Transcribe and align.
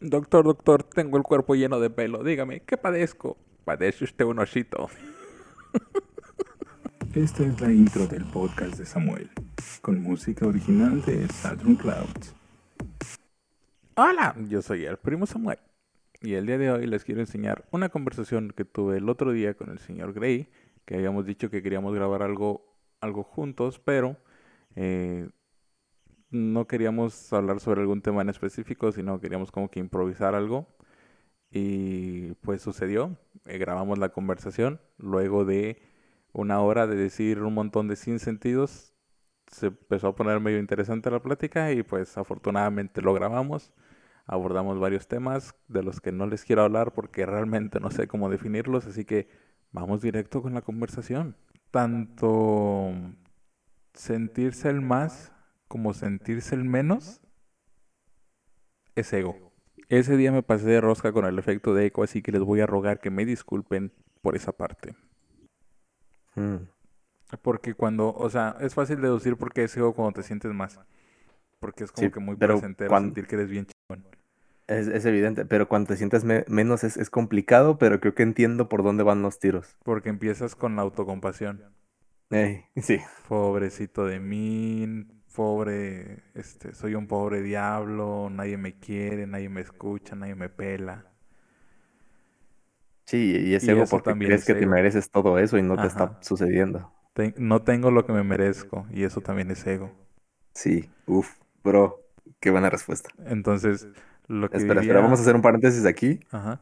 Doctor, 0.00 0.44
doctor, 0.44 0.82
tengo 0.82 1.16
el 1.16 1.22
cuerpo 1.22 1.54
lleno 1.54 1.80
de 1.80 1.88
pelo. 1.88 2.22
Dígame, 2.22 2.60
¿qué 2.60 2.76
padezco? 2.76 3.38
Padece 3.64 4.04
usted 4.04 4.26
un 4.26 4.38
osito. 4.38 4.90
Esta 7.14 7.44
es 7.44 7.58
la 7.62 7.72
intro 7.72 8.06
del 8.06 8.26
podcast 8.26 8.76
de 8.76 8.84
Samuel, 8.84 9.30
con 9.80 10.02
música 10.02 10.46
original 10.46 11.00
de 11.00 11.26
Saturn 11.28 11.76
Clouds. 11.76 12.34
Hola, 13.94 14.36
yo 14.50 14.60
soy 14.60 14.84
el 14.84 14.98
primo 14.98 15.24
Samuel. 15.24 15.58
Y 16.20 16.34
el 16.34 16.44
día 16.44 16.58
de 16.58 16.70
hoy 16.70 16.86
les 16.86 17.02
quiero 17.02 17.22
enseñar 17.22 17.64
una 17.70 17.88
conversación 17.88 18.52
que 18.54 18.66
tuve 18.66 18.98
el 18.98 19.08
otro 19.08 19.32
día 19.32 19.54
con 19.54 19.70
el 19.70 19.78
señor 19.78 20.12
Gray, 20.12 20.50
que 20.84 20.96
habíamos 20.96 21.24
dicho 21.24 21.48
que 21.48 21.62
queríamos 21.62 21.94
grabar 21.94 22.22
algo, 22.22 22.76
algo 23.00 23.22
juntos, 23.22 23.80
pero 23.82 24.18
eh, 24.74 25.30
no 26.30 26.66
queríamos 26.66 27.32
hablar 27.32 27.60
sobre 27.60 27.82
algún 27.82 28.02
tema 28.02 28.22
en 28.22 28.28
específico, 28.28 28.92
sino 28.92 29.20
queríamos 29.20 29.50
como 29.52 29.70
que 29.70 29.80
improvisar 29.80 30.34
algo. 30.34 30.68
Y 31.50 32.34
pues 32.42 32.62
sucedió, 32.62 33.16
eh, 33.46 33.58
grabamos 33.58 33.98
la 33.98 34.10
conversación, 34.10 34.80
luego 34.98 35.44
de 35.44 35.80
una 36.32 36.60
hora 36.60 36.86
de 36.86 36.96
decir 36.96 37.42
un 37.42 37.54
montón 37.54 37.88
de 37.88 37.96
sinsentidos, 37.96 38.92
se 39.50 39.68
empezó 39.68 40.08
a 40.08 40.16
poner 40.16 40.40
medio 40.40 40.58
interesante 40.58 41.10
la 41.10 41.22
plática 41.22 41.72
y 41.72 41.82
pues 41.82 42.18
afortunadamente 42.18 43.00
lo 43.02 43.14
grabamos. 43.14 43.72
Abordamos 44.26 44.80
varios 44.80 45.06
temas 45.06 45.54
de 45.68 45.82
los 45.84 46.00
que 46.00 46.12
no 46.12 46.26
les 46.26 46.44
quiero 46.44 46.62
hablar 46.62 46.92
porque 46.92 47.24
realmente 47.26 47.80
no 47.80 47.90
sé 47.90 48.08
cómo 48.08 48.28
definirlos, 48.28 48.86
así 48.86 49.04
que 49.04 49.28
vamos 49.72 50.02
directo 50.02 50.42
con 50.42 50.54
la 50.54 50.62
conversación. 50.62 51.36
Tanto 51.70 52.92
sentirse 53.94 54.68
el 54.68 54.80
más 54.80 55.32
como 55.68 55.94
sentirse 55.94 56.54
el 56.54 56.64
menos 56.64 57.20
es 58.94 59.12
ego. 59.12 59.52
Ese 59.88 60.16
día 60.16 60.32
me 60.32 60.42
pasé 60.42 60.66
de 60.66 60.80
rosca 60.80 61.12
con 61.12 61.24
el 61.26 61.38
efecto 61.38 61.74
de 61.74 61.86
eco, 61.86 62.02
así 62.02 62.22
que 62.22 62.32
les 62.32 62.42
voy 62.42 62.60
a 62.60 62.66
rogar 62.66 63.00
que 63.00 63.10
me 63.10 63.24
disculpen 63.24 63.92
por 64.22 64.34
esa 64.36 64.52
parte. 64.52 64.96
Mm. 66.34 66.56
Porque 67.42 67.74
cuando, 67.74 68.14
o 68.14 68.30
sea, 68.30 68.56
es 68.60 68.74
fácil 68.74 69.00
deducir 69.00 69.36
por 69.36 69.52
qué 69.52 69.64
es 69.64 69.76
ego 69.76 69.94
cuando 69.94 70.12
te 70.20 70.22
sientes 70.22 70.52
más. 70.52 70.78
Porque 71.60 71.84
es 71.84 71.92
como 71.92 72.06
Sí, 72.06 72.12
que 72.12 72.20
muy 72.20 72.36
placentero 72.36 72.90
cuan- 72.90 73.04
sentir 73.04 73.26
que 73.26 73.34
eres 73.36 73.48
bien 73.48 73.66
chingón. 73.66 74.06
Es, 74.66 74.88
es 74.88 75.04
evidente, 75.06 75.44
pero 75.44 75.68
cuando 75.68 75.88
te 75.88 75.96
sientes 75.96 76.24
me- 76.24 76.44
menos 76.48 76.82
es, 76.84 76.96
es 76.96 77.08
complicado, 77.10 77.78
pero 77.78 78.00
creo 78.00 78.14
que 78.14 78.22
entiendo 78.24 78.68
por 78.68 78.82
dónde 78.82 79.04
van 79.04 79.22
los 79.22 79.38
tiros. 79.38 79.76
Porque 79.84 80.08
empiezas 80.08 80.56
con 80.56 80.76
la 80.76 80.82
autocompasión. 80.82 81.62
Ey, 82.30 82.64
sí, 82.76 82.98
Pobrecito 83.28 84.04
de 84.04 84.18
mí, 84.18 85.06
pobre, 85.36 86.24
este, 86.34 86.74
soy 86.74 86.94
un 86.96 87.06
pobre 87.06 87.42
diablo, 87.42 88.30
nadie 88.30 88.56
me 88.56 88.78
quiere, 88.78 89.26
nadie 89.26 89.50
me 89.50 89.60
escucha, 89.60 90.16
nadie 90.16 90.34
me 90.34 90.48
pela. 90.48 91.12
sí, 93.04 93.36
y 93.46 93.54
es 93.54 93.64
Y 93.64 93.70
ego 93.70 93.84
porque 93.86 94.14
crees 94.14 94.40
es 94.40 94.46
que 94.46 94.54
te 94.54 94.66
mereces 94.66 95.10
todo 95.10 95.38
eso 95.38 95.58
y 95.58 95.62
no 95.62 95.76
te 95.76 95.86
está 95.86 96.18
sucediendo. 96.22 96.90
No 97.36 97.62
tengo 97.62 97.90
lo 97.90 98.04
que 98.06 98.12
me 98.12 98.22
merezco 98.24 98.86
y 98.90 99.04
eso 99.04 99.20
también 99.20 99.50
es 99.50 99.66
ego. 99.66 99.92
Sí, 100.54 100.90
uff, 101.06 101.36
bro, 101.62 102.00
qué 102.40 102.50
buena 102.50 102.70
respuesta. 102.70 103.10
Entonces, 103.26 103.88
lo 104.26 104.50
que 104.50 104.56
Espera, 104.56 104.80
diría... 104.80 104.92
espera, 104.94 105.00
vamos 105.02 105.18
a 105.18 105.22
hacer 105.22 105.36
un 105.36 105.42
paréntesis 105.42 105.86
aquí. 105.86 106.20
Ajá. 106.30 106.60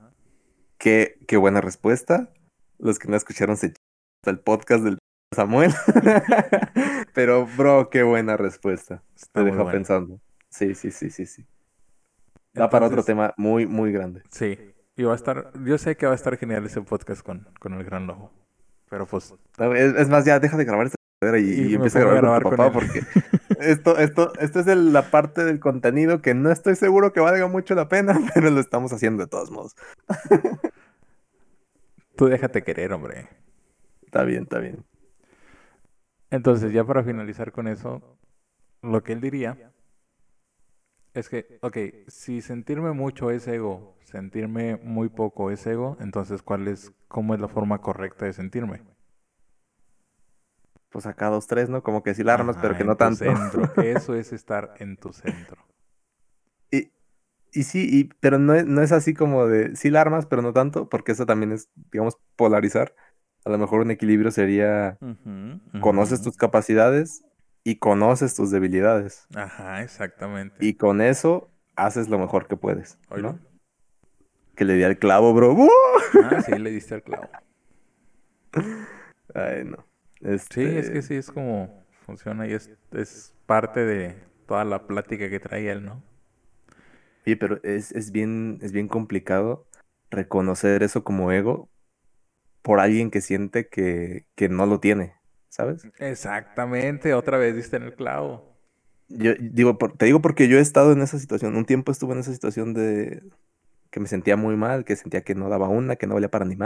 Qué, 0.79 1.19
qué 1.27 1.37
buena 1.37 1.61
respuesta. 1.61 2.31
Los 2.79 2.99
que 2.99 3.09
no 3.09 3.17
escucharon 3.17 3.57
se 3.57 3.69
hasta 3.69 4.31
el 4.31 4.41
podcast 4.41 4.85
del 4.85 4.99
Samuel. 5.35 5.73
Pero, 7.15 7.47
bro, 7.57 7.91
qué 7.91 8.03
buena 8.03 8.37
respuesta. 8.37 9.03
Está 9.15 9.41
Te 9.41 9.45
deja 9.47 9.59
bueno. 9.63 9.71
pensando. 9.73 10.21
Sí, 10.49 10.75
sí, 10.75 10.91
sí, 10.91 11.11
sí, 11.11 11.27
sí. 11.27 11.47
Da 12.53 12.71
para 12.71 12.87
otro 12.87 13.03
tema 13.03 13.35
muy, 13.37 13.67
muy 13.67 13.91
grande. 13.93 14.23
Sí, 14.31 14.57
y 14.97 15.03
va 15.03 15.13
a 15.13 15.17
estar, 15.17 15.51
yo 15.65 15.77
sé 15.79 15.97
que 15.97 16.07
va 16.07 16.13
a 16.13 16.15
estar 16.17 16.37
genial 16.37 16.65
ese 16.65 16.81
podcast 16.83 17.23
con, 17.23 17.49
con 17.59 17.75
el 17.75 17.85
gran 17.85 18.07
lobo. 18.07 18.31
Pero 18.89 19.07
pues, 19.07 19.35
Es, 19.75 19.95
es 19.95 20.09
más, 20.09 20.25
ya 20.25 20.39
deja 20.39 20.57
de 20.57 20.65
grabar 20.65 20.87
esta 20.87 20.97
y, 21.39 21.71
Y 21.71 21.75
empieza 21.75 21.99
a 21.99 22.03
grabar 22.03 22.21
con 22.21 22.43
tu 22.43 22.51
grabar 22.51 22.57
papá 22.57 22.67
él. 22.67 22.73
porque 22.73 23.03
esto, 23.61 23.97
esto, 23.99 24.33
esto 24.39 24.61
es 24.61 24.67
el- 24.69 24.93
la 24.93 25.11
parte 25.11 25.43
del 25.45 25.59
contenido 25.59 26.21
que 26.23 26.35
no 26.35 26.51
estoy 26.53 26.77
seguro 26.77 27.13
que 27.13 27.21
valga 27.21 27.47
mucho 27.49 27.75
la 27.75 27.89
pena, 27.89 28.15
pero 28.35 28.51
lo 28.51 28.61
estamos 28.61 28.93
haciendo 28.93 29.25
de 29.25 29.29
todos 29.29 29.51
modos. 29.51 29.75
tú 32.17 32.27
déjate 32.27 32.63
querer, 32.63 32.93
hombre. 32.93 33.29
Está 34.03 34.23
bien, 34.23 34.45
está 34.45 34.59
bien. 34.59 34.85
Entonces, 36.35 36.73
ya 36.73 36.83
para 36.85 37.05
finalizar 37.05 37.53
con 37.53 37.69
eso, 37.69 38.19
lo 38.83 39.05
que 39.05 39.13
él 39.13 39.21
diría 39.21 39.73
es 41.13 41.29
que, 41.29 41.61
ok, 41.63 41.77
si 42.09 42.41
sentirme 42.41 42.91
mucho 42.91 43.31
es 43.31 43.47
ego, 43.47 43.97
sentirme 44.03 44.77
muy 44.77 45.09
poco 45.09 45.53
es 45.53 45.65
ego, 45.65 45.97
entonces, 46.01 46.43
¿cuál 46.43 46.67
es, 46.67 46.93
cómo 47.07 47.35
es 47.35 47.41
la 47.41 47.47
forma 47.47 47.81
correcta 47.81 48.25
de 48.25 48.33
sentirme? 48.33 48.83
Pues 50.89 51.07
acá 51.07 51.29
dos, 51.29 51.47
tres, 51.47 51.69
¿no? 51.69 51.85
Como 51.85 52.03
que 52.03 52.15
sí 52.15 52.25
la 52.25 52.35
armas, 52.35 52.59
pero 52.61 52.77
que 52.77 52.83
no 52.83 52.97
tanto. 52.97 53.19
centro. 53.19 53.71
Eso 53.85 54.17
es 54.17 54.33
estar 54.33 54.75
en 54.81 54.97
tu 54.97 55.13
centro. 55.13 55.65
Y, 56.73 56.91
y 57.53 57.63
sí, 57.63 57.89
y, 57.89 58.05
pero 58.19 58.41
no 58.41 58.55
es, 58.55 58.67
no 58.67 58.83
es 58.83 58.91
así 58.91 59.15
como 59.15 59.47
de 59.47 59.77
sí 59.77 59.89
la 59.89 60.01
armas, 60.01 60.27
pero 60.27 60.43
no 60.43 60.53
tanto, 60.53 60.89
porque 60.89 61.13
eso 61.13 61.27
también 61.27 61.53
es, 61.53 61.69
digamos, 61.93 62.19
polarizar. 62.35 62.93
A 63.45 63.51
lo 63.51 63.59
mejor 63.59 63.83
un 63.83 63.91
equilibrio 63.91 64.31
sería 64.31 64.99
conoces 65.81 66.23
tus 66.23 66.37
capacidades 66.37 67.25
y 67.63 67.77
conoces 67.77 68.35
tus 68.35 68.51
debilidades. 68.51 69.27
Ajá, 69.35 69.83
exactamente. 69.83 70.57
Y 70.61 70.75
con 70.75 71.01
eso 71.01 71.51
haces 71.77 72.09
lo 72.09 72.19
mejor 72.19 72.47
que 72.47 72.57
puedes. 72.57 72.99
¿no? 73.17 73.39
Que 74.55 74.65
le 74.65 74.75
di 74.75 74.85
al 74.85 74.99
clavo, 74.99 75.35
bro. 75.35 75.53
¡Uh! 75.53 75.69
Ah, 76.25 76.41
sí, 76.41 76.53
le 76.53 76.71
diste 76.71 76.95
al 76.95 77.03
clavo. 77.03 77.29
Ay, 79.35 79.65
no. 79.65 79.85
Sí, 80.21 80.63
es 80.63 80.91
que 80.91 80.99
Este, 80.99 81.03
sí, 81.03 81.15
es 81.17 81.31
como 81.31 81.85
funciona 82.07 82.47
y 82.47 82.53
es, 82.53 82.71
es 82.93 83.35
parte 83.47 83.85
de 83.85 84.15
toda 84.47 84.65
la 84.65 84.87
plática 84.87 85.29
que 85.29 85.41
trae 85.41 85.71
él, 85.71 85.85
¿no? 85.85 86.03
Sí, 87.25 87.37
pero 87.37 87.59
es, 87.63 87.93
es 87.93 88.13
bien, 88.13 88.59
es 88.63 88.73
bien 88.73 88.89
complicado 88.89 89.67
reconocer 90.11 90.83
eso 90.83 91.03
como 91.03 91.33
ego 91.33 91.69
por 92.65 92.81
alguien 92.81 93.11
que 93.11 93.21
siente 93.21 93.69
que, 93.69 94.25
que 94.35 94.49
no 94.49 94.65
lo 94.65 94.81
tiene, 94.81 95.13
¿sabes? 95.51 95.87
Exactamente, 95.99 97.13
otra 97.13 97.37
vez 97.37 97.55
diste 97.55 97.77
en 97.77 97.83
el 97.83 97.95
clavo. 97.95 98.57
Yo 99.11 99.35
digo, 99.39 99.77
por- 99.77 99.99
te 99.99 100.07
digo 100.07 100.23
porque 100.23 100.49
yo 100.49 100.57
he 100.57 100.63
estado 100.63 100.93
en 100.93 101.03
esa 101.03 101.19
situación, 101.19 101.57
un 101.57 101.67
tiempo 101.67 101.93
estuve 101.93 102.15
en 102.15 102.21
esa 102.21 102.33
situación 102.33 102.73
de 102.73 103.23
que 103.91 104.01
me 104.01 104.09
sentía 104.09 104.39
muy 104.39 104.57
mal, 104.57 104.87
que 104.87 104.97
sentía 104.97 105.21
que 105.21 105.35
no 105.35 105.51
daba 105.51 105.69
una, 105.69 105.97
que 105.97 106.07
no 106.07 106.15
valía 106.15 106.31
para 106.31 106.47
ni. 106.47 106.57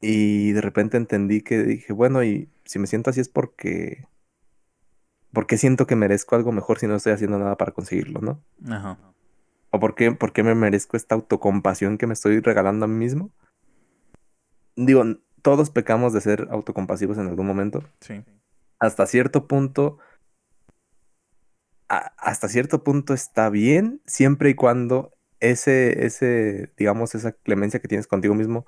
Y 0.00 0.52
de 0.52 0.60
repente 0.60 0.96
entendí 0.96 1.42
que 1.42 1.64
dije, 1.64 1.92
bueno, 1.92 2.22
y 2.22 2.48
si 2.64 2.78
me 2.78 2.86
siento 2.86 3.10
así 3.10 3.20
es 3.20 3.28
porque, 3.28 4.04
porque 5.32 5.58
siento 5.58 5.88
que 5.88 5.96
merezco 5.96 6.36
algo 6.36 6.52
mejor 6.52 6.78
si 6.78 6.86
no 6.86 6.94
estoy 6.94 7.14
haciendo 7.14 7.36
nada 7.40 7.56
para 7.56 7.72
conseguirlo, 7.72 8.20
¿no? 8.20 8.40
Ajá. 8.72 8.96
¿O 9.70 9.80
por 9.80 9.96
qué, 9.96 10.12
por 10.12 10.32
qué 10.32 10.44
me 10.44 10.54
merezco 10.54 10.96
esta 10.96 11.16
autocompasión 11.16 11.98
que 11.98 12.06
me 12.06 12.12
estoy 12.12 12.38
regalando 12.38 12.84
a 12.84 12.88
mí 12.88 12.94
mismo? 12.94 13.30
Digo, 14.76 15.04
todos 15.42 15.70
pecamos 15.70 16.12
de 16.12 16.20
ser 16.20 16.48
autocompasivos 16.50 17.18
en 17.18 17.28
algún 17.28 17.46
momento. 17.46 17.82
Sí. 18.00 18.22
Hasta 18.78 19.06
cierto 19.06 19.46
punto, 19.46 19.98
a- 21.88 22.12
hasta 22.16 22.48
cierto 22.48 22.82
punto 22.84 23.14
está 23.14 23.50
bien, 23.50 24.00
siempre 24.06 24.50
y 24.50 24.54
cuando 24.54 25.12
ese, 25.40 26.06
ese, 26.06 26.70
digamos, 26.76 27.14
esa 27.14 27.32
clemencia 27.32 27.80
que 27.80 27.88
tienes 27.88 28.06
contigo 28.06 28.34
mismo, 28.34 28.64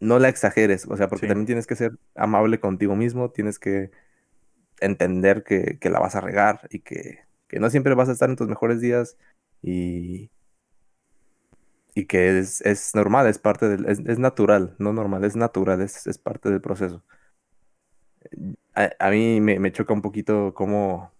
no 0.00 0.18
la 0.18 0.28
exageres. 0.28 0.86
O 0.88 0.96
sea, 0.96 1.08
porque 1.08 1.26
Sí. 1.26 1.28
también 1.28 1.46
tienes 1.46 1.66
que 1.66 1.76
ser 1.76 1.92
amable 2.14 2.60
contigo 2.60 2.96
mismo, 2.96 3.30
tienes 3.30 3.58
que 3.58 3.90
entender 4.80 5.44
que, 5.44 5.78
que 5.78 5.90
la 5.90 6.00
vas 6.00 6.16
a 6.16 6.20
regar 6.20 6.66
y 6.70 6.80
que, 6.80 7.20
que 7.46 7.60
no 7.60 7.70
siempre 7.70 7.94
vas 7.94 8.08
a 8.08 8.12
estar 8.12 8.28
en 8.28 8.36
tus 8.36 8.48
mejores 8.48 8.80
días 8.80 9.16
y, 9.62 10.30
y 11.94 12.06
que 12.06 12.38
es, 12.38 12.60
es 12.62 12.94
normal, 12.94 13.26
es 13.26 13.38
parte 13.38 13.68
del, 13.68 13.86
es, 13.88 14.00
es 14.00 14.18
natural, 14.18 14.74
no 14.78 14.92
normal, 14.92 15.24
es 15.24 15.36
natural, 15.36 15.80
es, 15.82 16.06
es 16.06 16.18
parte 16.18 16.50
del 16.50 16.60
proceso. 16.60 17.02
A, 18.74 18.90
a 18.98 19.10
mí 19.10 19.40
me, 19.40 19.58
me 19.58 19.72
choca 19.72 19.92
un 19.92 20.02
poquito 20.02 20.54
cómo 20.54 21.12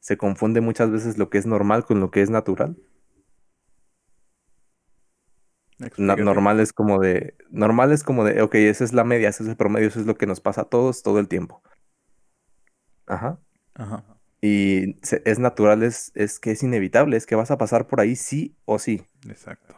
se 0.00 0.16
confunde 0.16 0.60
muchas 0.60 0.90
veces 0.90 1.18
lo 1.18 1.30
que 1.30 1.38
es 1.38 1.46
normal 1.46 1.84
con 1.84 2.00
lo 2.00 2.10
que 2.10 2.20
es 2.20 2.30
natural. 2.30 2.76
Na- 5.96 6.16
normal 6.16 6.60
es 6.60 6.72
como 6.72 6.98
de, 7.00 7.34
normal 7.50 7.92
es 7.92 8.02
como 8.02 8.24
de, 8.24 8.42
ok, 8.42 8.54
esa 8.56 8.84
es 8.84 8.92
la 8.92 9.04
media, 9.04 9.28
ese 9.28 9.42
es 9.44 9.48
el 9.48 9.56
promedio, 9.56 9.88
eso 9.88 10.00
es 10.00 10.06
lo 10.06 10.16
que 10.16 10.26
nos 10.26 10.40
pasa 10.40 10.62
a 10.62 10.64
todos 10.64 11.02
todo 11.02 11.18
el 11.20 11.28
tiempo. 11.28 11.62
Ajá. 13.06 13.40
Ajá. 13.74 14.17
Y 14.40 14.96
es 15.24 15.38
natural, 15.38 15.82
es, 15.82 16.12
es 16.14 16.38
que 16.38 16.52
es 16.52 16.62
inevitable, 16.62 17.16
es 17.16 17.26
que 17.26 17.34
vas 17.34 17.50
a 17.50 17.58
pasar 17.58 17.86
por 17.88 18.00
ahí 18.00 18.14
sí 18.14 18.56
o 18.64 18.78
sí. 18.78 19.04
Exacto. 19.28 19.74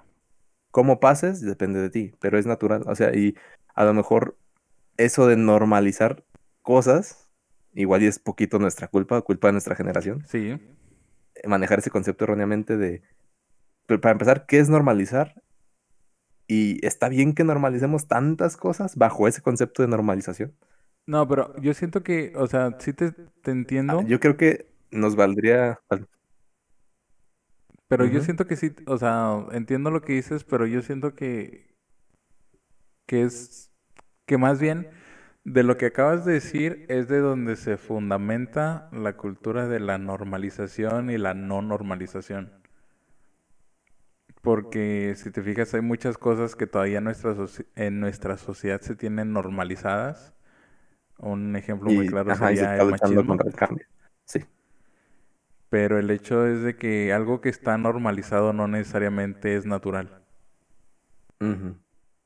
Cómo 0.71 1.01
pases 1.01 1.41
depende 1.41 1.81
de 1.81 1.91
ti, 1.91 2.13
pero 2.21 2.39
es 2.39 2.47
natural. 2.47 2.85
O 2.87 2.95
sea, 2.95 3.15
y 3.17 3.35
a 3.75 3.85
lo 3.85 3.95
mejor 3.95 4.37
eso 4.97 5.27
de 5.27 5.37
normalizar 5.37 6.25
cosas, 6.63 7.31
igual 7.73 8.03
y 8.03 8.07
es 8.07 8.19
poquito 8.19 8.59
nuestra 8.59 8.89
culpa, 8.89 9.21
culpa 9.23 9.49
de 9.49 9.53
nuestra 9.53 9.75
generación, 9.75 10.25
Sí. 10.29 10.59
manejar 11.47 11.79
ese 11.79 11.91
concepto 11.91 12.25
erróneamente 12.25 12.77
de, 12.77 13.03
pero 13.87 14.01
para 14.01 14.13
empezar, 14.13 14.45
¿qué 14.47 14.59
es 14.59 14.69
normalizar? 14.69 15.43
Y 16.47 16.85
está 16.85 17.09
bien 17.09 17.33
que 17.35 17.45
normalicemos 17.45 18.09
tantas 18.09 18.57
cosas 18.57 18.97
bajo 18.97 19.27
ese 19.27 19.41
concepto 19.41 19.83
de 19.83 19.89
normalización. 19.89 20.55
No, 21.07 21.27
pero 21.29 21.55
yo 21.61 21.75
siento 21.75 22.03
que, 22.03 22.33
o 22.37 22.47
sea, 22.47 22.77
sí 22.79 22.93
te, 22.93 23.11
te 23.13 23.51
Ah, 23.87 23.97
entiendo, 23.97 24.03
Yo 24.07 24.21
creo 24.21 24.37
que 24.37 24.67
nos 24.91 25.17
valdría... 25.17 25.79
pero 27.89 28.05
yo 28.07 28.21
siento 28.21 28.47
que 28.47 28.57
sí, 28.57 28.73
o 28.87 28.99
sea, 28.99 29.47
entiendo 29.53 29.91
lo 29.91 30.03
que 30.03 30.15
dices, 30.15 30.45
pero 30.45 30.67
yo 30.67 30.81
siento 30.83 31.15
que, 31.15 31.75
que 33.07 33.23
es, 33.23 33.71
que 34.27 34.39
más 34.39 34.61
bien 34.61 34.89
de 35.45 35.63
lo 35.65 35.77
que 35.77 35.87
acabas 35.87 36.25
de 36.25 36.35
decir 36.35 36.87
es 36.89 37.09
de 37.09 37.19
donde 37.21 37.57
se 37.57 37.77
fundamenta 37.79 38.89
la 38.93 39.17
cultura 39.17 39.69
de 39.69 39.81
la 39.81 39.99
normalización 39.99 41.11
y 41.11 41.19
la 41.19 41.35
no 41.35 41.63
normalización. 41.63 42.53
Porque 44.43 45.15
si 45.17 45.31
te 45.31 45.43
fijas, 45.43 45.75
hay 45.75 45.83
muchas 45.83 46.17
cosas 46.19 46.57
que 46.57 46.67
todavía 46.67 47.01
nuestra, 47.01 47.35
en 47.77 48.01
nuestra 48.01 48.37
sociedad 48.39 48.81
se 48.81 48.97
tienen 48.97 49.33
normalizadas. 49.33 50.35
Un 51.23 51.55
ejemplo 51.57 51.91
muy 51.91 52.07
claro 52.07 52.33
ajá, 52.33 52.53
y 52.53 52.57
se 52.57 52.63
sería 52.63 52.73
está 52.77 52.85
el 52.85 52.91
machismo. 52.91 53.27
contra 53.27 53.49
el 53.49 53.55
cambio. 53.55 53.87
Sí. 54.25 54.41
Pero 55.69 55.99
el 55.99 56.11
hecho 56.11 56.47
es 56.47 56.63
de 56.63 56.77
que 56.77 57.13
algo 57.13 57.41
que 57.41 57.49
está 57.51 57.77
normalizado 57.79 58.53
no 58.53 58.67
necesariamente 58.69 59.55
es 59.57 59.67
natural. 59.67 60.23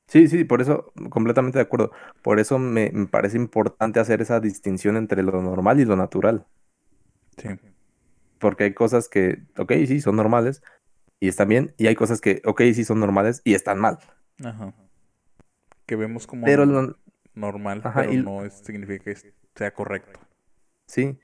Sí, 0.07 0.29
sí, 0.29 0.45
por 0.45 0.61
eso, 0.61 0.93
completamente 1.11 1.59
de 1.59 1.63
acuerdo. 1.63 1.91
Por 2.23 2.39
eso 2.39 2.59
me, 2.59 2.91
me 2.93 3.07
parece 3.07 3.37
importante 3.37 4.01
hacer 4.01 4.21
esa 4.23 4.39
distinción 4.41 4.97
entre 4.97 5.23
lo 5.23 5.41
normal 5.43 5.81
y 5.81 5.85
lo 5.85 5.97
natural. 5.97 6.47
Sí. 7.39 7.49
Porque 8.39 8.65
hay 8.65 8.75
cosas 8.75 9.09
que, 9.09 9.43
ok, 9.57 9.73
sí, 9.87 10.01
son 10.01 10.17
normales 10.17 10.63
y 11.21 11.29
están 11.29 11.49
bien, 11.49 11.75
y 11.79 11.87
hay 11.87 11.95
cosas 11.95 12.21
que, 12.21 12.43
ok, 12.45 12.61
sí, 12.75 12.85
son 12.85 13.01
normales 13.01 13.41
y 13.45 13.55
están 13.55 13.79
mal. 13.81 13.99
Ajá. 14.45 14.75
Que 15.87 15.97
vemos 15.97 16.27
como 16.27 16.45
Pero, 16.45 16.65
n- 16.65 16.73
lo- 16.73 16.97
normal, 17.35 17.81
ajá, 17.85 18.01
pero 18.03 18.13
y, 18.13 18.17
no 18.19 18.45
es- 18.45 18.55
significa 18.65 19.05
que 19.05 19.17
sea 19.55 19.73
correcto. 19.75 20.21
sí, 20.87 21.19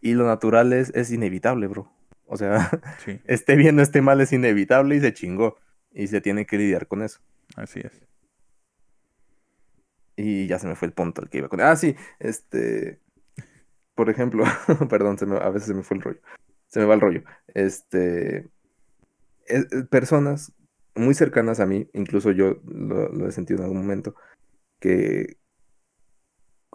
y 0.00 0.14
lo 0.14 0.26
natural 0.26 0.72
es, 0.72 0.90
es 0.94 1.10
inevitable, 1.10 1.66
bro. 1.66 1.92
O 2.26 2.36
sea, 2.36 2.70
Sí, 3.04 3.20
esté 3.24 3.56
bien 3.56 3.78
o 3.78 3.82
esté 3.82 4.02
mal, 4.02 4.20
es 4.20 4.32
inevitable 4.32 4.96
y 4.96 5.00
se 5.00 5.12
chingó. 5.12 5.56
Y 5.92 6.08
se 6.08 6.20
tiene 6.20 6.44
que 6.46 6.58
lidiar 6.58 6.86
con 6.88 7.02
eso. 7.02 7.20
así 7.56 7.80
es. 7.80 8.02
Y 10.16 10.46
ya 10.46 10.58
se 10.58 10.66
me 10.66 10.74
fue 10.76 10.88
el 10.88 10.94
punto 10.94 11.20
al 11.22 11.28
que 11.28 11.38
iba 11.38 11.48
con. 11.48 11.60
Ah, 11.60 11.76
sí, 11.76 11.94
este, 12.18 13.00
por 13.94 14.08
ejemplo, 14.10 14.44
perdón, 14.90 15.18
se 15.18 15.26
me- 15.26 15.36
a 15.36 15.48
veces 15.50 15.68
se 15.68 15.74
me 15.74 15.82
fue 15.82 15.96
el 15.98 16.02
rollo. 16.02 16.20
Se 16.68 16.80
me 16.80 16.86
va 16.86 16.94
el 16.94 17.00
rollo. 17.00 17.22
Este, 17.48 18.48
es- 19.46 19.70
es 19.72 19.84
personas 19.90 20.52
muy 20.94 21.14
cercanas 21.14 21.60
a 21.60 21.66
mí, 21.66 21.88
incluso 21.92 22.30
yo 22.30 22.60
lo, 22.66 23.08
lo 23.10 23.28
he 23.28 23.32
sentido 23.32 23.58
en 23.58 23.64
algún 23.64 23.80
momento, 23.82 24.14
que 24.80 25.36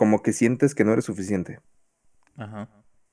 como 0.02 0.24
que 0.24 0.34
sientes 0.34 0.74
que 0.74 0.84
no 0.84 0.94
eres 0.94 1.06
suficiente 1.06 1.60
Ajá. 2.36 2.68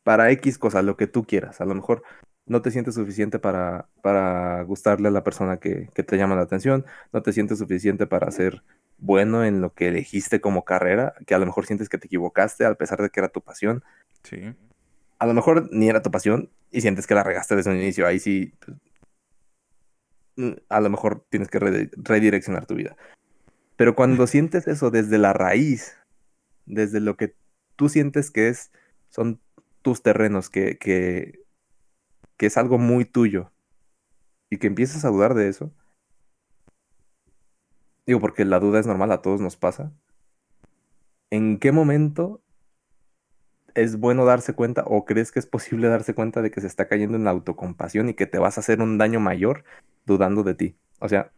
para 0.04 0.30
X 0.30 0.56
cosa, 0.56 0.80
lo 0.80 0.96
que 0.96 1.06
tú 1.06 1.26
quieras. 1.26 1.60
A 1.60 1.66
lo 1.66 1.74
mejor 1.74 2.02
no 2.46 2.62
te 2.62 2.70
sientes 2.70 2.94
suficiente 2.94 3.38
para, 3.38 3.90
para 4.00 4.62
gustarle 4.62 5.08
a 5.08 5.10
la 5.10 5.22
persona 5.22 5.58
que, 5.58 5.90
que 5.92 6.02
te 6.02 6.16
llama 6.16 6.34
la 6.34 6.40
atención, 6.40 6.86
no 7.12 7.20
te 7.20 7.34
sientes 7.34 7.58
suficiente 7.58 8.06
para 8.06 8.30
ser 8.30 8.62
bueno 8.96 9.44
en 9.44 9.60
lo 9.60 9.74
que 9.74 9.88
elegiste 9.88 10.40
como 10.40 10.64
carrera, 10.64 11.12
que 11.26 11.34
a 11.34 11.38
lo 11.38 11.44
mejor 11.44 11.66
sientes 11.66 11.90
que 11.90 11.98
te 11.98 12.06
equivocaste 12.06 12.64
a 12.64 12.74
pesar 12.74 13.02
de 13.02 13.10
que 13.10 13.20
era 13.20 13.28
tu 13.28 13.42
pasión. 13.42 13.84
Sí. 14.22 14.54
A 15.18 15.26
lo 15.26 15.34
mejor 15.34 15.68
ni 15.70 15.90
era 15.90 16.00
tu 16.00 16.10
pasión 16.10 16.48
y 16.70 16.80
sientes 16.80 17.06
que 17.06 17.14
la 17.14 17.22
regaste 17.22 17.54
desde 17.54 17.70
un 17.70 17.76
inicio. 17.76 18.06
Ahí 18.06 18.18
sí, 18.18 18.54
pues, 18.64 18.78
mm, 20.36 20.52
a 20.70 20.80
lo 20.80 20.88
mejor 20.88 21.26
tienes 21.28 21.50
que 21.50 21.60
redi- 21.60 21.90
redireccionar 21.96 22.64
tu 22.64 22.76
vida. 22.76 22.96
Pero 23.76 23.94
cuando 23.94 24.26
sientes 24.26 24.66
eso 24.68 24.90
desde 24.90 25.18
la 25.18 25.34
raíz, 25.34 25.98
desde 26.68 27.00
lo 27.00 27.16
que 27.16 27.34
tú 27.76 27.88
sientes 27.88 28.30
que 28.30 28.48
es, 28.48 28.70
son 29.10 29.40
tus 29.82 30.02
terrenos, 30.02 30.50
que, 30.50 30.78
que, 30.78 31.40
que 32.36 32.46
es 32.46 32.56
algo 32.56 32.78
muy 32.78 33.04
tuyo, 33.04 33.50
y 34.50 34.58
que 34.58 34.66
empiezas 34.66 35.04
a 35.04 35.10
dudar 35.10 35.34
de 35.34 35.48
eso, 35.48 35.72
digo, 38.06 38.20
porque 38.20 38.44
la 38.44 38.60
duda 38.60 38.80
es 38.80 38.86
normal, 38.86 39.12
a 39.12 39.22
todos 39.22 39.40
nos 39.40 39.56
pasa, 39.56 39.92
¿en 41.30 41.58
qué 41.58 41.72
momento 41.72 42.40
es 43.74 43.98
bueno 43.98 44.24
darse 44.24 44.54
cuenta 44.54 44.82
o 44.86 45.04
crees 45.04 45.30
que 45.30 45.38
es 45.38 45.46
posible 45.46 45.88
darse 45.88 46.14
cuenta 46.14 46.42
de 46.42 46.50
que 46.50 46.60
se 46.60 46.66
está 46.66 46.88
cayendo 46.88 47.16
en 47.16 47.24
la 47.24 47.30
autocompasión 47.30 48.08
y 48.08 48.14
que 48.14 48.26
te 48.26 48.38
vas 48.38 48.56
a 48.56 48.60
hacer 48.60 48.80
un 48.80 48.98
daño 48.98 49.20
mayor 49.20 49.64
dudando 50.06 50.42
de 50.42 50.54
ti? 50.54 50.76
O 51.00 51.08
sea, 51.08 51.32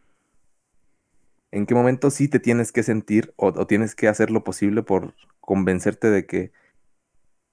¿en 1.51 1.65
qué 1.65 1.75
momento 1.75 2.11
sí 2.11 2.27
te 2.27 2.39
tienes 2.39 2.71
que 2.71 2.83
sentir 2.83 3.33
o, 3.37 3.47
o 3.47 3.67
tienes 3.67 3.95
que 3.95 4.07
hacer 4.07 4.31
lo 4.31 4.43
posible 4.43 4.83
por 4.83 5.15
convencerte 5.39 6.09
de 6.09 6.25
que 6.25 6.51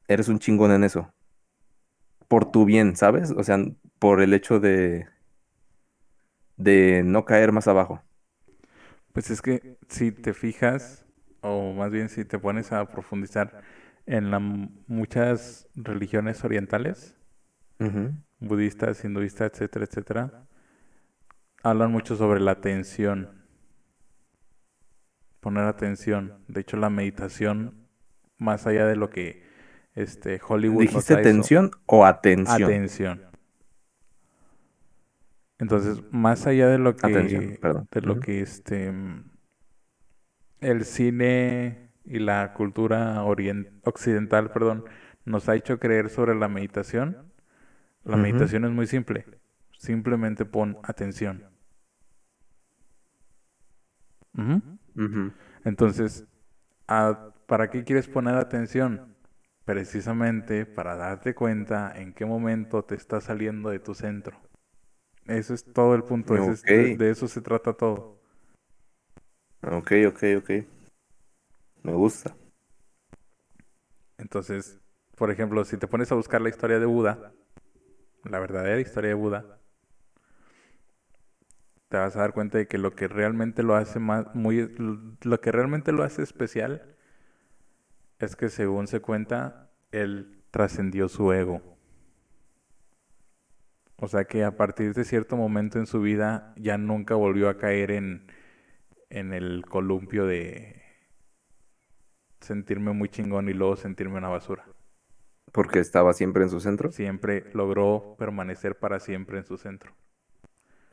eres 0.09 0.29
un 0.29 0.39
chingón 0.41 0.73
en 0.73 0.85
eso? 0.85 1.13
Por 2.29 2.51
tu 2.51 2.65
bien, 2.65 2.97
¿sabes? 2.97 3.31
O 3.31 3.43
sea, 3.43 3.59
por 3.99 4.21
el 4.21 4.35
hecho 4.35 4.61
de, 4.61 5.07
de 6.57 7.03
no 7.05 7.25
caer 7.25 7.53
más 7.53 7.69
abajo. 7.69 8.03
Pues 9.13 9.31
es 9.31 9.41
que 9.41 9.79
si 9.89 10.13
te 10.13 10.35
fijas, 10.35 11.07
o 11.41 11.73
más 11.73 11.91
bien 11.91 12.09
si 12.09 12.25
te 12.25 12.39
pones 12.39 12.73
a 12.73 12.87
profundizar 12.87 13.63
en 14.07 14.31
la, 14.31 14.39
muchas 14.39 15.69
religiones 15.75 16.45
orientales, 16.45 17.17
budistas, 18.41 19.05
hinduistas, 19.05 19.53
etcétera, 19.53 19.85
etcétera, 19.87 20.49
hablan 21.63 21.93
mucho 21.93 22.17
sobre 22.17 22.41
la 22.41 22.53
atención, 22.53 23.38
poner 25.41 25.65
atención. 25.65 26.35
De 26.49 26.61
hecho, 26.61 26.77
la 26.77 26.91
meditación, 26.91 27.89
más 28.39 28.67
allá 28.67 28.87
de 28.87 28.97
lo 28.97 29.11
que 29.11 29.43
este 29.95 30.41
Hollywood 30.47 30.83
¿Dijiste 30.83 31.17
tensión 31.17 31.71
o 31.87 32.05
atención? 32.05 32.63
atención. 32.63 33.23
Entonces, 35.59 36.03
más 36.13 36.47
allá 36.47 36.69
de 36.69 36.79
lo 36.79 36.91
Atención, 36.91 37.51
que, 37.51 37.59
perdón. 37.59 37.89
de 37.91 38.01
lo 38.03 38.21
que 38.21 38.41
este 38.41 38.93
el 40.61 40.85
cine 40.85 41.91
y 42.05 42.19
la 42.21 42.53
cultura 42.55 43.23
occidental, 43.85 44.51
perdón, 44.53 44.85
nos 45.25 45.49
ha 45.49 45.57
hecho 45.57 45.79
creer 45.79 46.11
sobre 46.11 46.35
la 46.35 46.49
meditación, 46.49 47.33
la 48.05 48.17
meditación 48.17 48.65
es 48.65 48.71
muy 48.71 48.87
simple. 48.87 49.27
Simplemente 49.79 50.45
pon 50.45 50.79
atención. 50.85 51.45
Entonces, 55.65 56.25
¿a- 56.87 57.33
¿para 57.47 57.69
qué 57.71 57.85
quieres 57.85 58.09
poner 58.09 58.35
atención? 58.37 59.15
Precisamente 59.65 60.65
para 60.67 60.97
darte 60.97 61.35
cuenta 61.35 61.93
en 61.97 62.13
qué 62.15 62.25
momento 62.25 62.83
te 62.85 62.95
estás 62.95 63.25
saliendo 63.25 63.71
de 63.71 63.79
tu 63.81 63.95
centro. 63.95 64.41
Eso 65.27 65.55
es 65.55 65.65
todo 65.65 65.95
el 65.95 66.05
punto, 66.05 66.37
es- 66.37 66.65
de, 66.65 66.97
de 66.97 67.11
eso 67.11 67.29
se 67.29 67.41
trata 67.43 67.73
todo. 67.75 68.19
Ok, 69.63 69.93
ok, 70.09 70.23
ok. 70.39 70.51
Me 71.83 71.93
gusta. 71.93 72.35
Entonces, 74.19 74.79
por 75.17 75.31
ejemplo, 75.31 75.65
si 75.65 75.77
te 75.77 75.87
pones 75.87 76.11
a 76.13 76.15
buscar 76.15 76.41
la 76.41 76.49
historia 76.49 76.79
de 76.79 76.87
Buda, 76.87 77.33
la 78.25 78.39
verdadera 78.41 78.81
historia 78.81 79.09
de 79.11 79.15
Buda, 79.15 79.58
te 81.89 81.97
vas 81.97 82.17
a 82.17 82.21
dar 82.21 82.33
cuenta 82.35 82.59
de 82.59 82.67
que 82.67 82.79
lo 82.79 82.95
que 82.95 83.09
realmente 83.09 83.63
lo 83.63 83.75
hace 83.75 83.99
más, 83.99 84.35
muy, 84.35 84.75
lo 85.23 85.41
que 85.41 85.53
realmente 85.53 85.93
lo 85.93 86.03
hace 86.03 86.23
especial 86.23 86.97
es 88.19 88.37
que 88.37 88.49
según 88.51 88.87
se 88.87 89.01
cuenta, 89.01 89.71
él 89.91 90.43
trascendió 90.51 91.09
su 91.09 91.33
ego. 91.33 91.63
O 93.97 94.07
sea 94.07 94.25
que 94.25 94.45
a 94.45 94.57
partir 94.57 94.95
de 94.95 95.05
cierto 95.05 95.37
momento 95.37 95.79
en 95.79 95.87
su 95.87 96.01
vida 96.01 96.55
ya 96.57 96.79
nunca 96.79 97.15
volvió 97.15 97.49
a 97.49 97.59
caer 97.59 97.91
en, 97.91 98.31
en 99.11 99.33
el 99.33 99.65
columpio 99.67 100.27
de 100.27 100.83
sentirme 102.41 102.93
muy 102.93 103.09
chingón 103.09 103.49
y 103.49 103.55
luego 103.55 103.77
sentirme 103.77 104.19
una 104.19 104.29
basura. 104.29 104.65
Porque 105.53 105.81
estaba 105.81 106.13
siempre 106.13 106.45
en 106.45 106.51
su 106.51 106.61
centro. 106.61 106.93
Siempre 106.93 107.51
logró 107.55 108.15
permanecer 108.19 108.79
para 108.79 109.01
siempre 109.01 109.39
en 109.39 109.45
su 109.45 109.57
centro. 109.57 109.93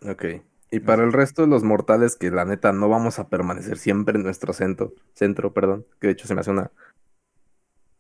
Ok. 0.02 0.26
Y 0.72 0.80
para 0.80 1.04
el 1.04 1.14
resto 1.14 1.42
de 1.44 1.48
los 1.48 1.64
mortales 1.64 2.16
que 2.16 2.32
la 2.32 2.44
neta 2.46 2.74
no 2.74 2.90
vamos 2.90 3.20
a 3.20 3.30
permanecer 3.30 3.78
siempre 3.78 4.18
en 4.18 4.24
nuestro 4.24 4.52
centro, 4.52 4.94
centro, 5.14 5.54
perdón, 5.54 5.86
que 6.00 6.08
de 6.08 6.14
hecho 6.14 6.28
se 6.28 6.34
me 6.36 6.42
hace 6.42 6.52
una 6.52 6.72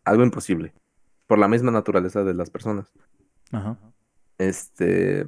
algo 0.03 0.24
imposible 0.24 0.74
por 1.27 1.39
la 1.39 1.48
misma 1.48 1.72
naturaleza 1.72 2.24
de 2.24 2.34
las 2.34 2.50
personas. 2.50 2.91
Ajá. 3.51 3.77
Este, 4.38 5.27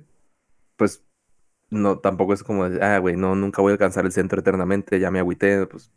pues 0.75 1.03
no 1.69 1.99
tampoco 1.99 2.33
es 2.33 2.43
como 2.43 2.67
de, 2.69 2.83
ah, 2.83 2.97
güey, 2.99 3.15
no 3.15 3.35
nunca 3.35 3.61
voy 3.61 3.71
a 3.71 3.73
alcanzar 3.73 4.05
el 4.05 4.11
centro 4.11 4.39
eternamente, 4.39 4.99
ya 4.99 5.11
me 5.11 5.19
agüité, 5.19 5.65
pues 5.67 5.91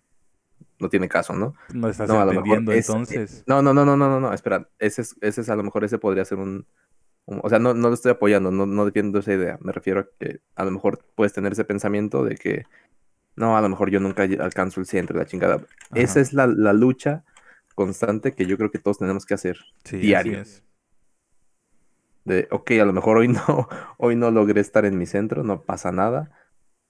no 0.79 0.89
tiene 0.89 1.09
caso, 1.09 1.35
¿no? 1.35 1.55
No 1.75 1.89
estás 1.89 2.09
No, 2.09 2.21
a 2.21 2.25
lo 2.25 2.33
mejor 2.33 2.59
entendiendo 2.59 2.73
es- 2.73 2.89
entonces. 2.89 3.45
No, 3.47 3.61
no, 3.63 3.75
no, 3.75 3.85
no, 3.85 3.97
no, 3.97 4.09
no, 4.09 4.21
no, 4.21 4.33
espera, 4.33 4.69
ese 4.79 5.03
es, 5.03 5.17
ese 5.21 5.41
es 5.43 5.51
a 5.51 5.57
lo 5.57 5.63
mejor 5.63 5.85
ese 5.85 5.99
podría 5.99 6.25
ser 6.25 6.39
un, 6.39 6.67
O 7.27 7.49
sea, 7.49 7.59
no, 7.59 7.75
no 7.75 7.89
lo 7.89 7.95
estoy 7.95 8.11
apoyando, 8.11 8.51
no, 8.51 8.67
no 8.67 8.85
defiendo 8.85 9.21
esa 9.21 9.33
idea. 9.33 9.59
Me 9.63 9.73
refiero 9.73 10.01
a 10.01 10.09
que 10.19 10.41
a 10.57 10.65
lo 10.65 10.71
mejor 10.73 11.05
puedes 11.15 11.33
tener 11.33 11.53
ese 11.53 11.65
pensamiento 11.65 12.25
de 12.25 12.37
que 12.37 12.65
no, 13.37 13.57
a 13.57 13.61
lo 13.61 13.69
mejor 13.69 13.91
yo 13.91 14.01
nunca 14.01 14.25
alcanzo 14.25 14.81
el 14.81 14.87
centro, 14.87 15.17
la 15.17 15.27
chingada. 15.27 15.65
Esa 15.95 16.21
es 16.21 16.33
la, 16.33 16.47
la 16.47 16.73
lucha 16.73 17.25
constante 17.75 18.35
que 18.35 18.47
yo 18.47 18.57
creo 18.57 18.71
que 18.71 18.79
todos 18.79 18.99
tenemos 18.99 19.25
que 19.25 19.35
hacer. 19.35 19.59
Sí, 19.85 19.97
así 19.97 20.07
diario. 20.07 20.41
es. 20.41 20.63
De, 22.25 22.49
ok, 22.51 22.73
a 22.73 22.85
lo 22.85 22.93
mejor 22.93 23.19
hoy 23.19 23.29
no, 23.29 23.69
hoy 23.99 24.17
no 24.17 24.31
logré 24.31 24.61
estar 24.61 24.85
en 24.85 24.99
mi 24.99 25.07
centro, 25.07 25.43
no 25.43 25.63
pasa 25.63 25.93
nada. 25.93 26.31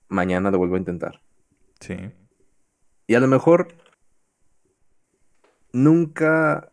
Mañana 0.08 0.50
lo 0.50 0.58
vuelvo 0.58 0.74
a 0.74 0.78
intentar. 0.78 1.20
Sí. 1.78 1.96
Y 3.06 3.14
a 3.14 3.20
lo 3.20 3.28
mejor 3.28 3.68
nunca, 5.72 6.69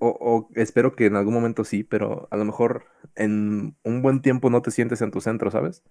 o, 0.00 0.08
o 0.08 0.48
espero 0.54 0.94
que 0.94 1.06
en 1.06 1.16
algún 1.16 1.34
momento 1.34 1.64
sí, 1.64 1.84
pero 1.84 2.28
a 2.30 2.36
lo 2.36 2.44
mejor 2.44 2.86
en 3.14 3.76
un 3.82 4.02
buen 4.02 4.22
tiempo 4.22 4.50
no 4.50 4.62
te 4.62 4.70
sientes 4.70 5.00
en 5.02 5.10
tu 5.10 5.20
centro, 5.20 5.50
¿sabes? 5.50 5.82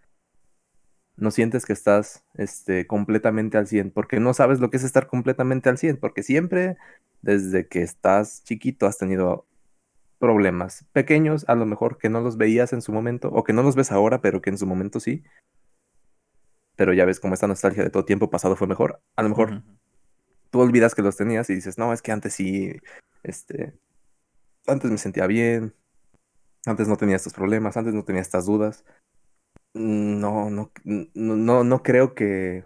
No 1.15 1.31
sientes 1.31 1.65
que 1.65 1.73
estás 1.73 2.23
este, 2.35 2.87
completamente 2.87 3.57
al 3.57 3.67
100, 3.67 3.91
porque 3.91 4.19
no 4.19 4.33
sabes 4.33 4.59
lo 4.59 4.69
que 4.69 4.77
es 4.77 4.83
estar 4.83 5.07
completamente 5.07 5.69
al 5.69 5.77
100, 5.77 5.97
porque 5.97 6.23
siempre, 6.23 6.77
desde 7.21 7.67
que 7.67 7.81
estás 7.81 8.43
chiquito, 8.43 8.87
has 8.87 8.97
tenido 8.97 9.45
problemas 10.17 10.85
pequeños, 10.93 11.45
a 11.47 11.55
lo 11.55 11.65
mejor 11.65 11.97
que 11.97 12.09
no 12.09 12.21
los 12.21 12.37
veías 12.37 12.73
en 12.73 12.81
su 12.81 12.91
momento, 12.91 13.29
o 13.29 13.43
que 13.43 13.53
no 13.53 13.61
los 13.61 13.75
ves 13.75 13.91
ahora, 13.91 14.21
pero 14.21 14.41
que 14.41 14.49
en 14.49 14.57
su 14.57 14.65
momento 14.65 14.99
sí. 14.99 15.23
Pero 16.75 16.93
ya 16.93 17.05
ves 17.05 17.19
como 17.19 17.33
esta 17.35 17.47
nostalgia 17.47 17.83
de 17.83 17.89
todo 17.89 18.05
tiempo 18.05 18.29
pasado 18.29 18.55
fue 18.55 18.67
mejor. 18.67 19.01
A 19.15 19.21
lo 19.21 19.29
mejor 19.29 19.61
tú 20.49 20.61
olvidas 20.61 20.95
que 20.95 21.01
los 21.01 21.17
tenías 21.17 21.49
y 21.49 21.55
dices, 21.55 21.77
no, 21.77 21.93
es 21.93 22.01
que 22.01 22.11
antes 22.11 22.33
sí, 22.33 22.79
este, 23.23 23.73
antes 24.67 24.91
me 24.91 24.97
sentía 24.97 25.27
bien, 25.27 25.73
antes 26.65 26.87
no 26.87 26.97
tenía 26.97 27.15
estos 27.15 27.33
problemas, 27.33 27.77
antes 27.77 27.93
no 27.93 28.03
tenía 28.03 28.21
estas 28.21 28.45
dudas. 28.45 28.85
No, 29.73 30.49
no, 30.49 30.71
no, 31.13 31.63
no, 31.63 31.83
creo 31.83 32.13
que, 32.13 32.65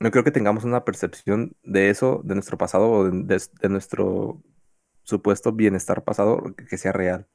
no 0.00 0.10
creo 0.10 0.24
que 0.24 0.30
tengamos 0.30 0.64
una 0.64 0.84
percepción 0.84 1.54
de 1.62 1.90
eso, 1.90 2.22
de 2.24 2.34
nuestro 2.34 2.58
pasado 2.58 2.90
o 2.90 3.10
de, 3.10 3.40
nuestro 3.68 4.42
supuesto 5.02 5.52
bienestar 5.52 6.04
pasado 6.04 6.54
que, 6.56 6.66
que 6.66 6.78
sea 6.78 6.92
real. 6.92 7.26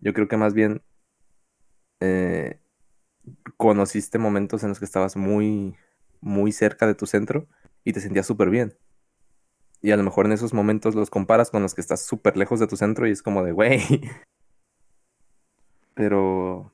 Yo 0.00 0.12
creo 0.12 0.28
que 0.28 0.36
más 0.36 0.54
bien 0.54 0.82
eh, 2.00 2.58
conociste 3.56 4.18
momentos 4.18 4.62
en 4.62 4.70
los 4.70 4.78
que 4.78 4.84
estabas 4.84 5.16
muy, 5.16 5.76
muy 6.20 6.52
cerca 6.52 6.86
de 6.86 6.94
tu 6.94 7.06
centro 7.06 7.46
y 7.84 7.92
te 7.92 8.00
sentías 8.00 8.26
súper 8.26 8.50
bien. 8.50 8.76
Y 9.84 9.90
a 9.92 9.98
lo 9.98 10.02
mejor 10.02 10.24
en 10.24 10.32
esos 10.32 10.54
momentos 10.54 10.94
los 10.94 11.10
comparas 11.10 11.50
con 11.50 11.60
los 11.60 11.74
que 11.74 11.82
estás 11.82 12.02
súper 12.06 12.38
lejos 12.38 12.58
de 12.58 12.66
tu 12.66 12.74
centro 12.74 13.06
y 13.06 13.10
es 13.10 13.22
como 13.22 13.44
de, 13.44 13.52
güey. 13.52 13.80
Pero... 15.94 16.72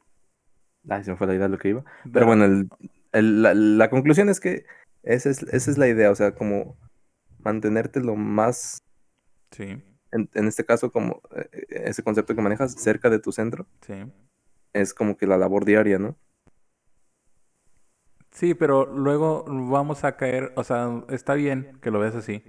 Ay, 0.89 1.03
se 1.03 1.11
me 1.11 1.17
fue 1.17 1.27
la 1.27 1.35
idea 1.35 1.47
de 1.47 1.49
lo 1.49 1.59
que 1.59 1.71
iba. 1.71 1.85
Pero 2.13 2.27
bueno, 2.27 2.45
el- 2.45 2.69
el- 3.11 3.43
la, 3.43 3.53
la 3.53 3.91
conclusión 3.91 4.29
es 4.29 4.39
que 4.39 4.65
esa 5.03 5.29
es, 5.29 5.43
esa 5.43 5.71
es 5.73 5.77
la 5.77 5.89
idea, 5.89 6.13
o 6.13 6.15
sea, 6.15 6.37
como 6.37 6.77
mantenerte 7.41 7.99
lo 8.01 8.15
más, 8.15 8.79
Sí, 9.51 9.65
en, 10.13 10.31
en 10.33 10.47
este 10.47 10.65
caso, 10.65 10.93
como 10.93 11.21
eh, 11.35 11.49
ese 11.69 12.05
concepto 12.05 12.37
que 12.37 12.43
manejas, 12.43 12.75
cerca 12.75 13.11
de 13.11 13.19
tu 13.19 13.33
centro, 13.33 13.67
sí. 13.81 14.05
es 14.73 14.95
como 14.95 15.17
que 15.17 15.27
la 15.27 15.37
labor 15.37 15.65
diaria, 15.65 15.99
¿no? 15.99 16.15
Sí, 18.31 18.55
pero 18.55 18.87
luego 18.87 19.45
vamos 19.49 20.05
a 20.05 20.17
caer, 20.17 20.53
o 20.55 20.63
sea, 20.63 21.03
está 21.09 21.35
bien 21.35 21.77
que 21.83 21.91
lo 21.91 21.99
veas 21.99 22.15
así, 22.15 22.45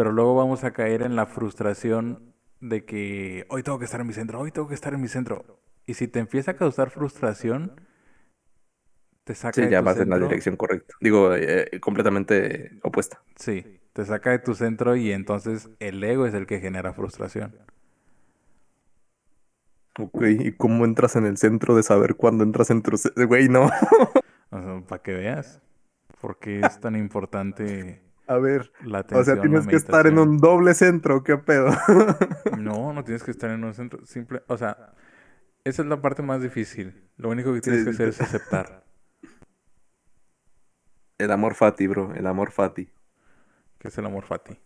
pero 0.00 0.12
luego 0.12 0.34
vamos 0.34 0.64
a 0.64 0.70
caer 0.72 1.02
en 1.02 1.14
la 1.14 1.26
frustración 1.26 2.32
de 2.58 2.86
que 2.86 3.44
hoy 3.50 3.62
tengo 3.62 3.78
que 3.78 3.84
estar 3.84 4.00
en 4.00 4.06
mi 4.06 4.14
centro, 4.14 4.40
hoy 4.40 4.50
tengo 4.50 4.66
que 4.66 4.72
estar 4.74 4.94
en 4.94 5.00
mi 5.02 5.08
centro. 5.08 5.60
Y 5.84 5.92
si 5.92 6.08
te 6.08 6.20
empieza 6.20 6.52
a 6.52 6.56
causar 6.56 6.88
frustración, 6.88 7.78
te 9.24 9.34
saca 9.34 9.62
Sí, 9.62 9.66
de 9.66 9.72
ya 9.72 9.80
tu 9.80 9.84
vas 9.84 10.00
en 10.00 10.08
la 10.08 10.16
centro. 10.16 10.28
dirección 10.28 10.56
correcta. 10.56 10.94
Digo, 11.02 11.34
eh, 11.34 11.78
completamente 11.80 12.78
opuesta. 12.82 13.20
Sí, 13.36 13.78
te 13.92 14.06
saca 14.06 14.30
de 14.30 14.38
tu 14.38 14.54
centro 14.54 14.96
y 14.96 15.12
entonces 15.12 15.68
el 15.80 16.02
ego 16.02 16.24
es 16.24 16.32
el 16.32 16.46
que 16.46 16.60
genera 16.60 16.94
frustración. 16.94 17.54
Ok, 19.98 20.22
¿y 20.40 20.52
cómo 20.52 20.84
entras 20.84 21.16
en 21.16 21.26
el 21.26 21.36
centro 21.36 21.76
de 21.76 21.82
saber 21.82 22.14
cuándo 22.16 22.44
entras 22.44 22.70
en 22.70 22.82
tu... 22.82 22.96
ce- 22.96 23.12
Güey, 23.26 23.48
no. 23.48 23.68
para 24.88 25.02
que 25.02 25.12
veas 25.14 25.60
por 26.20 26.38
qué 26.38 26.64
es 26.64 26.80
tan 26.80 26.96
importante 26.96 28.02
A 28.30 28.38
ver, 28.38 28.72
la 28.84 29.04
o 29.12 29.24
sea, 29.24 29.40
tienes 29.40 29.66
que 29.66 29.74
estar 29.74 30.06
en 30.06 30.16
un 30.18 30.38
doble 30.38 30.74
centro, 30.74 31.24
¿qué 31.24 31.36
pedo? 31.36 31.70
No, 32.52 32.92
no 32.92 33.02
tienes 33.04 33.22
que 33.24 33.30
estar 33.32 33.50
en 33.50 33.64
un 33.64 33.74
centro. 33.74 34.04
Simple, 34.06 34.42
o 34.46 34.56
sea, 34.56 34.94
esa 35.64 35.82
es 35.82 35.88
la 35.88 36.00
parte 36.00 36.22
más 36.22 36.42
difícil. 36.42 37.08
Lo 37.16 37.30
único 37.30 37.52
que 37.54 37.60
tienes 37.60 37.80
Sí, 37.80 37.84
que 37.84 37.90
hacer 37.90 38.08
es 38.08 38.20
aceptar. 38.20 38.84
El 41.18 41.30
amor 41.30 41.54
fati, 41.54 41.86
bro, 41.86 42.14
el 42.14 42.26
amor 42.26 42.50
fati. 42.50 42.90
que 43.78 43.88
es 43.88 43.98
el 43.98 44.06
amor 44.06 44.24
fati. 44.24 44.58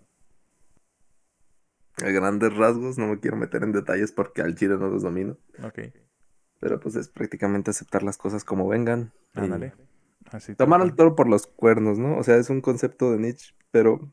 A 2.03 2.11
grandes 2.11 2.55
rasgos, 2.57 2.99
no 2.99 3.07
me 3.07 3.21
quiero 3.21 3.37
meter 3.37 3.63
en 3.63 3.73
detalles 3.73 4.13
porque 4.13 4.43
al 4.43 4.55
chile 4.57 4.77
no 4.77 4.89
los 4.89 5.03
domino. 5.03 5.37
Ok, 5.63 5.79
Pero 6.61 6.81
pues 6.81 6.97
es 6.97 7.09
prácticamente 7.09 7.71
aceptar 7.71 8.03
las 8.03 8.19
cosas 8.19 8.45
como 8.45 8.69
vengan. 8.69 9.13
ándale. 9.35 9.75
Así 10.35 10.57
Tomar 10.57 10.81
al 10.81 10.97
toro 10.97 11.15
por 11.15 11.29
los 11.29 11.47
cuernos, 11.47 11.97
¿no? 11.97 12.19
O 12.19 12.25
sea, 12.25 12.35
es 12.35 12.51
un 12.51 12.61
concepto 12.61 13.13
de 13.13 13.19
Nietzsche, 13.19 13.55
pero 13.71 14.13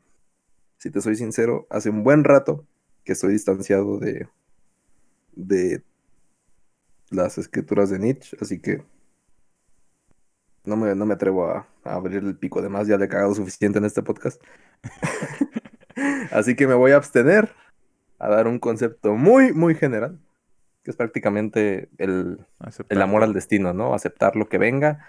si 0.78 0.88
te 0.88 1.00
soy 1.00 1.16
sincero, 1.16 1.66
hace 1.68 1.90
un 1.90 2.04
buen 2.04 2.22
rato 2.22 2.64
que 3.02 3.14
estoy 3.14 3.32
distanciado 3.32 3.98
de, 3.98 4.28
de 5.32 5.82
las 7.10 7.38
escrituras 7.38 7.90
de 7.90 7.98
Nietzsche, 7.98 8.36
así 8.40 8.60
que 8.60 8.84
no 10.64 10.76
me, 10.76 10.94
no 10.94 11.06
me 11.06 11.14
atrevo 11.14 11.46
a, 11.46 11.66
a 11.82 11.94
abrir 11.94 12.22
el 12.22 12.38
pico 12.38 12.62
de 12.62 12.68
más, 12.68 12.86
ya 12.86 12.98
le 12.98 13.06
he 13.06 13.08
cagado 13.08 13.34
suficiente 13.34 13.80
en 13.80 13.84
este 13.84 14.04
podcast. 14.04 14.40
así 16.30 16.54
que 16.54 16.68
me 16.68 16.74
voy 16.74 16.92
a 16.92 16.96
abstener 16.98 17.52
a 18.20 18.28
dar 18.28 18.46
un 18.46 18.60
concepto 18.60 19.16
muy, 19.16 19.52
muy 19.52 19.74
general, 19.74 20.20
que 20.84 20.92
es 20.92 20.96
prácticamente 20.96 21.88
el, 21.98 22.46
el 22.88 23.02
amor 23.02 23.24
al 23.24 23.32
destino, 23.32 23.72
¿no? 23.72 23.92
Aceptar 23.92 24.36
lo 24.36 24.48
que 24.48 24.58
venga, 24.58 25.04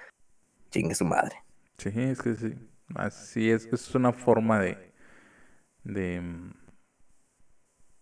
chingue 0.74 0.96
su 0.96 1.06
madre. 1.06 1.36
Sí, 1.77 1.92
es 1.96 2.22
que 2.22 2.36
sí. 2.36 2.56
Así 2.96 3.51
es, 3.51 3.68
es 3.72 3.96
una 3.96 4.12
forma 4.12 4.60
de, 4.60 4.92
de, 5.84 6.22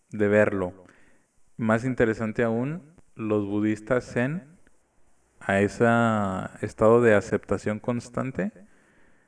de 0.09 0.27
verlo. 0.27 0.85
Más 1.57 1.83
interesante 1.83 2.43
aún, 2.43 2.95
los 3.15 3.45
budistas 3.45 4.05
zen 4.05 4.57
a 5.39 5.59
ese 5.59 5.85
estado 6.65 7.01
de 7.01 7.13
aceptación 7.15 7.79
constante 7.79 8.51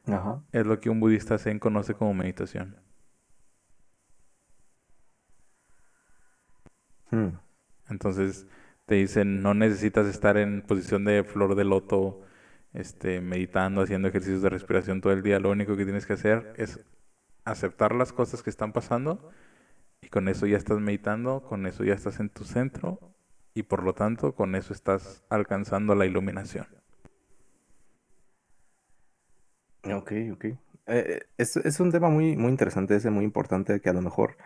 Ajá. 0.08 0.42
es 0.52 0.66
lo 0.66 0.80
que 0.80 0.90
un 0.90 1.00
budista 1.00 1.38
zen 1.38 1.60
conoce 1.60 1.94
como 1.94 2.14
meditación. 2.14 2.78
Hmm. 7.12 7.38
Entonces 7.90 8.48
te 8.86 8.96
dicen, 8.96 9.42
no 9.42 9.54
necesitas 9.54 10.08
estar 10.08 10.38
en 10.38 10.62
posición 10.62 11.06
de 11.06 11.24
flor 11.24 11.56
de 11.56 11.64
loto, 11.64 12.22
este, 12.74 13.22
meditando, 13.22 13.82
haciendo 13.82 14.08
ejercicios 14.08 14.42
de 14.42 14.50
respiración 14.50 15.02
todo 15.02 15.14
el 15.14 15.24
día. 15.24 15.40
Lo 15.40 15.52
único 15.52 15.78
que 15.78 15.86
tienes 15.86 16.06
que 16.06 16.14
hacer 16.14 16.54
es 16.58 16.86
aceptar 17.46 17.94
las 17.94 18.14
cosas 18.14 18.44
que 18.44 18.50
están 18.50 18.74
pasando 18.74 19.32
y 20.02 20.10
con 20.10 20.28
eso 20.28 20.46
ya 20.46 20.58
estás 20.58 20.80
meditando, 20.80 21.44
con 21.44 21.66
eso 21.66 21.84
ya 21.84 21.94
estás 21.94 22.20
en 22.20 22.30
tu 22.30 22.44
centro 22.44 23.00
y 23.54 23.64
por 23.64 23.84
lo 23.84 23.94
tanto 23.94 24.36
con 24.36 24.56
eso 24.56 24.74
estás 24.74 25.24
alcanzando 25.30 25.96
la 25.96 26.06
iluminación. 26.06 26.68
Ok, 29.84 30.12
ok. 30.34 30.46
Eh, 30.88 31.22
es, 31.38 31.58
es 31.58 31.80
un 31.80 31.92
tema 31.92 32.10
muy, 32.10 32.36
muy 32.36 32.50
interesante, 32.50 32.96
ese 32.96 33.10
muy 33.10 33.26
importante 33.26 33.80
que 33.80 33.90
a 33.90 33.94
lo 33.94 34.02
mejor, 34.02 34.38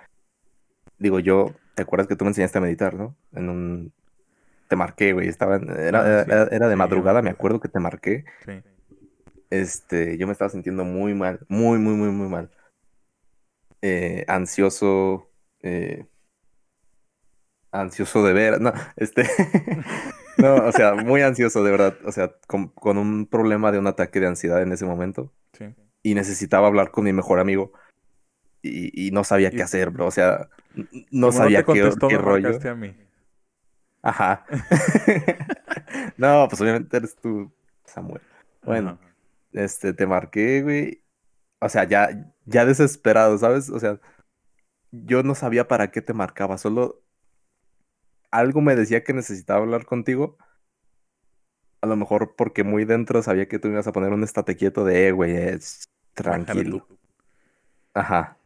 digo 0.98 1.20
yo, 1.20 1.54
¿te 1.76 1.84
acuerdas 1.84 2.08
que 2.08 2.16
tú 2.16 2.26
me 2.26 2.30
enseñaste 2.30 2.58
a 2.58 2.62
meditar, 2.62 2.94
no? 2.96 3.16
En 3.34 3.50
un... 3.50 3.94
Te 4.68 4.76
marqué, 4.76 5.14
güey, 5.14 5.28
estaba 5.28 5.56
era, 5.58 6.00
Ah, 6.02 6.24
sí. 6.26 6.32
era, 6.32 6.44
era 6.52 6.68
de 6.68 6.74
Sí, 6.74 6.78
madrugada, 6.78 7.22
me 7.22 7.30
acuerdo. 7.30 7.60
que 7.60 7.70
te 7.70 7.80
marqué. 7.80 8.26
Este, 9.50 10.18
yo 10.18 10.28
me 10.28 10.34
estaba 10.34 10.50
sintiendo 10.50 10.84
muy 10.84 11.14
mal, 11.14 11.40
muy, 11.48 11.78
muy, 11.80 11.94
muy, 11.96 12.10
muy 12.10 12.28
mal. 12.28 12.52
Eh, 13.82 14.26
ansioso, 14.28 15.32
eh, 15.62 16.06
ansioso 17.72 18.24
de 18.26 18.34
ver, 18.34 18.60
no, 18.60 18.74
este, 18.96 19.24
no, 20.38 20.56
o 20.56 20.72
sea, 20.72 20.96
muy 20.96 21.22
ansioso, 21.22 21.64
de 21.64 21.72
verdad, 21.72 21.96
o 22.06 22.12
sea, 22.12 22.32
con, 22.48 22.70
con 22.70 22.98
un 22.98 23.26
problema 23.28 23.72
de 23.72 23.80
un 23.80 23.88
ataque 23.88 24.20
de 24.20 24.28
ansiedad 24.28 24.62
en 24.62 24.72
ese 24.72 24.86
momento. 24.86 25.34
Sí. 25.54 25.74
y 26.04 26.14
necesitaba 26.14 26.68
hablar 26.68 26.92
con 26.92 27.04
mi 27.06 27.12
mejor 27.14 27.40
amigo 27.40 27.72
y, 28.62 29.08
y 29.08 29.12
no 29.12 29.24
sabía 29.24 29.50
Y- 29.52 29.56
qué 29.56 29.64
hacer, 29.64 29.90
bro. 29.92 30.06
O 30.08 30.12
sea, 30.12 30.50
no 31.12 31.32
sabía 31.32 31.64
te 31.64 31.74
qué, 31.74 31.90
qué 32.10 32.18
rollo. 32.18 32.60
a 32.70 32.76
mí. 32.76 32.96
Ajá. 34.08 34.46
No, 36.18 36.48
pues 36.50 36.60
obviamente 36.62 36.98
eres 36.98 37.16
tú, 37.16 37.52
Samuel. 37.86 38.22
Bueno, 38.64 38.98
Ajá. 39.00 39.16
este, 39.54 39.94
te 39.94 40.08
marqué, 40.08 40.62
güey. 40.62 41.04
O 41.60 41.70
sea, 41.70 41.84
ya, 41.84 42.34
ya 42.46 42.66
desesperado, 42.66 43.38
¿sabes? 43.38 43.70
O 43.70 43.80
sea, 43.80 44.00
yo 44.92 45.24
no 45.24 45.36
sabía 45.36 45.68
para 45.68 45.92
qué 45.92 46.02
te 46.02 46.14
marcaba, 46.14 46.58
solo 46.58 47.04
algo 48.32 48.62
me 48.62 48.76
decía 48.76 49.04
que 49.04 49.14
necesitaba 49.14 49.60
hablar 49.60 49.86
contigo. 49.86 50.38
A 51.82 51.88
lo 51.88 51.96
mejor 51.96 52.36
porque 52.36 52.64
muy 52.64 52.86
dentro 52.86 53.22
sabía 53.22 53.48
que 53.48 53.60
tú 53.60 53.68
me 53.68 53.76
ibas 53.76 53.88
a 53.88 53.94
poner 53.94 54.12
un 54.12 54.24
estate 54.24 54.56
quieto 54.56 54.84
de, 54.84 55.08
eh, 55.08 55.12
güey, 55.12 55.36
es 55.36 55.88
tranquilo. 56.14 56.88
Ajá. 57.94 58.37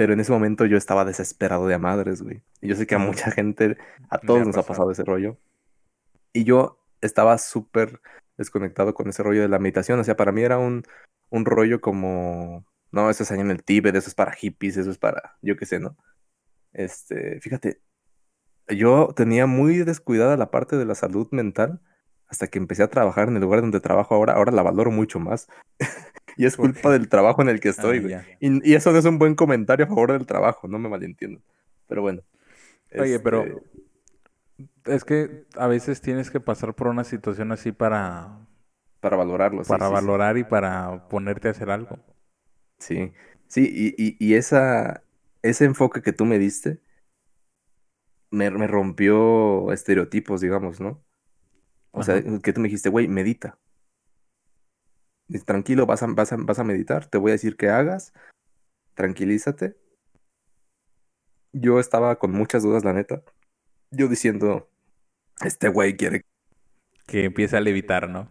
Pero 0.00 0.14
en 0.14 0.20
ese 0.20 0.32
momento 0.32 0.64
yo 0.64 0.78
estaba 0.78 1.04
desesperado 1.04 1.66
de 1.66 1.74
a 1.74 1.78
madres, 1.78 2.22
güey. 2.22 2.42
Y 2.62 2.68
yo 2.68 2.74
sé 2.74 2.86
que 2.86 2.94
a 2.94 2.98
mucha 2.98 3.30
gente, 3.30 3.76
a 4.08 4.16
todos 4.16 4.40
ha 4.40 4.44
nos 4.46 4.56
ha 4.56 4.62
pasado. 4.62 4.68
pasado 4.68 4.90
ese 4.92 5.04
rollo. 5.04 5.36
Y 6.32 6.44
yo 6.44 6.82
estaba 7.02 7.36
súper 7.36 8.00
desconectado 8.38 8.94
con 8.94 9.10
ese 9.10 9.22
rollo 9.22 9.42
de 9.42 9.48
la 9.48 9.58
meditación. 9.58 10.00
O 10.00 10.04
sea, 10.04 10.16
para 10.16 10.32
mí 10.32 10.40
era 10.40 10.56
un, 10.56 10.84
un 11.28 11.44
rollo 11.44 11.82
como, 11.82 12.64
no, 12.90 13.10
eso 13.10 13.24
es 13.24 13.30
allá 13.30 13.42
en 13.42 13.50
el 13.50 13.62
Tíbet, 13.62 13.94
eso 13.94 14.08
es 14.08 14.14
para 14.14 14.32
hippies, 14.32 14.78
eso 14.78 14.90
es 14.90 14.96
para, 14.96 15.36
yo 15.42 15.58
qué 15.58 15.66
sé, 15.66 15.78
¿no? 15.80 15.98
Este, 16.72 17.38
fíjate, 17.42 17.82
yo 18.68 19.12
tenía 19.14 19.44
muy 19.44 19.84
descuidada 19.84 20.38
la 20.38 20.50
parte 20.50 20.78
de 20.78 20.86
la 20.86 20.94
salud 20.94 21.28
mental 21.30 21.82
hasta 22.26 22.46
que 22.46 22.58
empecé 22.58 22.84
a 22.84 22.88
trabajar 22.88 23.28
en 23.28 23.36
el 23.36 23.42
lugar 23.42 23.60
donde 23.60 23.80
trabajo 23.80 24.14
ahora. 24.14 24.32
Ahora 24.32 24.50
la 24.50 24.62
valoro 24.62 24.90
mucho 24.90 25.20
más. 25.20 25.46
y 26.36 26.46
es 26.46 26.56
¿Por 26.56 26.70
culpa 26.72 26.90
qué? 26.90 26.92
del 26.92 27.08
trabajo 27.08 27.42
en 27.42 27.48
el 27.48 27.60
que 27.60 27.68
estoy, 27.70 27.98
Ah, 27.98 28.02
güey. 28.02 28.12
ya. 28.12 28.26
Y, 28.40 28.70
y 28.70 28.74
eso 28.74 28.92
no 28.92 28.98
es 28.98 29.04
un 29.04 29.18
buen 29.18 29.34
comentario 29.34 29.86
a 29.86 29.88
favor 29.88 30.12
del 30.12 30.26
trabajo, 30.26 30.68
no 30.68 30.78
me 30.78 30.88
malentiendan. 30.88 31.42
Pero 31.88 32.02
bueno. 32.02 32.22
Oye, 32.96 33.18
pero 33.20 33.44
este, 33.44 33.62
es 34.84 35.04
que 35.04 35.44
a 35.56 35.66
veces 35.66 36.00
tienes 36.00 36.30
que 36.30 36.40
pasar 36.40 36.74
por 36.74 36.88
una 36.88 37.04
situación 37.04 37.52
así 37.52 37.72
para, 37.72 38.46
para 39.00 39.16
valorarlo, 39.16 39.64
sí, 39.64 39.70
para 39.70 39.88
sí, 39.88 39.96
sí. 39.96 39.96
valorar 39.96 40.36
y 40.38 40.44
para 40.44 41.08
ponerte 41.08 41.48
a 41.48 41.52
hacer 41.52 41.70
algo. 41.70 41.98
Sí, 42.78 43.12
sí, 43.46 43.68
y, 43.72 43.94
y- 44.02 44.16
y 44.18 44.34
esa, 44.34 45.02
ese 45.42 45.64
enfoque 45.66 46.02
que 46.02 46.12
tú 46.12 46.24
me 46.24 46.38
diste 46.38 46.80
me, 48.30 48.50
me 48.50 48.66
rompió 48.66 49.72
estereotipos, 49.72 50.40
digamos, 50.40 50.80
¿no? 50.80 51.04
O 51.92 52.02
sea, 52.02 52.22
que 52.42 52.52
tú 52.52 52.60
me 52.60 52.68
dijiste, 52.68 52.88
güey, 52.88 53.08
medita. 53.08 53.58
Tranquilo, 55.44 55.86
vas 55.86 56.02
a, 56.02 56.06
vas 56.06 56.32
a, 56.32 56.36
vas 56.36 56.58
a 56.58 56.64
meditar, 56.64 57.06
te 57.06 57.18
voy 57.18 57.30
a 57.30 57.34
decir 57.34 57.56
que 57.56 57.68
hagas, 57.68 58.12
tranquilízate. 58.94 59.76
Yo 61.52 61.80
estaba 61.80 62.16
con 62.18 62.32
muchas 62.32 62.62
dudas, 62.62 62.84
la 62.84 62.92
neta. 62.92 63.22
Yo 63.90 64.08
diciendo, 64.08 64.70
este 65.44 65.68
güey 65.68 65.96
quiere. 65.96 66.24
Que 67.06 67.24
empieza 67.24 67.58
a 67.58 67.60
levitar, 67.60 68.08
¿no? 68.08 68.28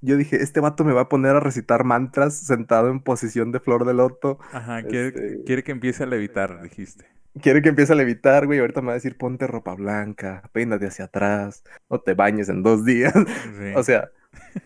Yo 0.00 0.16
dije, 0.16 0.36
este 0.36 0.60
vato 0.60 0.84
me 0.84 0.92
va 0.92 1.02
a 1.02 1.08
poner 1.08 1.36
a 1.36 1.40
recitar 1.40 1.84
mantras 1.84 2.34
sentado 2.36 2.90
en 2.90 3.00
posición 3.00 3.52
de 3.52 3.60
flor 3.60 3.86
de 3.86 3.94
loto. 3.94 4.38
Ajá, 4.52 4.82
quiere, 4.82 5.08
Este- 5.08 5.44
quiere 5.44 5.62
que 5.62 5.72
empiece 5.72 6.02
a 6.02 6.06
levitar, 6.06 6.62
dijiste. 6.62 7.06
Quiere 7.40 7.62
que 7.62 7.70
empiece 7.70 7.92
a 7.92 7.96
levitar, 7.96 8.46
güey. 8.46 8.60
Ahorita 8.60 8.80
me 8.80 8.88
va 8.88 8.92
a 8.92 8.96
decir, 8.96 9.16
ponte 9.18 9.46
ropa 9.46 9.74
blanca, 9.74 10.48
peínate 10.52 10.86
hacia 10.86 11.06
atrás, 11.06 11.64
no 11.90 12.00
te 12.00 12.14
bañes 12.14 12.48
en 12.48 12.62
dos 12.62 12.84
días. 12.84 13.12
Sí, 13.14 13.72
O 13.76 13.82
sea, 13.82 14.10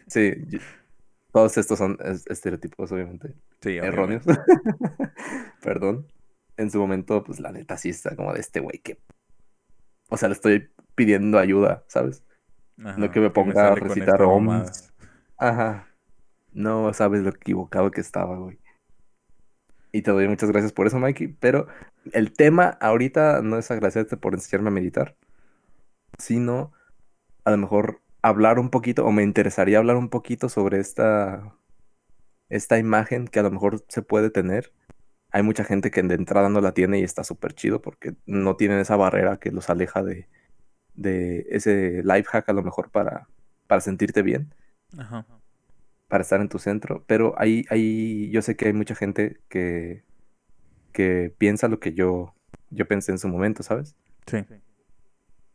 sí, 0.06 0.34
todos 1.32 1.56
estos 1.58 1.78
son 1.78 1.98
es- 2.04 2.26
estereotipos, 2.26 2.90
obviamente, 2.92 3.34
sí, 3.60 3.76
erróneos. 3.76 4.24
obviamente. 4.26 4.52
Perdón. 5.62 6.06
En 6.56 6.70
su 6.72 6.78
momento, 6.80 7.22
pues 7.22 7.38
la 7.38 7.52
neta 7.52 7.76
sí 7.76 7.88
está 7.90 8.16
como 8.16 8.32
de 8.34 8.40
este 8.40 8.58
güey 8.60 8.78
que. 8.80 8.98
O 10.08 10.16
sea, 10.16 10.28
le 10.28 10.34
estoy 10.34 10.70
pidiendo 10.96 11.38
ayuda, 11.38 11.84
¿sabes? 11.86 12.24
Ajá, 12.82 13.10
que 13.12 13.20
me 13.20 13.30
ponga 13.30 13.68
a 13.68 13.70
con 13.70 13.88
recitar 13.88 14.20
mamada. 14.20 14.72
Ajá. 15.36 15.86
No 16.52 16.92
sabes 16.94 17.22
lo 17.22 17.30
equivocado 17.30 17.90
que 17.92 18.00
estaba, 18.00 18.36
güey. 18.36 18.58
Y 19.92 20.02
te 20.02 20.10
doy 20.10 20.26
muchas 20.28 20.50
gracias 20.50 20.72
por 20.72 20.86
eso, 20.86 20.98
Mikey. 20.98 21.28
Pero 21.28 21.68
el 22.12 22.32
tema 22.32 22.76
ahorita 22.80 23.40
no 23.42 23.56
es 23.58 23.70
agradecerte 23.70 24.16
por 24.16 24.34
enseñarme 24.34 24.68
a 24.68 24.72
meditar, 24.72 25.16
sino 26.18 26.72
a 27.44 27.50
lo 27.52 27.56
mejor 27.58 28.00
hablar 28.28 28.58
un 28.58 28.70
poquito, 28.70 29.04
o 29.06 29.12
me 29.12 29.22
interesaría 29.22 29.78
hablar 29.78 29.96
un 29.96 30.08
poquito 30.10 30.48
sobre 30.48 30.80
esta, 30.80 31.54
esta 32.48 32.78
imagen 32.78 33.28
que 33.28 33.40
a 33.40 33.42
lo 33.42 33.50
mejor 33.50 33.84
se 33.88 34.02
puede 34.02 34.30
tener. 34.30 34.72
Hay 35.30 35.42
mucha 35.42 35.64
gente 35.64 35.90
que 35.90 36.02
de 36.02 36.14
entrada 36.14 36.48
no 36.48 36.60
la 36.60 36.72
tiene 36.74 37.00
y 37.00 37.04
está 37.04 37.24
súper 37.24 37.54
chido 37.54 37.82
porque 37.82 38.14
no 38.26 38.56
tienen 38.56 38.78
esa 38.80 38.96
barrera 38.96 39.38
que 39.38 39.50
los 39.52 39.70
aleja 39.70 40.02
de, 40.02 40.28
de 40.94 41.46
ese 41.50 42.02
life 42.04 42.24
hack 42.30 42.48
a 42.48 42.52
lo 42.52 42.62
mejor 42.62 42.90
para, 42.90 43.28
para 43.66 43.80
sentirte 43.80 44.22
bien 44.22 44.54
Ajá. 44.96 45.26
para 46.08 46.22
estar 46.22 46.40
en 46.40 46.48
tu 46.48 46.58
centro, 46.58 47.04
pero 47.06 47.34
ahí, 47.38 47.64
ahí 47.70 48.30
yo 48.30 48.42
sé 48.42 48.56
que 48.56 48.66
hay 48.66 48.72
mucha 48.72 48.94
gente 48.94 49.40
que, 49.48 50.04
que 50.92 51.34
piensa 51.38 51.68
lo 51.68 51.80
que 51.80 51.92
yo, 51.94 52.34
yo 52.70 52.88
pensé 52.88 53.12
en 53.12 53.18
su 53.18 53.28
momento, 53.28 53.62
¿sabes? 53.62 53.96
Sí. 54.26 54.44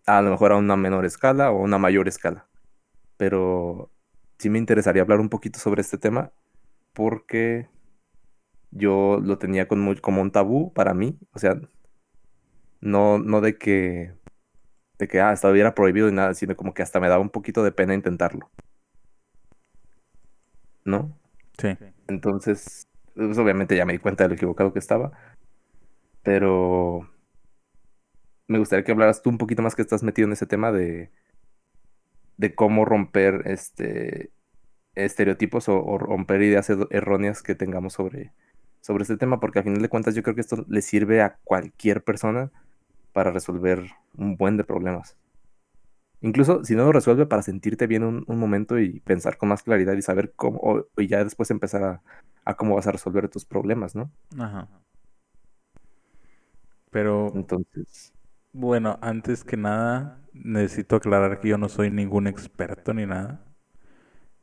A 0.06 0.22
lo 0.22 0.32
mejor 0.32 0.52
a 0.52 0.58
una 0.58 0.76
menor 0.78 1.06
escala 1.06 1.52
o 1.52 1.62
una 1.62 1.78
mayor 1.78 2.08
escala, 2.08 2.48
pero 3.24 3.90
sí 4.38 4.50
me 4.50 4.60
interesaría 4.60 5.02
hablar 5.02 5.22
un 5.22 5.30
poquito 5.30 5.58
sobre 5.58 5.80
este 5.80 5.98
tema 5.98 6.34
porque 6.92 7.70
yo 8.70 9.22
lo 9.24 9.38
tenía 9.38 9.70
con 9.70 9.96
como 10.02 10.22
un 10.22 10.30
tabú 10.30 10.74
para 10.74 10.94
mí, 10.94 11.18
o 11.32 11.40
sea, 11.40 11.58
no, 12.82 13.20
no 13.20 13.40
de 13.40 13.58
que, 13.58 14.14
de 15.00 15.08
que, 15.08 15.22
ah, 15.22 15.32
estuviera 15.32 15.74
prohibido 15.74 16.10
y 16.10 16.12
nada, 16.12 16.34
sino 16.34 16.58
como 16.58 16.74
que 16.74 16.82
hasta 16.84 17.00
me 17.00 17.08
daba 17.08 17.22
un 17.22 17.30
poquito 17.30 17.64
de 17.64 17.72
pena 17.72 17.94
intentarlo, 17.94 18.52
¿no? 20.84 21.18
Sí. 21.58 21.78
Entonces, 22.10 22.90
pues, 23.16 23.38
obviamente 23.38 23.78
ya 23.78 23.86
me 23.86 23.94
di 23.94 24.00
cuenta 24.00 24.26
de 24.26 24.32
lo 24.32 24.36
equivocado 24.36 24.74
que 24.74 24.80
estaba, 24.80 25.14
pero 26.24 27.08
me 28.48 28.60
gustaría 28.60 28.84
que 28.84 28.92
hablaras 28.92 29.22
tú 29.22 29.30
un 29.30 29.38
poquito 29.38 29.62
más 29.62 29.76
que 29.76 29.82
estás 29.82 30.04
metido 30.04 30.28
en 30.28 30.34
ese 30.34 30.46
tema 30.46 30.74
de, 30.74 31.10
de 32.38 32.56
cómo 32.56 32.86
romper 32.86 33.44
este 33.46 34.32
estereotipos 34.96 35.70
o, 35.70 35.84
o 35.84 35.98
romper 35.98 36.42
ideas 36.42 36.70
erróneas 36.92 37.44
que 37.44 37.56
tengamos 37.56 37.94
sobre, 37.94 38.34
sobre 38.82 39.04
este 39.04 39.18
tema, 39.18 39.40
porque 39.40 39.60
al 39.60 39.66
final 39.66 39.82
de 39.82 39.90
cuentas 39.90 40.16
yo 40.16 40.24
creo 40.24 40.36
que 40.36 40.42
esto 40.42 40.66
le 40.70 40.82
sirve 40.82 41.22
a 41.22 41.38
cualquier 41.44 42.04
persona 42.04 42.52
para 43.14 43.32
resolver 43.32 43.92
un 44.18 44.38
buen 44.38 44.58
de 44.58 44.64
problemas. 44.66 45.18
Incluso 46.22 46.64
si 46.64 46.76
no 46.76 46.86
lo 46.86 46.92
resuelve 46.94 47.26
para 47.26 47.42
sentirte 47.42 47.86
bien 47.86 48.04
un, 48.04 48.24
un 48.28 48.40
momento 48.40 48.80
y 48.80 49.02
pensar 49.02 49.38
con 49.38 49.50
más 49.50 49.64
claridad 49.64 49.94
y 49.94 50.02
saber 50.02 50.32
cómo, 50.36 50.60
o- 50.64 50.88
y 50.98 51.08
ya 51.08 51.24
después 51.24 51.52
empezar 51.52 51.84
a, 51.84 52.02
a 52.46 52.56
cómo 52.56 52.76
vas 52.76 52.88
a 52.88 52.92
resolver 52.94 53.28
tus 53.30 53.46
problemas, 53.46 53.94
¿no? 53.96 54.10
Ajá. 54.40 54.68
Pero 56.92 57.32
Entonces, 57.36 58.14
bueno, 58.54 59.00
antes 59.02 59.44
que 59.44 59.58
nada, 59.58 60.22
necesito 60.34 60.96
aclarar 60.96 61.40
que 61.40 61.50
yo 61.50 61.58
no 61.58 61.70
soy 61.70 61.92
ningún 61.92 62.28
experto 62.28 62.94
ni 62.94 63.06
nada. 63.06 63.46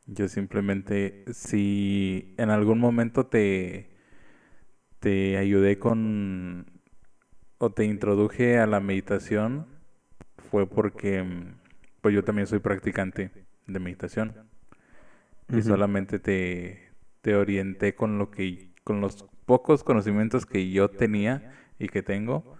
Yo 0.05 0.27
simplemente, 0.27 1.23
si 1.33 2.35
en 2.37 2.49
algún 2.49 2.79
momento 2.79 3.27
te, 3.27 3.95
te 4.99 5.37
ayudé 5.37 5.79
con 5.79 6.81
o 7.57 7.71
te 7.71 7.85
introduje 7.85 8.59
a 8.59 8.67
la 8.67 8.79
meditación, 8.79 9.67
fue 10.49 10.67
porque 10.67 11.25
pues 12.01 12.13
yo 12.15 12.23
también 12.23 12.47
soy 12.47 12.59
practicante 12.59 13.31
de 13.67 13.79
meditación 13.79 14.33
y 15.49 15.61
solamente 15.61 16.19
te, 16.19 16.91
te 17.21 17.35
orienté 17.35 17.95
con 17.95 18.17
lo 18.17 18.31
que, 18.31 18.73
con 18.83 19.01
los 19.01 19.25
pocos 19.45 19.83
conocimientos 19.83 20.45
que 20.45 20.69
yo 20.71 20.89
tenía 20.89 21.53
y 21.79 21.87
que 21.87 22.01
tengo. 22.01 22.57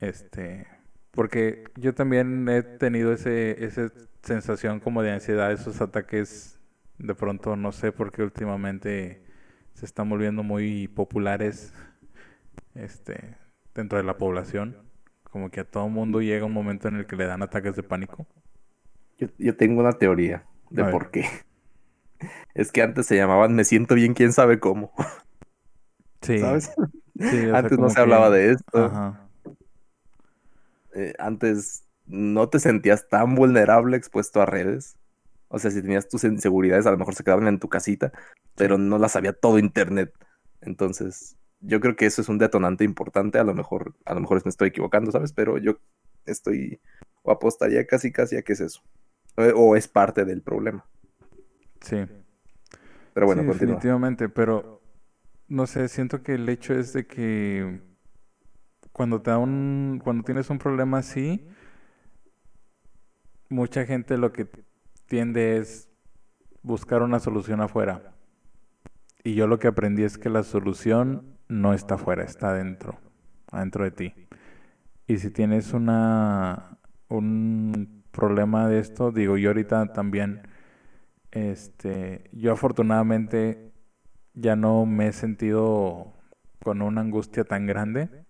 Este, 0.00 0.66
porque 1.10 1.64
yo 1.76 1.94
también 1.94 2.48
he 2.48 2.62
tenido 2.62 3.12
ese, 3.12 3.64
esa 3.64 3.90
sensación 4.22 4.80
como 4.80 5.02
de 5.02 5.12
ansiedad, 5.12 5.52
esos 5.52 5.80
ataques 5.80 6.60
de 6.98 7.14
pronto, 7.14 7.56
no 7.56 7.72
sé 7.72 7.92
por 7.92 8.12
qué 8.12 8.22
últimamente 8.22 9.24
se 9.74 9.86
están 9.86 10.08
volviendo 10.08 10.42
muy 10.42 10.88
populares 10.88 11.72
este, 12.74 13.36
dentro 13.74 13.98
de 13.98 14.04
la 14.04 14.18
población. 14.18 14.76
Como 15.24 15.50
que 15.50 15.60
a 15.60 15.64
todo 15.70 15.88
mundo 15.88 16.20
llega 16.20 16.46
un 16.46 16.52
momento 16.52 16.88
en 16.88 16.96
el 16.96 17.06
que 17.06 17.16
le 17.16 17.26
dan 17.26 17.42
ataques 17.42 17.74
de 17.76 17.82
pánico. 17.82 18.26
yo, 19.18 19.28
yo 19.38 19.56
tengo 19.56 19.80
una 19.80 19.92
teoría 19.98 20.46
de 20.70 20.84
por 20.84 21.10
qué. 21.10 21.26
Es 22.54 22.72
que 22.72 22.82
antes 22.82 23.06
se 23.06 23.16
llamaban 23.16 23.54
Me 23.54 23.64
siento 23.64 23.94
bien, 23.94 24.14
quién 24.14 24.32
sabe 24.32 24.58
cómo, 24.60 24.92
Sí, 26.22 26.34
¿sabes? 26.34 26.70
sí, 27.20 27.46
o 27.48 27.56
sea, 27.58 27.70
Antes 27.70 27.78
no 27.78 27.90
se 27.90 28.00
hablaba 28.00 28.30
que- 28.30 28.30
de 28.30 28.52
esto. 28.52 28.86
Ajá, 28.86 29.23
eh, 30.94 31.14
antes 31.18 31.84
no 32.06 32.48
te 32.50 32.60
sentías 32.60 33.08
tan 33.08 33.34
vulnerable 33.34 33.96
expuesto 33.96 34.40
a 34.42 34.46
redes. 34.46 34.98
O 35.48 35.58
sea, 35.58 35.70
si 35.70 35.82
tenías 35.82 36.08
tus 36.08 36.24
inseguridades, 36.24 36.86
a 36.86 36.90
lo 36.92 36.98
mejor 36.98 37.14
se 37.14 37.24
quedaban 37.24 37.48
en 37.48 37.60
tu 37.60 37.68
casita, 37.68 38.12
pero 38.56 38.78
no 38.78 38.98
las 38.98 39.12
sabía 39.12 39.32
todo 39.32 39.58
internet. 39.58 40.12
Entonces, 40.60 41.36
yo 41.60 41.80
creo 41.80 41.96
que 41.96 42.06
eso 42.06 42.22
es 42.22 42.28
un 42.28 42.38
detonante 42.38 42.84
importante. 42.84 43.38
A 43.38 43.44
lo 43.44 43.54
mejor, 43.54 43.94
a 44.04 44.14
lo 44.14 44.20
mejor 44.20 44.42
me 44.44 44.50
estoy 44.50 44.68
equivocando, 44.68 45.12
¿sabes? 45.12 45.32
Pero 45.32 45.58
yo 45.58 45.78
estoy, 46.26 46.80
o 47.22 47.32
apostaría 47.32 47.86
casi 47.86 48.12
casi 48.12 48.36
a 48.36 48.42
que 48.42 48.54
es 48.54 48.60
eso. 48.60 48.82
Eh, 49.36 49.52
O 49.56 49.76
es 49.76 49.88
parte 49.88 50.24
del 50.24 50.42
problema. 50.42 50.86
sí. 51.80 51.96
Pero 53.12 53.26
bueno, 53.26 53.42
Sí, 53.42 53.46
continúa. 53.46 53.54
definitivamente, 53.54 54.28
pero 54.28 54.82
no 55.48 55.66
sé, 55.66 55.88
siento 55.88 56.22
que 56.22 56.34
el 56.34 56.48
hecho 56.48 56.74
es 56.74 56.92
de 56.92 57.06
que 57.06 57.80
cuando 58.94 59.20
te 59.20 59.30
da 59.32 59.38
un, 59.38 60.00
cuando 60.02 60.22
tienes 60.22 60.48
un 60.50 60.58
problema 60.58 60.98
así, 60.98 61.46
mucha 63.48 63.84
gente 63.84 64.16
lo 64.16 64.32
que 64.32 64.48
tiende 65.06 65.58
es 65.58 65.90
buscar 66.62 67.02
una 67.02 67.18
solución 67.18 67.60
afuera. 67.60 68.14
Y 69.24 69.34
yo 69.34 69.48
lo 69.48 69.58
que 69.58 69.66
aprendí 69.68 70.04
es 70.04 70.16
que 70.16 70.30
la 70.30 70.44
solución 70.44 71.36
no 71.48 71.74
está 71.74 71.96
afuera, 71.96 72.22
está 72.22 72.50
adentro, 72.50 72.98
adentro 73.50 73.84
de 73.84 73.90
ti. 73.90 74.14
Y 75.08 75.18
si 75.18 75.30
tienes 75.30 75.72
una 75.72 76.78
un 77.08 78.04
problema 78.12 78.68
de 78.68 78.78
esto, 78.78 79.10
digo, 79.10 79.36
yo 79.36 79.50
ahorita 79.50 79.92
también 79.92 80.42
este, 81.32 82.30
yo 82.32 82.52
afortunadamente 82.52 83.72
ya 84.34 84.54
no 84.54 84.86
me 84.86 85.08
he 85.08 85.12
sentido 85.12 86.12
con 86.62 86.80
una 86.80 87.00
angustia 87.00 87.44
tan 87.44 87.66
grande. 87.66 88.23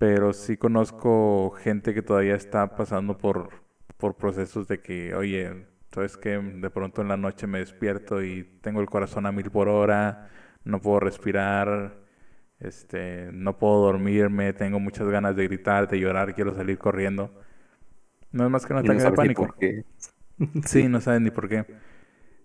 Pero 0.00 0.32
sí 0.34 0.58
conozco 0.58 1.52
gente 1.52 1.94
que 1.94 2.02
todavía 2.02 2.34
está 2.36 2.74
pasando 2.76 3.18
por, 3.18 3.50
por 3.98 4.16
procesos 4.16 4.68
de 4.68 4.80
que, 4.82 5.14
oye, 5.14 5.66
sabes 5.92 6.16
que 6.18 6.38
de 6.38 6.70
pronto 6.70 7.02
en 7.02 7.08
la 7.08 7.18
noche 7.18 7.46
me 7.46 7.60
despierto 7.60 8.22
y 8.24 8.44
tengo 8.62 8.80
el 8.80 8.88
corazón 8.88 9.26
a 9.26 9.32
mil 9.32 9.50
por 9.52 9.68
hora, 9.68 10.30
no 10.64 10.80
puedo 10.80 11.00
respirar, 11.00 11.98
este, 12.60 13.30
no 13.32 13.58
puedo 13.58 13.82
dormirme, 13.82 14.54
tengo 14.54 14.80
muchas 14.80 15.08
ganas 15.08 15.36
de 15.36 15.44
gritar, 15.48 15.88
de 15.88 16.00
llorar, 16.00 16.34
quiero 16.34 16.54
salir 16.54 16.78
corriendo. 16.78 17.34
No 18.32 18.44
es 18.44 18.50
más 18.50 18.66
que 18.66 18.72
un 18.74 18.80
Y 18.82 18.90
no 18.90 18.94
ataque 18.94 19.04
de 19.04 19.12
ni 19.20 19.30
pánico. 19.34 19.42
por 19.46 19.56
qué. 19.58 19.84
Sí, 20.66 20.88
no 20.88 21.00
saben 21.02 21.24
ni 21.24 21.30
por 21.30 21.48
qué. 21.48 21.66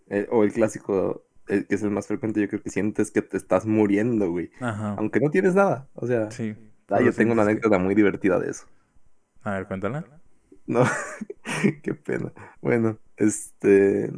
Eh, 0.09 0.27
o 0.31 0.43
el 0.43 0.53
clásico, 0.53 1.25
el 1.47 1.67
que 1.67 1.75
es 1.75 1.83
el 1.83 1.91
más 1.91 2.07
frecuente, 2.07 2.41
yo 2.41 2.47
creo 2.49 2.61
que 2.61 2.69
sientes 2.69 3.11
que 3.11 3.21
te 3.21 3.37
estás 3.37 3.65
muriendo, 3.65 4.29
güey. 4.31 4.51
Ajá. 4.59 4.93
Aunque 4.97 5.19
no 5.19 5.29
tienes 5.31 5.55
nada. 5.55 5.89
O 5.93 6.07
sea, 6.07 6.29
Sí. 6.29 6.55
Ah, 6.89 7.01
yo 7.01 7.13
tengo 7.13 7.33
una 7.33 7.43
anécdota 7.43 7.77
muy 7.79 7.95
divertida 7.95 8.39
de 8.39 8.51
eso. 8.51 8.65
A 9.43 9.51
ver, 9.51 9.67
cuéntala. 9.67 10.05
No, 10.67 10.83
qué 11.83 11.93
pena. 11.93 12.33
Bueno, 12.61 12.97
este. 13.17 14.11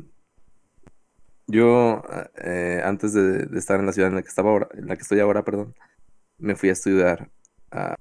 Yo, 1.48 2.04
eh, 2.44 2.82
antes 2.84 3.14
de, 3.14 3.46
de 3.46 3.60
estar 3.60 3.80
en 3.80 3.86
la 3.86 3.94
ciudad 3.94 4.10
en 4.10 4.16
la 4.16 4.22
que 4.22 4.28
estaba 4.28 4.50
ahora, 4.50 4.68
en 4.74 4.88
la 4.88 4.96
que 4.98 5.04
estoy 5.04 5.20
ahora, 5.20 5.46
perdón, 5.46 5.76
me 6.38 6.56
fui 6.56 6.70
a 6.70 6.74
estudiar 6.74 7.30
a, 7.72 7.96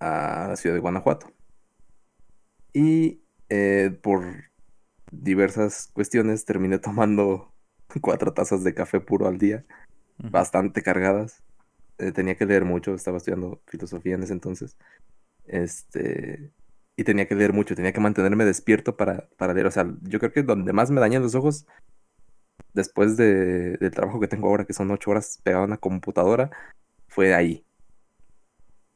a 0.00 0.46
la 0.48 0.56
ciudad 0.56 0.74
de 0.74 0.80
Guanajuato. 0.80 1.30
Y 2.72 3.22
eh, 3.48 3.96
por 4.02 4.24
diversas 5.10 5.88
cuestiones 5.92 6.44
terminé 6.44 6.78
tomando 6.78 7.52
cuatro 8.00 8.32
tazas 8.32 8.64
de 8.64 8.74
café 8.74 9.00
puro 9.00 9.26
al 9.26 9.38
día, 9.38 9.64
bastante 10.18 10.82
cargadas. 10.82 11.42
Eh, 11.98 12.12
tenía 12.12 12.36
que 12.36 12.46
leer 12.46 12.64
mucho, 12.64 12.94
estaba 12.94 13.16
estudiando 13.18 13.60
filosofía 13.66 14.14
en 14.14 14.22
ese 14.22 14.32
entonces. 14.32 14.76
Este, 15.46 16.52
y 16.96 17.04
tenía 17.04 17.28
que 17.28 17.34
leer 17.36 17.52
mucho, 17.54 17.74
tenía 17.76 17.92
que 17.94 18.00
mantenerme 18.00 18.44
despierto 18.46 18.96
para, 18.96 19.28
para 19.38 19.54
leer. 19.54 19.66
O 19.68 19.70
sea, 19.72 19.86
yo 20.02 20.18
creo 20.20 20.32
que 20.32 20.42
donde 20.44 20.72
más 20.74 20.90
me 20.90 21.00
dañan 21.00 21.22
los 21.22 21.34
ojos, 21.36 21.66
después 22.72 23.16
de- 23.18 23.76
del 23.78 23.90
trabajo 23.90 24.20
que 24.20 24.28
tengo 24.28 24.48
ahora, 24.48 24.64
que 24.64 24.72
son 24.72 24.90
ocho 24.90 25.10
horas 25.10 25.38
pegado 25.42 25.64
a 25.64 25.66
una 25.66 25.76
computadora, 25.78 26.50
fue 27.08 27.34
ahí. 27.34 27.64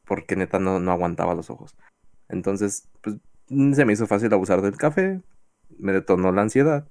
Porque 0.05 0.35
neta 0.35 0.59
no, 0.59 0.79
no 0.79 0.91
aguantaba 0.91 1.35
los 1.35 1.49
ojos. 1.49 1.75
Entonces, 2.29 2.89
pues 3.01 3.17
se 3.75 3.85
me 3.85 3.93
hizo 3.93 4.07
fácil 4.07 4.33
abusar 4.33 4.61
del 4.61 4.77
café, 4.77 5.21
me 5.79 5.93
detonó 5.93 6.31
la 6.31 6.43
ansiedad, 6.43 6.87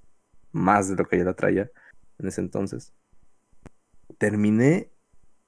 más 0.52 0.88
de 0.88 0.96
lo 0.96 1.06
que 1.08 1.18
ya 1.18 1.24
la 1.24 1.34
traía 1.34 1.70
en 2.18 2.28
ese 2.28 2.40
entonces. 2.42 2.94
Terminé, 4.18 4.90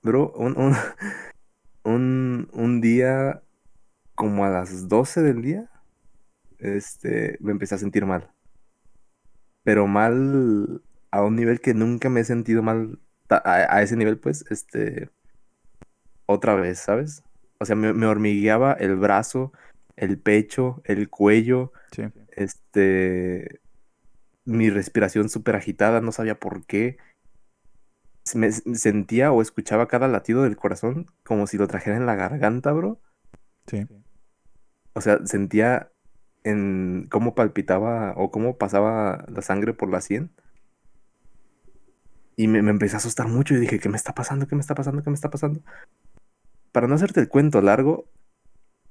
bro, 0.05 0.33
un, 0.37 0.59
un, 0.59 0.75
un, 1.85 2.49
un 2.53 2.83
día 2.83 3.43
como 4.17 4.45
a 4.45 4.51
las 4.51 4.88
12 4.88 5.23
del 5.23 5.43
día, 5.43 5.71
este, 6.59 7.38
me 7.40 7.53
empecé 7.53 7.77
a 7.77 7.79
sentir 7.79 8.07
mal. 8.07 8.31
Pero 9.64 9.87
mal 9.87 10.83
a 11.11 11.23
un 11.23 11.37
nivel 11.37 11.61
que 11.61 11.75
nunca 11.75 12.09
me 12.11 12.21
he 12.21 12.25
sentido 12.25 12.62
mal 12.62 12.99
a, 13.31 13.40
a 13.77 13.83
ese 13.83 13.97
nivel, 13.97 14.19
pues, 14.19 14.45
este, 14.51 15.11
otra 16.27 16.55
vez, 16.55 16.79
¿sabes? 16.79 17.23
O 17.59 17.64
sea, 17.64 17.77
me, 17.77 17.93
me 17.93 18.07
hormigueaba 18.07 18.73
el 18.75 18.97
brazo, 18.97 19.53
el 19.97 20.19
pecho, 20.19 20.83
el 20.85 21.09
cuello, 21.09 21.73
Sí. 21.93 22.03
este, 22.33 23.61
mi 24.45 24.71
respiración 24.71 25.29
súper 25.29 25.57
agitada, 25.57 26.01
no 26.01 26.12
sabía 26.12 26.38
por 26.38 26.67
qué. 26.67 26.99
Me 28.35 28.51
sentía 28.53 29.33
o 29.33 29.43
escuchaba 29.43 29.87
cada 29.87 30.09
latido 30.09 30.43
del 30.43 30.57
corazón 30.57 31.07
como 31.25 31.47
si 31.47 31.59
lo 31.59 31.69
trajera 31.69 31.97
en 31.97 32.07
la 32.07 32.15
garganta, 32.15 32.73
bro. 32.73 33.01
Sí. 33.67 33.87
O 34.95 35.01
sea, 35.01 35.25
sentía 35.27 35.91
en 36.43 37.09
cómo 37.11 37.35
palpitaba 37.35 38.15
o 38.17 38.31
cómo 38.31 38.57
pasaba 38.57 39.25
la 39.29 39.43
sangre 39.43 39.75
por 39.75 39.91
la 39.91 40.01
sien. 40.01 40.31
Y 42.37 42.49
me, 42.49 42.63
me 42.63 42.71
empecé 42.71 42.97
a 42.97 42.99
asustar 42.99 43.29
mucho 43.29 43.55
y 43.55 43.61
dije, 43.61 43.79
¿qué 43.79 43.89
me 43.89 43.97
está 43.97 44.15
pasando? 44.15 44.47
¿Qué 44.47 44.55
me 44.55 44.61
está 44.61 44.75
pasando? 44.75 45.03
¿Qué 45.03 45.11
me 45.11 45.15
está 45.15 45.31
pasando? 45.31 45.61
Para 46.73 46.89
no 46.89 46.95
hacerte 46.95 47.21
el 47.21 47.29
cuento 47.29 47.61
largo, 47.61 48.09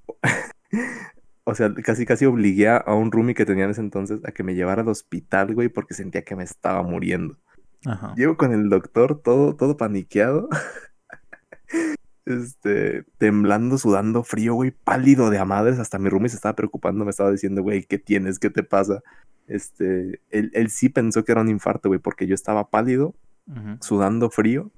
o 1.43 1.56
sea, 1.56 1.74
casi 1.74 2.06
casi 2.06 2.26
obligué 2.26 2.69
a 2.69 2.78
a 2.78 2.93
un 2.93 3.12
roomie 3.12 3.36
que 3.36 3.46
tenía 3.46 3.65
en 3.65 3.72
ese 3.72 3.82
entonces 3.82 4.22
a 4.26 4.32
que 4.32 4.43
me 4.43 4.56
llevara 4.56 4.82
al 4.82 4.88
hospital, 4.89 5.54
güey, 5.54 5.69
porque 5.69 5.93
sentía 5.93 6.24
que 6.24 6.36
me 6.36 6.43
estaba 6.43 6.84
muriendo. 6.84 7.38
Ajá. 7.86 8.13
Llego 8.15 8.38
con 8.38 8.54
el 8.54 8.69
doctor 8.69 9.22
todo, 9.22 9.56
todo 9.56 9.78
paniqueado. 9.78 10.50
Este, 12.26 13.04
temblando, 13.17 13.78
sudando, 13.78 14.24
frío, 14.24 14.54
güey, 14.54 14.72
pálido 14.72 15.30
de 15.30 15.39
a 15.39 15.46
madres. 15.46 15.80
Hasta 15.80 16.00
mi 16.00 16.10
roomie 16.10 16.30
se 16.30 16.38
estaba 16.38 16.56
preocupando, 16.56 17.04
me 17.04 17.12
estaba 17.12 17.32
diciendo, 17.32 17.62
güey, 17.62 17.84
¿qué 17.84 17.98
tienes? 17.98 18.39
¿Qué 18.39 18.50
te 18.50 18.63
pasa? 18.63 19.02
Este, 19.48 20.22
él, 20.30 20.50
él 20.54 20.69
sí 20.69 20.88
pensó 20.89 21.26
que 21.26 21.34
era 21.34 21.41
un 21.41 21.50
infarto, 21.50 21.89
güey, 21.89 22.00
porque 22.00 22.28
yo 22.28 22.36
estaba 22.36 22.69
pálido, 22.69 23.13
sudando 23.82 24.30
frío 24.30 24.72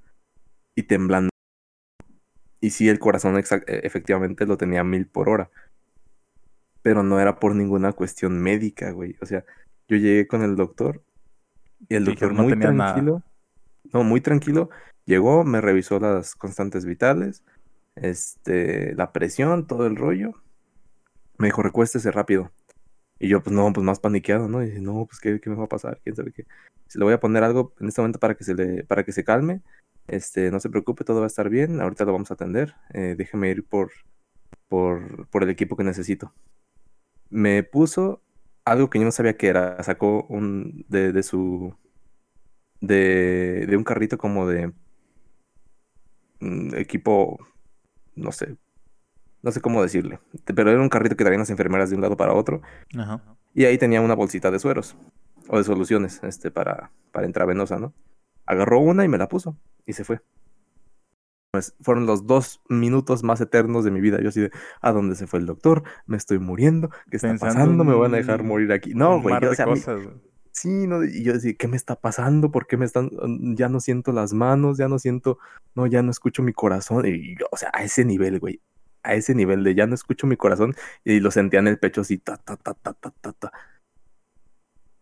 y 0.73 0.83
temblando. 0.83 1.29
Y 2.61 2.71
sí, 2.71 2.89
el 2.89 2.97
corazón 2.97 3.37
e- 3.37 3.43
efectivamente 3.83 4.47
lo 4.47 4.57
tenía 4.57 4.81
a 4.81 4.83
mil 4.83 5.05
por 5.05 5.29
hora. 5.29 5.51
Pero 6.81 7.03
no 7.03 7.19
era 7.19 7.39
por 7.39 7.53
ninguna 7.53 7.93
cuestión 7.93 8.41
médica, 8.41 8.89
güey. 8.89 9.15
O 9.21 9.27
sea, 9.27 9.45
yo 9.87 9.97
llegué 9.97 10.25
con 10.25 10.41
el 10.41 10.55
doctor 10.55 11.03
y 11.89 11.95
el 11.95 12.05
doctor 12.05 12.29
Dijeron, 12.29 12.37
"No 12.37 12.43
muy 12.43 12.51
tenía 12.53 12.71
nada". 12.71 12.93
tranquilo. 12.93 13.23
No, 13.93 14.03
muy 14.03 14.21
tranquilo. 14.21 14.69
Llegó, 15.05 15.43
me 15.43 15.61
revisó 15.61 15.99
las 15.99 16.35
constantes 16.35 16.85
vitales, 16.85 17.43
este, 17.95 18.95
la 18.95 19.11
presión, 19.11 19.67
todo 19.67 19.85
el 19.85 19.95
rollo. 19.95 20.33
Me 21.37 21.47
dijo, 21.47 21.61
recuéstese 21.61 22.11
rápido. 22.11 22.51
Y 23.19 23.29
yo, 23.29 23.41
pues 23.43 23.55
no, 23.55 23.71
pues 23.71 23.85
más 23.85 23.99
paniqueado, 23.99 24.47
¿no? 24.49 24.63
Y 24.63 24.67
dije, 24.67 24.81
no, 24.81 25.05
pues 25.05 25.19
¿qué, 25.19 25.39
qué 25.39 25.49
me 25.49 25.55
va 25.55 25.65
a 25.65 25.69
pasar? 25.69 25.99
¿Quién 26.03 26.15
sabe 26.15 26.31
qué? 26.31 26.45
Se 26.87 26.99
le 26.99 27.05
voy 27.05 27.13
a 27.13 27.19
poner 27.19 27.43
algo 27.43 27.73
en 27.79 27.87
este 27.87 28.01
momento 28.01 28.19
para 28.19 28.35
que 28.35 28.43
se 28.43 28.55
le, 28.55 28.83
para 28.83 29.03
que 29.03 29.11
se 29.11 29.23
calme. 29.23 29.61
Este, 30.07 30.51
no 30.51 30.59
se 30.59 30.69
preocupe, 30.69 31.03
todo 31.03 31.19
va 31.19 31.25
a 31.25 31.27
estar 31.27 31.49
bien. 31.49 31.81
Ahorita 31.81 32.05
lo 32.05 32.13
vamos 32.13 32.31
a 32.31 32.35
atender. 32.35 32.75
Eh, 32.93 33.15
déjeme 33.17 33.49
ir 33.49 33.63
por, 33.65 33.91
por, 34.67 35.27
por 35.29 35.43
el 35.43 35.49
equipo 35.49 35.75
que 35.77 35.83
necesito. 35.83 36.33
Me 37.29 37.63
puso 37.63 38.21
algo 38.65 38.89
que 38.89 38.99
yo 38.99 39.05
no 39.05 39.11
sabía 39.11 39.37
que 39.37 39.47
era. 39.47 39.81
Sacó 39.83 40.25
un 40.29 40.85
de, 40.89 41.11
de 41.11 41.23
su 41.23 41.73
de, 42.81 43.65
de 43.67 43.77
un 43.77 43.83
carrito 43.83 44.17
como 44.17 44.47
de 44.47 44.71
mm, 46.39 46.75
equipo, 46.75 47.39
no 48.15 48.31
sé, 48.31 48.57
no 49.41 49.51
sé 49.51 49.61
cómo 49.61 49.81
decirle, 49.81 50.19
pero 50.55 50.71
era 50.71 50.81
un 50.81 50.89
carrito 50.89 51.15
que 51.15 51.23
traían 51.23 51.39
las 51.39 51.49
enfermeras 51.49 51.89
de 51.89 51.95
un 51.95 52.01
lado 52.01 52.17
para 52.17 52.33
otro 52.33 52.61
Ajá. 52.97 53.21
y 53.53 53.65
ahí 53.65 53.77
tenía 53.77 54.01
una 54.01 54.15
bolsita 54.15 54.51
de 54.51 54.59
sueros 54.59 54.95
o 55.47 55.57
de 55.57 55.63
soluciones 55.63 56.21
este, 56.23 56.51
para, 56.51 56.91
para 57.11 57.27
intravenosa, 57.27 57.77
¿no? 57.79 57.93
Agarró 58.45 58.79
una 58.79 59.05
y 59.05 59.07
me 59.07 59.17
la 59.17 59.27
puso 59.27 59.57
y 59.85 59.93
se 59.93 60.03
fue. 60.03 60.21
Pues 61.55 61.73
fueron 61.79 62.05
los 62.05 62.27
dos 62.27 62.61
minutos 62.67 63.23
más 63.23 63.39
eternos 63.39 63.85
de 63.85 63.91
mi 63.91 64.01
vida. 64.01 64.21
Yo 64.21 64.27
así 64.27 64.41
de, 64.41 64.51
¿a 64.81 64.91
dónde 64.91 65.15
se 65.15 65.25
fue 65.25 65.39
el 65.39 65.45
doctor? 65.45 65.83
Me 66.05 66.17
estoy 66.17 66.37
muriendo. 66.37 66.89
¿Qué 67.09 67.15
está 67.15 67.29
Pensando 67.29 67.53
pasando? 67.53 67.83
¿Me 67.85 67.95
van 67.95 68.13
a 68.13 68.17
dejar 68.17 68.43
morir 68.43 68.73
aquí? 68.73 68.93
No, 68.93 69.21
güey. 69.21 69.35
o 69.35 69.53
sea, 69.53 69.63
cosas. 69.63 70.01
Sí, 70.51 70.85
no, 70.85 71.01
y 71.05 71.23
yo 71.23 71.31
decía, 71.31 71.53
¿qué 71.57 71.69
me 71.69 71.77
está 71.77 71.95
pasando? 71.95 72.51
¿Por 72.51 72.67
qué 72.67 72.75
me 72.75 72.83
están, 72.83 73.09
ya 73.55 73.69
no 73.69 73.79
siento 73.79 74.11
las 74.11 74.33
manos, 74.33 74.77
ya 74.77 74.89
no 74.89 74.99
siento, 74.99 75.37
no, 75.75 75.87
ya 75.87 76.01
no 76.01 76.11
escucho 76.11 76.43
mi 76.43 76.51
corazón? 76.51 77.05
Y 77.05 77.37
yo, 77.37 77.45
o 77.51 77.57
sea, 77.57 77.71
a 77.73 77.83
ese 77.83 78.03
nivel, 78.03 78.39
güey, 78.39 78.61
a 79.03 79.15
ese 79.15 79.33
nivel 79.33 79.63
de 79.63 79.75
ya 79.75 79.87
no 79.87 79.95
escucho 79.95 80.27
mi 80.27 80.35
corazón 80.35 80.75
y 81.05 81.21
lo 81.21 81.31
sentía 81.31 81.59
en 81.61 81.67
el 81.67 81.79
pecho 81.79 82.01
así, 82.01 82.17
ta, 82.17 82.37
ta, 82.37 82.57
ta, 82.57 82.73
ta, 82.73 82.93
ta, 82.93 83.11
ta, 83.21 83.31
ta. 83.33 83.51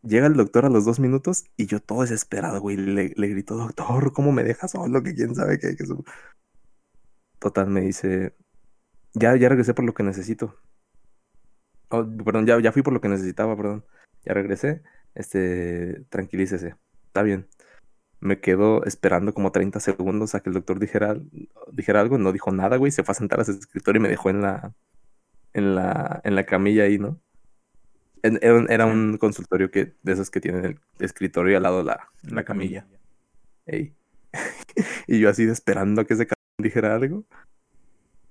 Llega 0.03 0.27
el 0.27 0.33
doctor 0.33 0.65
a 0.65 0.69
los 0.69 0.85
dos 0.85 0.99
minutos 0.99 1.45
y 1.57 1.65
yo 1.65 1.79
todo 1.79 2.01
desesperado, 2.01 2.59
güey, 2.59 2.77
le, 2.77 3.13
le 3.15 3.27
grito, 3.27 3.55
doctor, 3.55 4.11
¿cómo 4.11 4.31
me 4.31 4.43
dejas 4.43 4.71
solo? 4.71 5.01
Que 5.01 5.15
quién 5.15 5.33
sabe 5.35 5.59
qué, 5.59 5.75
que 5.75 5.85
su-". 5.85 6.03
Total, 7.43 7.67
me 7.67 7.81
dice, 7.81 8.33
ya, 9.13 9.35
ya 9.35 9.49
regresé 9.49 9.73
por 9.73 9.83
lo 9.83 9.93
que 9.93 10.03
necesito. 10.03 10.55
Oh, 11.89 12.05
perdón, 12.23 12.45
ya, 12.47 12.57
ya 12.61 12.71
fui 12.71 12.83
por 12.83 12.93
lo 12.93 13.01
que 13.01 13.09
necesitaba, 13.09 13.57
perdón. 13.57 13.85
Ya 14.23 14.33
regresé 14.33 14.81
este, 15.13 16.05
tranquilícese, 16.09 16.75
está 17.07 17.21
bien. 17.21 17.49
me 18.21 18.39
quedo 18.39 18.85
esperando 18.85 19.33
como 19.33 19.51
30 19.51 19.81
segundos 19.81 20.35
a 20.35 20.39
que 20.41 20.51
el 20.51 20.53
doctor 20.53 20.79
dijera, 20.79 21.17
dijera 21.73 21.99
algo, 21.99 22.17
no 22.17 22.31
dijo 22.31 22.51
nada, 22.53 22.77
güey, 22.77 22.93
se 22.93 23.03
fue 23.03 23.11
a 23.11 23.15
sentar 23.15 23.41
a 23.41 23.43
su 23.43 23.51
escritorio 23.51 23.99
y 23.99 24.03
me 24.03 24.09
dejó 24.09 24.29
en 24.29 24.41
la, 24.41 24.73
en 25.53 25.75
la, 25.75 26.21
en 26.23 26.35
la 26.35 26.45
camilla 26.45 26.83
ahí, 26.83 26.97
¿no? 26.97 27.19
Era 28.23 28.85
un, 28.85 29.17
consultorio 29.17 29.69
que, 29.69 29.95
de 30.01 30.13
esos 30.13 30.31
que 30.31 30.39
tienen 30.39 30.63
el 30.63 30.79
escritorio 30.99 31.57
al 31.57 31.63
lado 31.63 31.83
la, 31.83 32.07
La 32.21 32.45
camilla. 32.45 32.87
Y 35.07 35.19
yo 35.19 35.29
así 35.29 35.43
esperando 35.43 36.01
a 36.01 36.05
que 36.05 36.15
cabrón 36.15 36.32
dijera 36.57 36.95
algo. 36.95 37.25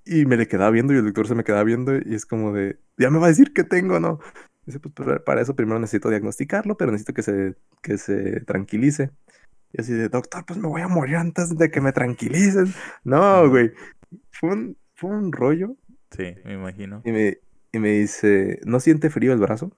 Y 0.05 0.27
me 0.27 0.37
le 0.37 0.49
quedaba 0.49 0.71
viendo 0.71 0.93
y 0.93 0.97
el 0.97 1.05
doctor 1.05 1.29
se 1.29 1.35
me 1.35 1.45
quedaba 1.45 1.63
viendo 1.65 1.97
y 1.97 2.15
es 2.15 2.27
como 2.27 2.53
de, 2.53 2.79
ya 2.99 3.11
me 3.11 3.19
va 3.19 3.27
a 3.27 3.29
decir 3.29 3.53
qué 3.53 3.63
tengo, 3.63 4.01
¿no? 4.01 4.19
Dice, 4.67 4.81
pues 4.81 4.95
pero 4.97 5.23
para 5.25 5.41
eso 5.41 5.55
primero 5.57 5.79
necesito 5.79 6.09
diagnosticarlo, 6.09 6.77
pero 6.77 6.91
necesito 6.91 7.15
que 7.15 7.23
se, 7.23 7.55
que 7.83 7.99
se 7.99 8.41
tranquilice. 8.41 9.11
Y 9.73 9.81
así 9.81 9.93
de, 9.93 10.09
doctor, 10.09 10.45
pues 10.45 10.59
me 10.59 10.69
voy 10.69 10.83
a 10.83 10.89
morir 10.89 11.17
antes 11.17 11.57
de 11.57 11.71
que 11.71 11.81
me 11.81 11.93
tranquilicen. 11.93 12.73
No, 13.05 13.49
güey. 13.49 13.73
Fue 14.31 14.51
un, 14.51 14.77
fue 14.95 15.11
un 15.11 15.33
rollo. 15.33 15.77
Sí, 16.11 16.35
me 16.45 16.55
imagino. 16.55 17.03
Y 17.05 17.13
me, 17.13 17.39
y 17.73 17.79
me 17.79 17.93
dice, 17.93 18.61
¿no 18.65 18.81
siente 18.81 19.09
frío 19.09 19.33
el 19.33 19.39
brazo? 19.39 19.73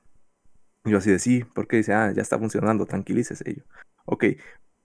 Y 0.84 0.90
yo 0.90 0.98
así 0.98 1.10
de, 1.10 1.18
sí, 1.18 1.44
porque 1.54 1.76
dice, 1.76 1.94
ah, 1.94 2.12
ya 2.12 2.22
está 2.22 2.38
funcionando, 2.38 2.86
tranquilícese. 2.86 3.50
Y 3.50 3.56
yo, 3.56 3.62
ok, 4.04 4.24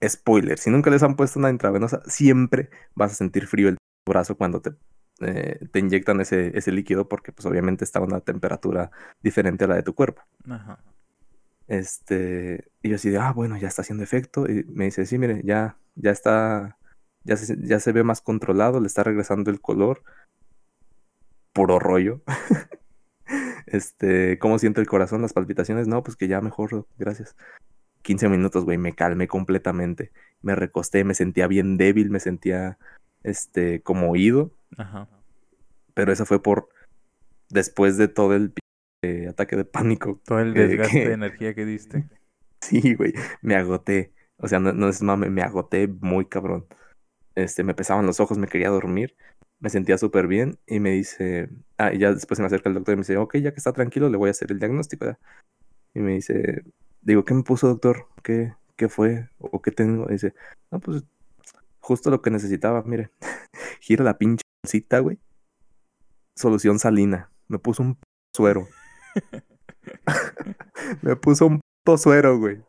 spoiler, 0.06 0.58
si 0.58 0.70
nunca 0.70 0.90
les 0.90 1.02
han 1.02 1.16
puesto 1.16 1.38
una 1.38 1.50
intravenosa, 1.50 2.02
siempre 2.06 2.70
vas 2.94 3.12
a 3.12 3.14
sentir 3.14 3.46
frío 3.46 3.68
el 3.68 3.78
brazo 4.06 4.36
cuando 4.36 4.60
te, 4.60 4.72
eh, 5.20 5.68
te 5.70 5.78
inyectan 5.78 6.20
ese, 6.20 6.56
ese 6.56 6.72
líquido, 6.72 7.08
porque 7.08 7.32
pues 7.32 7.46
obviamente 7.46 7.84
está 7.84 7.98
a 7.98 8.02
una 8.02 8.20
temperatura 8.20 8.90
diferente 9.22 9.64
a 9.64 9.68
la 9.68 9.76
de 9.76 9.82
tu 9.82 9.94
cuerpo. 9.94 10.22
Ajá. 10.48 10.82
Este, 11.70 12.68
y 12.82 12.88
yo 12.90 12.96
así 12.96 13.10
de, 13.10 13.18
ah, 13.18 13.32
bueno, 13.32 13.56
ya 13.56 13.68
está 13.68 13.82
haciendo 13.82 14.02
efecto. 14.02 14.50
Y 14.50 14.64
me 14.64 14.86
dice, 14.86 15.06
sí, 15.06 15.18
mire, 15.18 15.40
ya, 15.44 15.78
ya 15.94 16.10
está, 16.10 16.78
ya 17.22 17.36
se, 17.36 17.56
ya 17.60 17.78
se 17.78 17.92
ve 17.92 18.02
más 18.02 18.20
controlado, 18.20 18.80
le 18.80 18.88
está 18.88 19.04
regresando 19.04 19.50
el 19.50 19.60
color. 19.60 20.02
Puro 21.52 21.78
rollo. 21.78 22.22
Este, 23.66 24.36
¿cómo 24.40 24.58
siente 24.58 24.80
el 24.80 24.88
corazón, 24.88 25.22
las 25.22 25.32
palpitaciones? 25.32 25.86
No, 25.86 26.02
pues 26.02 26.16
que 26.16 26.26
ya 26.26 26.40
mejor, 26.40 26.88
gracias. 26.98 27.36
15 28.02 28.28
minutos, 28.28 28.64
güey, 28.64 28.78
me 28.78 28.94
calmé 28.94 29.28
completamente. 29.28 30.12
Me 30.42 30.54
recosté, 30.54 31.04
me 31.04 31.14
sentía 31.14 31.46
bien 31.46 31.76
débil, 31.76 32.10
me 32.10 32.20
sentía, 32.20 32.78
este, 33.22 33.82
como 33.82 34.10
oído. 34.10 34.52
Ajá. 34.76 35.08
Pero 35.94 36.12
eso 36.12 36.24
fue 36.24 36.42
por, 36.42 36.68
después 37.50 37.96
de 37.96 38.08
todo 38.08 38.34
el 38.34 38.52
eh, 39.02 39.28
ataque 39.28 39.56
de 39.56 39.64
pánico. 39.64 40.20
Todo 40.24 40.40
el 40.40 40.54
desgaste 40.54 41.02
que- 41.02 41.08
de 41.08 41.14
energía 41.14 41.54
que 41.54 41.64
diste. 41.64 42.08
Sí, 42.62 42.94
güey, 42.94 43.14
me 43.40 43.56
agoté. 43.56 44.12
O 44.36 44.46
sea, 44.46 44.60
no, 44.60 44.74
no 44.74 44.90
es 44.90 45.00
mame, 45.00 45.30
me 45.30 45.40
agoté 45.40 45.88
muy 45.88 46.26
cabrón. 46.26 46.66
Este, 47.34 47.64
me 47.64 47.72
pesaban 47.74 48.04
los 48.04 48.20
ojos, 48.20 48.36
me 48.36 48.48
quería 48.48 48.68
dormir. 48.68 49.16
Me 49.60 49.70
sentía 49.70 49.96
súper 49.96 50.26
bien 50.26 50.58
y 50.66 50.78
me 50.78 50.90
dice, 50.90 51.48
ah, 51.78 51.90
y 51.92 51.98
ya 51.98 52.12
después 52.12 52.36
se 52.36 52.42
me 52.42 52.48
acerca 52.48 52.68
el 52.68 52.74
doctor 52.74 52.92
y 52.92 52.96
me 52.96 53.00
dice, 53.00 53.16
ok, 53.16 53.36
ya 53.38 53.52
que 53.52 53.56
está 53.56 53.72
tranquilo, 53.72 54.10
le 54.10 54.18
voy 54.18 54.28
a 54.28 54.32
hacer 54.32 54.52
el 54.52 54.58
diagnóstico. 54.58 55.06
ya". 55.06 55.18
Y 55.94 56.00
me 56.00 56.12
dice, 56.12 56.64
digo, 57.02 57.24
¿qué 57.24 57.34
me 57.34 57.42
puso, 57.42 57.68
doctor? 57.68 58.08
¿Qué, 58.22 58.54
qué 58.76 58.88
fue? 58.88 59.28
¿O 59.38 59.62
qué 59.62 59.70
tengo? 59.70 60.06
Y 60.08 60.12
dice, 60.12 60.34
no, 60.70 60.80
pues 60.80 61.04
justo 61.80 62.10
lo 62.10 62.22
que 62.22 62.30
necesitaba, 62.30 62.82
mire. 62.82 63.10
Gira 63.80 64.04
la 64.04 64.18
pinche 64.18 64.42
bolsita, 64.62 65.00
güey. 65.00 65.18
Solución 66.36 66.78
salina. 66.78 67.30
Me 67.48 67.58
puso 67.58 67.82
un 67.82 67.98
suero. 68.34 68.68
me 71.02 71.16
puso 71.16 71.46
un 71.46 71.60
puto 71.84 71.98
suero, 71.98 72.38
güey. 72.38 72.62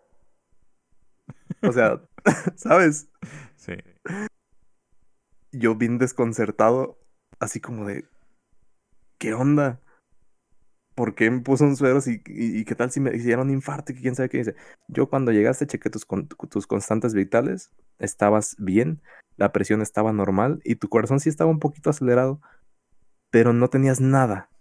O 1.62 1.72
sea, 1.72 2.02
¿sabes? 2.56 3.10
Sí. 3.56 3.74
Yo 5.52 5.76
bien 5.76 5.98
desconcertado, 5.98 6.98
así 7.40 7.60
como 7.60 7.86
de, 7.86 8.06
¿qué 9.18 9.34
onda? 9.34 9.80
¿Por 11.02 11.16
qué 11.16 11.32
me 11.32 11.40
puso 11.40 11.64
un 11.64 11.76
suero? 11.76 12.00
Si, 12.00 12.22
y, 12.28 12.60
y 12.60 12.64
qué 12.64 12.76
tal 12.76 12.92
si 12.92 13.00
me 13.00 13.16
hicieron 13.16 13.48
un 13.48 13.54
infarto? 13.56 13.92
y 13.92 13.96
¿Quién 13.96 14.14
sabe 14.14 14.30
qué 14.30 14.38
dice? 14.38 14.56
Yo 14.88 15.10
cuando 15.10 15.32
llegaste 15.32 15.66
chequé 15.66 15.90
tus, 15.90 16.06
con- 16.06 16.28
tus 16.28 16.68
constantes 16.68 17.16
vitales, 17.16 17.72
estabas 17.98 18.56
bien, 18.60 19.02
la 19.36 19.52
presión 19.52 19.82
estaba 19.82 20.14
normal 20.14 20.62
y 20.64 20.76
tu 20.76 20.90
corazón 20.90 21.20
sí 21.20 21.28
estaba 21.28 21.50
un 21.50 21.58
poquito 21.58 21.90
acelerado, 21.90 22.40
pero 23.32 23.52
no 23.52 23.68
tenías 23.68 24.00
nada. 24.00 24.52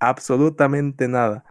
Absolutamente 0.00 1.06
nada. 1.06 1.44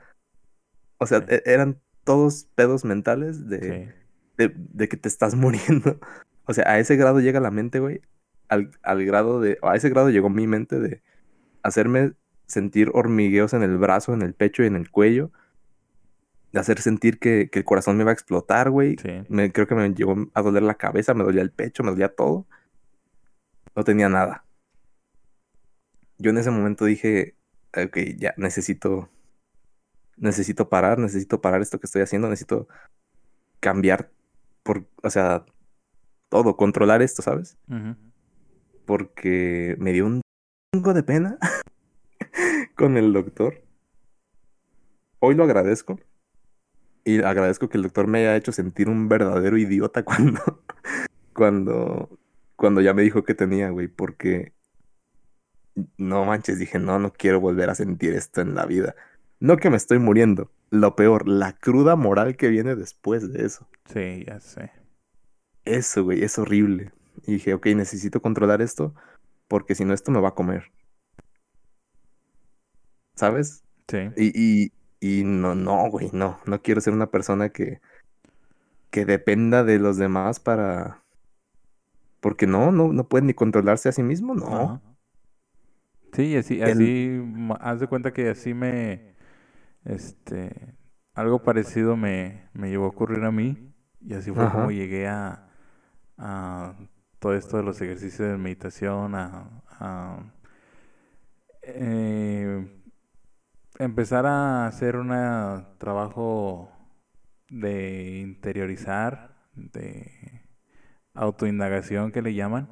O 0.97 1.05
sea, 1.05 1.19
Sí. 1.19 1.25
e- 1.29 1.43
eran 1.45 1.79
todos 2.03 2.49
pedos 2.55 2.83
mentales 2.83 3.47
de, 3.47 3.59
Sí. 3.61 3.93
de, 4.37 4.53
de 4.57 4.89
que 4.89 4.97
te 4.97 5.07
estás 5.07 5.33
muriendo. 5.35 5.97
O 6.43 6.53
sea, 6.53 6.65
a 6.69 6.77
ese 6.77 6.97
grado 6.97 7.21
llega 7.21 7.39
la 7.39 7.51
mente, 7.51 7.79
güey. 7.79 8.01
Al, 8.49 8.71
al 8.81 9.05
grado 9.05 9.39
de. 9.39 9.59
A 9.61 9.77
ese 9.77 9.87
grado 9.89 10.09
llegó 10.09 10.29
mi 10.29 10.45
mente 10.45 10.77
de 10.81 11.01
hacerme 11.61 12.11
sentir 12.45 12.91
hormigueos 12.93 13.53
en 13.53 13.63
el 13.63 13.77
brazo, 13.77 14.13
en 14.13 14.21
el 14.21 14.33
pecho 14.33 14.63
y 14.63 14.67
en 14.67 14.75
el 14.75 14.89
cuello. 14.89 15.31
De 16.51 16.59
hacer 16.59 16.79
sentir 16.81 17.17
que, 17.19 17.49
que 17.51 17.59
el 17.59 17.65
corazón 17.65 17.97
me 17.97 18.03
iba 18.03 18.11
a 18.11 18.13
explotar, 18.13 18.69
güey. 18.69 18.97
Sí. 18.97 19.23
Me, 19.29 19.51
creo 19.51 19.67
que 19.67 19.75
me 19.75 19.93
llegó 19.93 20.15
a 20.33 20.41
doler 20.41 20.63
la 20.63 20.75
cabeza, 20.75 21.13
me 21.13 21.23
dolía 21.23 21.41
el 21.41 21.51
pecho, 21.51 21.83
me 21.83 21.91
dolía 21.91 22.13
todo. 22.13 22.45
No 23.75 23.83
tenía 23.83 24.07
nada. 24.07 24.45
Yo 26.19 26.29
en 26.29 26.37
ese 26.37 26.51
momento 26.51 26.85
dije, 26.85 27.35
ok, 27.75 27.97
ya 28.17 28.33
necesito, 28.37 29.09
necesito 30.15 30.69
parar, 30.69 30.99
necesito 30.99 31.41
parar 31.41 31.61
esto 31.61 31.79
que 31.79 31.87
estoy 31.87 32.03
haciendo, 32.03 32.29
necesito 32.29 32.67
cambiar, 33.59 34.11
por, 34.61 34.85
o 35.01 35.09
sea, 35.09 35.45
todo, 36.29 36.55
controlar 36.55 37.01
esto, 37.01 37.21
¿sabes? 37.21 37.57
Porque 38.85 39.75
me 39.79 39.91
dio 39.91 40.05
un 40.05 40.21
chingo 40.73 40.93
de 40.93 41.03
pena 41.03 41.37
con 42.75 42.97
el 42.97 43.13
doctor. 43.13 43.61
Hoy 45.19 45.35
lo 45.35 45.43
agradezco. 45.43 45.99
Y 47.05 47.21
agradezco 47.21 47.69
que 47.69 47.77
el 47.77 47.83
doctor 47.83 48.07
me 48.07 48.19
haya 48.19 48.35
hecho 48.35 48.51
sentir 48.51 48.89
un 48.89 49.09
verdadero 49.09 49.57
idiota 49.57 50.03
cuando, 50.05 50.63
cuando, 51.33 52.19
cuando 52.55 52.81
ya 52.81 52.93
me 52.93 53.01
dijo 53.01 53.23
que 53.23 53.33
tenía, 53.33 53.69
güey, 53.69 53.87
porque 53.87 54.53
no 55.97 56.23
manches, 56.25 56.59
dije, 56.59 56.79
no, 56.79 56.99
no 56.99 57.11
quiero 57.11 57.39
volver 57.39 57.69
a 57.69 57.75
sentir 57.75 58.13
esto 58.13 58.41
en 58.41 58.55
la 58.55 58.65
vida. 58.65 58.95
No 59.39 59.57
que 59.57 59.69
me 59.69 59.77
estoy 59.77 59.99
muriendo, 59.99 60.51
lo 60.69 60.95
peor, 60.95 61.27
la 61.27 61.53
cruda 61.53 61.95
moral 61.95 62.37
que 62.37 62.47
viene 62.47 62.75
después 62.75 63.33
de 63.33 63.45
eso. 63.45 63.67
Sí, 63.91 64.23
ya 64.25 64.39
sé. 64.39 64.71
Eso, 65.65 66.03
güey, 66.03 66.23
es 66.23 66.37
horrible. 66.37 66.91
Y 67.25 67.33
dije, 67.33 67.53
ok, 67.53 67.67
necesito 67.67 68.21
controlar 68.21 68.61
esto 68.61 68.93
porque 69.47 69.75
si 69.75 69.85
no 69.85 69.93
esto 69.93 70.11
me 70.11 70.21
va 70.21 70.29
a 70.29 70.35
comer. 70.35 70.71
¿Sabes? 73.15 73.63
Sí. 73.87 74.09
Y, 74.15 74.31
y, 74.35 74.71
y 74.99 75.23
no, 75.23 75.55
no, 75.55 75.89
güey, 75.89 76.09
no, 76.13 76.39
no 76.45 76.61
quiero 76.61 76.81
ser 76.81 76.93
una 76.93 77.11
persona 77.11 77.49
que, 77.49 77.81
que 78.91 79.05
dependa 79.05 79.63
de 79.63 79.79
los 79.79 79.97
demás 79.97 80.39
para... 80.39 81.03
Porque 82.19 82.47
no, 82.47 82.71
no, 82.71 82.93
no 82.93 83.07
puede 83.07 83.25
ni 83.25 83.33
controlarse 83.33 83.89
a 83.89 83.91
sí 83.91 84.01
mismo, 84.01 84.33
no. 84.33 84.47
Ajá. 84.47 84.81
Sí, 86.13 86.35
así, 86.37 86.61
así, 86.61 87.21
haz 87.59 87.79
de 87.79 87.87
cuenta 87.87 88.13
que 88.13 88.29
así 88.29 88.53
me, 88.53 89.15
este, 89.83 90.75
algo 91.15 91.41
parecido 91.41 91.97
me, 91.97 92.49
me 92.53 92.69
llegó 92.69 92.85
a 92.85 92.89
ocurrir 92.89 93.23
a 93.23 93.31
mí 93.31 93.73
y 93.99 94.13
así 94.13 94.31
fue 94.31 94.47
como 94.51 94.69
llegué 94.71 95.07
a, 95.07 95.49
a 96.17 96.75
todo 97.19 97.33
esto 97.35 97.57
de 97.57 97.63
los 97.63 97.81
ejercicios 97.81 98.29
de 98.29 98.37
meditación, 98.37 99.15
a, 99.15 99.63
a, 99.69 100.23
eh, 101.63 102.82
empezar 103.79 104.25
a 104.25 104.67
hacer 104.67 104.95
un 104.97 105.09
trabajo 105.77 106.69
de 107.49 108.19
interiorizar, 108.21 109.35
de 109.55 110.11
autoindagación 111.15 112.11
que 112.11 112.21
le 112.21 112.33
llaman, 112.35 112.69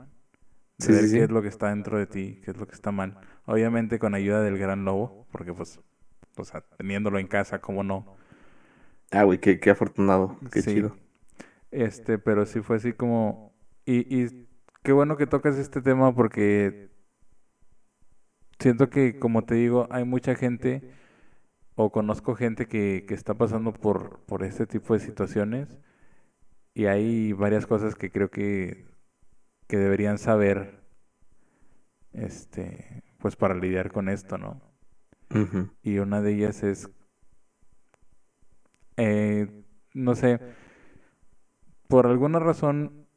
de 0.77 0.87
Sí, 0.87 0.93
ver 0.93 1.07
sí, 1.07 1.09
sí. 1.09 1.19
qué 1.19 1.23
es 1.25 1.31
lo 1.31 1.41
que 1.43 1.49
está 1.49 1.69
dentro 1.69 1.97
de 1.99 2.07
ti, 2.07 2.41
qué 2.45 2.51
es 2.51 2.57
lo 2.57 2.67
que 2.67 2.75
está 2.75 2.91
mal. 2.91 3.17
Obviamente 3.45 3.99
con 3.99 4.15
ayuda 4.15 4.41
del 4.41 4.57
gran 4.59 4.85
lobo, 4.85 5.27
porque 5.31 5.53
pues, 5.53 5.79
o 6.37 6.45
sea, 6.45 6.61
teniéndolo 6.77 7.19
en 7.19 7.27
casa, 7.27 7.61
¿cómo 7.61 7.83
no? 7.83 8.07
Ah, 9.11 9.23
güey, 9.23 9.39
qué, 9.39 9.59
qué 9.59 9.69
afortunado, 9.69 10.37
qué 10.51 10.63
chido. 10.63 10.97
Este, 11.71 12.19
pero 12.19 12.45
sí 12.45 12.61
fue 12.61 12.77
así 12.77 12.93
como... 12.93 13.53
Y, 13.85 14.23
y 14.23 14.47
qué 14.83 14.91
bueno 14.91 15.17
que 15.17 15.27
tocas 15.27 15.57
este 15.57 15.81
tema 15.81 16.13
porque 16.15 16.90
siento 18.61 18.89
que, 18.89 19.19
como 19.19 19.43
te 19.43 19.55
digo, 19.55 19.87
hay 19.91 20.05
mucha 20.05 20.35
gente 20.35 20.81
o 21.75 21.91
conozco 21.91 22.35
gente 22.35 22.67
que, 22.67 23.05
que 23.07 23.13
está 23.13 23.33
pasando 23.33 23.73
por, 23.73 24.19
por 24.25 24.43
este 24.43 24.67
tipo 24.67 24.93
de 24.93 24.99
situaciones 24.99 25.79
y 26.73 26.85
hay 26.85 27.33
varias 27.33 27.65
cosas 27.65 27.95
que 27.95 28.11
creo 28.11 28.29
que, 28.29 28.85
que 29.67 29.77
deberían 29.77 30.17
saber, 30.17 30.83
este, 32.13 33.03
pues 33.19 33.35
para 33.35 33.55
lidiar 33.55 33.91
con 33.91 34.09
esto, 34.09 34.37
¿no? 34.37 34.61
Y 35.81 35.97
una 35.99 36.21
de 36.21 36.33
ellas 36.33 36.61
es, 36.63 36.89
eh, 38.97 39.47
no 39.93 40.15
sé, 40.15 40.39
por 41.87 42.05
alguna 42.05 42.39
razón, 42.39 43.07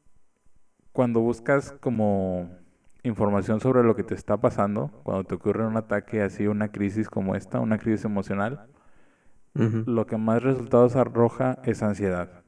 cuando 0.91 1.19
buscas 1.19 1.73
como 1.73 2.49
información 3.05 3.59
sobre 3.59 3.83
lo 3.83 3.95
que 3.95 4.03
te 4.03 4.15
está 4.15 4.37
pasando, 4.37 4.89
cuando 5.03 5.23
te 5.23 5.35
ocurre 5.35 5.65
un 5.65 5.77
ataque 5.77 6.21
así, 6.21 6.47
una 6.47 6.69
crisis 6.71 7.09
como 7.09 7.35
esta, 7.35 7.59
una 7.59 7.77
crisis 7.77 8.05
emocional, 8.05 8.67
lo 9.53 10.05
que 10.05 10.17
más 10.17 10.43
resultados 10.43 10.97
arroja 10.97 11.59
es 11.63 11.81
ansiedad. 11.81 12.43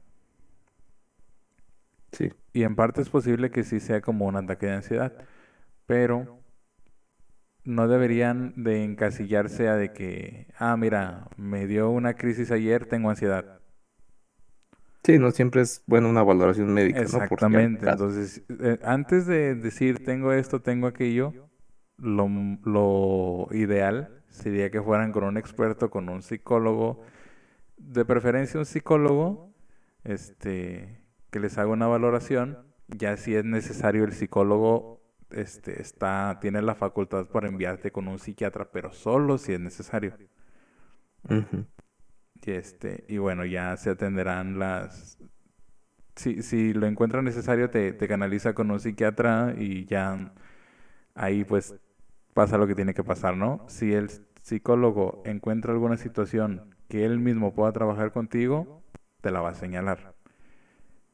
Sí. 2.12 2.32
Y 2.52 2.64
en 2.64 2.76
parte 2.76 3.00
es 3.00 3.08
posible 3.08 3.50
que 3.50 3.64
sí 3.64 3.80
sea 3.80 4.02
como 4.02 4.26
un 4.26 4.36
ataque 4.36 4.66
de 4.66 4.72
ansiedad, 4.74 5.14
pero 5.86 6.38
no 7.64 7.88
deberían 7.88 8.52
de 8.62 8.84
encasillarse 8.84 9.68
a 9.68 9.76
de 9.76 9.92
que, 9.92 10.48
ah, 10.58 10.76
mira, 10.76 11.28
me 11.36 11.66
dio 11.66 11.90
una 11.90 12.14
crisis 12.14 12.50
ayer, 12.50 12.86
tengo 12.86 13.10
ansiedad. 13.10 13.57
Sí, 15.04 15.18
no 15.18 15.30
siempre 15.30 15.62
es 15.62 15.82
bueno 15.86 16.08
una 16.08 16.22
valoración 16.22 16.72
médica, 16.72 17.00
Exactamente. 17.00 17.88
Entonces, 17.88 18.42
eh, 18.60 18.78
antes 18.82 19.26
de 19.26 19.54
decir 19.54 20.04
tengo 20.04 20.32
esto, 20.32 20.60
tengo 20.60 20.86
aquello, 20.86 21.32
lo, 21.96 22.28
lo 22.64 23.48
ideal 23.52 24.18
sería 24.28 24.70
que 24.70 24.82
fueran 24.82 25.12
con 25.12 25.24
un 25.24 25.36
experto, 25.36 25.90
con 25.90 26.08
un 26.08 26.22
psicólogo, 26.22 27.00
de 27.76 28.04
preferencia 28.04 28.58
un 28.58 28.66
psicólogo, 28.66 29.52
este, 30.04 31.00
que 31.30 31.40
les 31.40 31.58
haga 31.58 31.70
una 31.70 31.86
valoración. 31.86 32.58
Ya 32.88 33.16
si 33.16 33.34
es 33.34 33.44
necesario, 33.44 34.04
el 34.04 34.12
psicólogo, 34.12 35.02
este, 35.30 35.80
está, 35.82 36.38
tiene 36.40 36.62
la 36.62 36.74
facultad 36.74 37.26
para 37.26 37.48
enviarte 37.48 37.92
con 37.92 38.08
un 38.08 38.18
psiquiatra, 38.18 38.70
pero 38.70 38.92
solo 38.92 39.38
si 39.38 39.52
es 39.52 39.60
necesario. 39.60 40.14
Y 42.44 42.52
este, 42.52 43.04
y 43.08 43.18
bueno, 43.18 43.44
ya 43.44 43.76
se 43.76 43.90
atenderán 43.90 44.58
las. 44.58 45.18
Si, 46.16 46.42
si 46.42 46.72
lo 46.74 46.86
encuentra 46.86 47.22
necesario, 47.22 47.70
te, 47.70 47.92
te 47.92 48.08
canaliza 48.08 48.54
con 48.54 48.70
un 48.70 48.80
psiquiatra 48.80 49.54
y 49.58 49.86
ya 49.86 50.32
ahí 51.14 51.44
pues 51.44 51.76
pasa 52.34 52.58
lo 52.58 52.66
que 52.68 52.74
tiene 52.76 52.94
que 52.94 53.04
pasar, 53.04 53.36
¿no? 53.36 53.64
Si 53.68 53.92
el 53.94 54.10
psicólogo 54.42 55.22
encuentra 55.24 55.72
alguna 55.72 55.96
situación 55.98 56.74
que 56.88 57.04
él 57.06 57.18
mismo 57.20 57.54
pueda 57.54 57.72
trabajar 57.72 58.12
contigo, 58.12 58.82
te 59.22 59.30
la 59.32 59.40
va 59.42 59.50
a 59.50 59.54
señalar. 59.54 60.14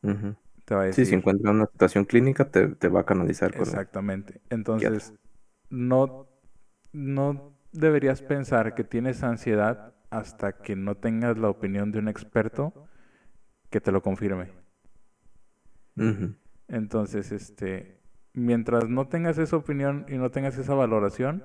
Ujú. 0.03 0.37
Te 0.65 0.75
va 0.75 0.83
a 0.83 0.87
Sí, 0.91 1.07
si 1.07 1.15
encuentra 1.15 1.51
una 1.53 1.67
situación 1.67 2.05
clínica, 2.07 2.51
te, 2.51 2.69
te 2.69 2.89
va 2.89 3.01
a 3.01 3.07
canalizar 3.07 3.55
con 3.55 3.71
exactamente. 3.71 4.41
Entonces, 4.51 5.15
no, 5.71 6.29
no 6.93 7.55
deberías 7.73 8.23
pensar 8.23 8.75
que 8.75 8.85
tienes 8.85 9.23
ansiedad 9.23 9.94
hasta 10.15 10.53
que 10.53 10.77
no 10.77 10.97
tengas 10.97 11.37
la 11.39 11.49
opinión 11.49 11.91
de 11.91 11.99
un 11.99 12.09
experto 12.09 12.89
que 13.71 13.81
te 13.81 13.91
lo 13.91 14.01
confirme. 14.01 14.53
Entonces, 16.69 17.33
este, 17.33 18.01
mientras 18.33 18.89
no 18.89 19.09
tengas 19.09 19.39
esa 19.39 19.57
opinión 19.57 20.07
y 20.09 20.17
no 20.17 20.31
tengas 20.31 20.57
esa 20.57 20.75
valoración, 20.75 21.43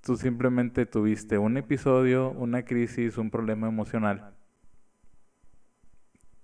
tú 0.00 0.16
simplemente 0.16 0.86
tuviste 0.86 1.36
un 1.36 1.58
episodio, 1.58 2.30
una 2.30 2.64
crisis, 2.64 3.18
un 3.18 3.30
problema 3.30 3.68
emocional 3.68 4.34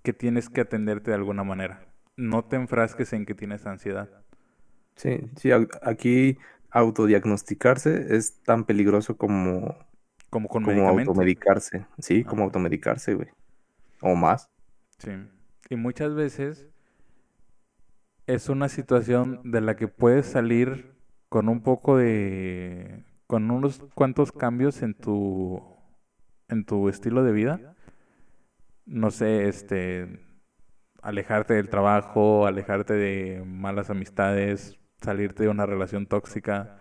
que 0.03 0.13
tienes 0.13 0.49
que 0.49 0.61
atenderte 0.61 1.11
de 1.11 1.17
alguna 1.17 1.45
manera. 1.45 1.87
No 2.17 2.45
te 2.45 2.57
enfrasques 2.57 3.13
en 3.13 3.25
que 3.25 3.35
tienes 3.35 3.67
ansiedad. 3.67 4.09
Sí, 4.97 5.31
sí, 5.37 5.51
aquí 5.83 6.39
autodiagnosticarse 6.71 8.15
es 8.17 8.43
tan 8.43 8.65
peligroso 8.65 9.17
como, 9.17 9.88
Como 10.31 10.49
con 10.49 10.65
como 10.65 10.89
automedicarse. 10.89 11.87
Sí, 11.99 12.25
como 12.25 12.45
automedicarse, 12.45 13.15
güey. 13.15 13.29
O 14.01 14.15
más. 14.15 14.51
Sí. 14.99 15.11
Y 15.71 15.77
muchas 15.77 16.15
veces 16.15 16.69
es 18.27 18.49
una 18.49 18.69
situación 18.69 19.41
de 19.45 19.61
la 19.61 19.77
que 19.77 19.89
puedes 19.89 20.27
salir 20.27 20.95
con 21.29 21.49
un 21.49 21.63
poco 21.63 21.97
de, 21.97 23.05
con 23.27 23.51
unos 23.51 23.81
cuantos 23.95 24.33
cambios 24.33 24.83
en 24.83 24.95
tu, 24.95 25.63
en 26.49 26.65
tu 26.65 26.89
estilo 26.89 27.23
de 27.23 27.33
vida. 27.33 27.75
No 28.85 29.11
sé, 29.11 29.49
este, 29.49 30.21
alejarte 31.03 31.55
del 31.55 31.69
trabajo, 31.69 32.47
alejarte 32.47 32.95
de 32.95 33.45
malas 33.47 33.91
amistades, 33.91 34.79
salirte 35.01 35.45
de 35.45 35.49
una 35.49 35.67
relación 35.67 36.07
tóxica, 36.07 36.79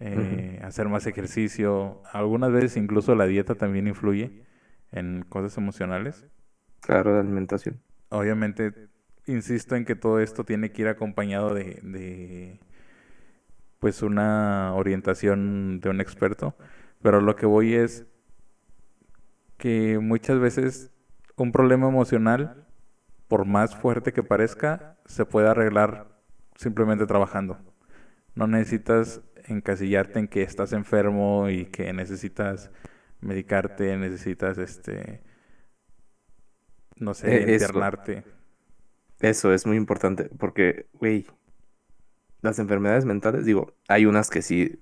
eh, 0.00 0.60
hacer 0.62 0.88
más 0.88 1.06
ejercicio. 1.06 2.02
Algunas 2.12 2.52
veces 2.52 2.76
incluso 2.76 3.14
la 3.14 3.26
dieta 3.26 3.54
también 3.54 3.86
influye 3.86 4.44
en 4.92 5.24
cosas 5.28 5.56
emocionales. 5.58 6.26
Claro, 6.80 7.14
de 7.14 7.20
alimentación. 7.20 7.80
Obviamente, 8.10 8.88
insisto 9.26 9.76
en 9.76 9.84
que 9.84 9.94
todo 9.96 10.20
esto 10.20 10.44
tiene 10.44 10.72
que 10.72 10.82
ir 10.82 10.88
acompañado 10.88 11.54
de, 11.54 11.80
de, 11.82 12.60
pues 13.78 14.02
una 14.02 14.74
orientación 14.74 15.80
de 15.80 15.88
un 15.90 16.00
experto, 16.00 16.56
pero 17.02 17.20
lo 17.20 17.36
que 17.36 17.46
voy 17.46 17.74
es 17.74 18.06
que 19.56 19.98
muchas 19.98 20.38
veces 20.38 20.92
un 21.36 21.52
problema 21.52 21.88
emocional, 21.88 22.66
por 23.28 23.44
más 23.44 23.76
fuerte 23.76 24.12
que 24.12 24.22
parezca, 24.22 24.96
se 25.04 25.24
puede 25.24 25.48
arreglar 25.48 26.20
simplemente 26.56 27.06
trabajando. 27.06 27.58
No 28.34 28.46
necesitas 28.46 29.20
encasillarte 29.48 30.18
en 30.20 30.28
que 30.28 30.42
estás 30.42 30.72
enfermo 30.72 31.48
y 31.50 31.66
que 31.66 31.92
necesitas 31.92 32.70
medicarte, 33.20 33.96
necesitas 33.96 34.58
este, 34.58 35.22
no 36.96 37.14
sé, 37.14 37.28
Eh, 37.28 37.54
eso. 37.54 37.72
internarte. 37.72 38.24
Eso 39.20 39.52
es 39.52 39.66
muy 39.66 39.76
importante 39.76 40.30
porque, 40.38 40.86
güey, 40.92 41.26
las 42.42 42.58
enfermedades 42.58 43.04
mentales, 43.04 43.44
digo, 43.44 43.74
hay 43.88 44.06
unas 44.06 44.30
que 44.30 44.42
sí, 44.42 44.80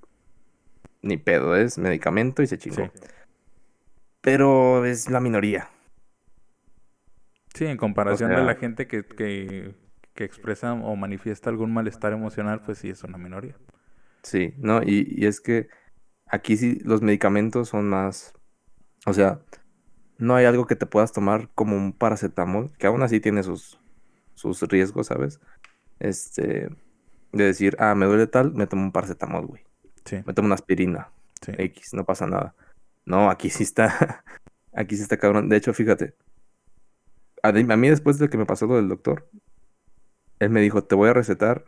ni 1.03 1.17
pedo, 1.19 1.57
es 1.57 1.79
medicamento 1.79 2.43
y 2.43 2.47
se 2.47 2.59
chingó. 2.59 2.91
Sí. 2.95 3.01
Pero 4.21 4.85
es 4.85 5.09
la 5.11 5.21
minoría. 5.21 5.71
Sí, 7.55 7.65
en 7.67 7.77
comparación 7.77 8.35
de 8.35 8.43
la 8.43 8.55
gente 8.57 8.87
que, 8.87 9.05
que, 9.05 9.75
que 10.15 10.25
expresa 10.25 10.75
o 10.75 10.97
manifiesta 10.97 11.49
algún 11.51 11.73
malestar 11.73 12.13
emocional, 12.13 12.63
pues 12.63 12.79
sí 12.79 12.91
es 12.91 13.03
una 13.05 13.19
minoría. 13.19 13.57
Sí, 14.27 14.55
¿no? 14.59 14.83
Y, 14.83 15.07
y 15.17 15.27
es 15.27 15.41
que 15.41 15.69
aquí 16.27 16.57
sí 16.57 16.81
los 16.83 17.01
medicamentos 17.01 17.69
son 17.69 17.89
más, 17.89 18.35
o 19.07 19.12
sea, 19.12 19.41
no 20.19 20.35
hay 20.35 20.47
algo 20.47 20.67
que 20.67 20.75
te 20.75 20.85
puedas 20.85 21.12
tomar 21.12 21.49
como 21.55 21.77
un 21.77 21.93
paracetamol, 21.93 22.73
que 22.77 22.89
aún 22.89 23.05
así 23.05 23.21
tiene 23.21 23.45
sus, 23.45 23.79
sus 24.35 24.61
riesgos, 24.62 25.07
¿sabes? 25.07 25.39
Este, 26.01 26.69
de 27.31 27.45
decir, 27.45 27.77
ah, 27.79 27.95
me 27.95 28.07
duele 28.07 28.27
tal, 28.27 28.53
me 28.53 28.67
tomo 28.67 28.83
un 28.83 28.91
paracetamol, 28.91 29.47
güey. 29.47 29.62
Sí, 30.05 30.17
Me 30.27 30.35
tomo 30.35 30.47
una 30.47 30.57
aspirina, 30.57 31.12
sí. 31.41 31.53
X, 31.57 31.95
no 31.95 32.05
pasa 32.05 32.27
nada. 32.27 32.57
No, 33.05 33.31
aquí 33.31 33.49
sí 33.49 33.62
está, 33.62 34.25
aquí 34.75 34.97
sí 34.97 35.03
está 35.03 35.19
cabrón. 35.19 35.49
De 35.49 35.57
hecho, 35.57 35.73
fíjate, 35.73 36.17
a, 37.45 37.53
mí 37.53 37.89
después 37.89 38.19
de 38.19 38.29
que 38.29 38.39
me 38.39 38.47
pasó 38.47 38.67
lo 38.67 38.75
del 38.75 38.89
doctor, 38.89 39.29
él 40.41 40.51
me 40.51 40.61
dijo, 40.61 40.83
te 40.83 40.97
voy 40.97 41.11
a 41.11 41.12
recetar 41.12 41.65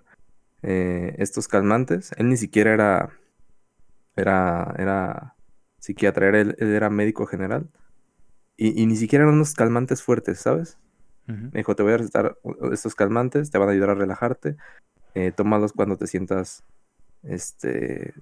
eh, 0.63 1.15
estos 1.19 1.49
calmantes. 1.49 2.13
Él 2.17 2.29
ni 2.29 2.37
siquiera 2.37 2.73
era, 2.73 3.11
era, 4.17 4.75
era 4.79 5.35
psiquiatra, 5.79 6.29
era, 6.29 6.41
él, 6.41 6.57
él 6.59 6.69
era 6.69 6.91
médico 6.91 7.27
general. 7.27 7.69
Y, 8.57 8.83
y 8.83 8.87
ni 8.87 8.97
siquiera 8.97 9.25
eran 9.25 9.37
unos 9.37 9.55
calmantes 9.55 10.03
fuertes, 10.03 10.41
¿sabes? 10.41 10.79
Me 11.27 11.51
dijo, 11.59 11.77
te 11.77 11.83
voy 11.83 11.93
a 11.93 11.99
recetar 11.99 12.39
estos 12.73 12.95
calmantes, 12.95 13.51
te 13.51 13.59
van 13.59 13.69
a 13.69 13.73
ayudar 13.73 13.91
a 13.91 13.95
relajarte. 13.95 14.57
eh, 15.15 15.33
tómalos 15.33 15.73
cuando 15.73 15.97
te 15.97 16.07
sientas, 16.07 16.65
este, 17.23 18.15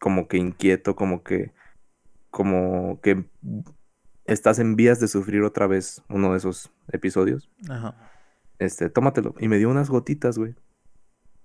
como 0.00 0.28
que 0.28 0.38
inquieto, 0.38 0.96
como 0.96 1.22
que, 1.22 1.52
como 2.30 3.00
que 3.02 3.24
estás 4.24 4.58
en 4.58 4.74
vías 4.76 5.00
de 5.00 5.08
sufrir 5.08 5.42
otra 5.42 5.66
vez 5.66 6.02
uno 6.08 6.32
de 6.32 6.38
esos 6.38 6.72
episodios. 6.92 7.50
Ajá. 7.68 7.94
Este, 8.58 8.88
tómatelo. 8.88 9.34
Y 9.38 9.48
me 9.48 9.58
dio 9.58 9.68
unas 9.70 9.90
gotitas, 9.90 10.38
güey. 10.38 10.54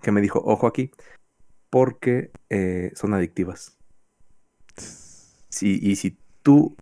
Que 0.02 0.12
me 0.12 0.22
dijo, 0.22 0.41
ojo 0.43 0.68
aquí, 0.68 0.91
porque 1.70 2.32
eh, 2.50 2.91
son 2.95 3.14
adictivas. 3.14 3.78
Sí, 5.50 5.80
y 5.82 5.95
si 5.95 6.18
tú 6.41 6.76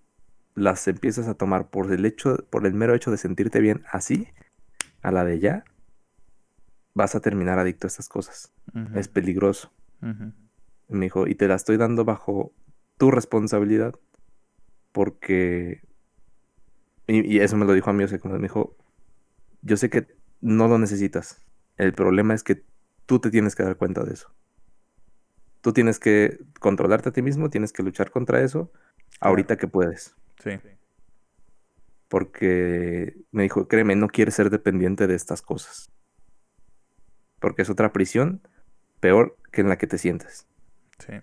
las 0.55 0.87
empiezas 0.87 1.27
a 1.27 1.35
tomar 1.35 1.69
por 1.69 1.91
el 1.91 2.05
hecho, 2.05 2.37
por 2.49 2.65
el 2.65 2.73
mero 2.73 2.95
hecho 2.95 3.11
de 3.11 3.17
sentirte 3.17 3.59
bien 3.59 3.83
así, 3.91 4.27
a 5.01 5.11
la 5.11 5.23
de 5.23 5.39
ya, 5.39 5.63
vas 6.93 7.15
a 7.15 7.19
terminar 7.19 7.59
adicto 7.59 7.87
a 7.87 7.89
estas 7.89 8.09
cosas. 8.09 8.51
Es 8.95 9.07
peligroso. 9.07 9.71
Me 10.89 11.05
dijo, 11.05 11.27
y 11.27 11.35
te 11.35 11.47
la 11.47 11.55
estoy 11.55 11.77
dando 11.77 12.05
bajo 12.05 12.53
tu 12.97 13.11
responsabilidad, 13.11 13.95
porque... 14.91 15.81
Y, 17.07 17.35
y 17.35 17.39
eso 17.39 17.55
me 17.55 17.65
lo 17.65 17.73
dijo 17.73 17.89
a 17.89 17.93
mí, 17.93 18.03
o 18.03 18.07
sea, 18.07 18.19
como 18.19 18.35
me 18.35 18.41
dijo, 18.41 18.75
yo 19.61 19.77
sé 19.77 19.89
que 19.89 20.07
no 20.41 20.67
lo 20.67 20.77
necesitas. 20.77 21.45
El 21.77 21.93
problema 21.93 22.33
es 22.33 22.43
que 22.43 22.63
tú 23.07 23.19
te 23.19 23.31
tienes 23.31 23.55
que 23.55 23.63
dar 23.63 23.77
cuenta 23.77 24.03
de 24.03 24.13
eso. 24.13 24.31
Tú 25.61 25.73
tienes 25.73 25.99
que 25.99 26.39
controlarte 26.59 27.09
a 27.09 27.13
ti 27.13 27.23
mismo, 27.23 27.49
tienes 27.49 27.73
que 27.73 27.83
luchar 27.83 28.11
contra 28.11 28.41
eso 28.41 28.71
ahorita 29.21 29.57
que 29.57 29.67
puedes. 29.67 30.15
Sí. 30.43 30.51
porque 32.09 33.15
me 33.31 33.43
dijo, 33.43 33.67
créeme, 33.67 33.95
no 33.95 34.07
quieres 34.07 34.35
ser 34.35 34.49
dependiente 34.49 35.07
de 35.07 35.15
estas 35.15 35.41
cosas. 35.41 35.91
Porque 37.39 37.63
es 37.63 37.69
otra 37.69 37.93
prisión 37.93 38.41
peor 38.99 39.37
que 39.51 39.61
en 39.61 39.69
la 39.69 39.77
que 39.77 39.87
te 39.87 39.97
sientes. 39.97 40.47
Sí. 40.99 41.13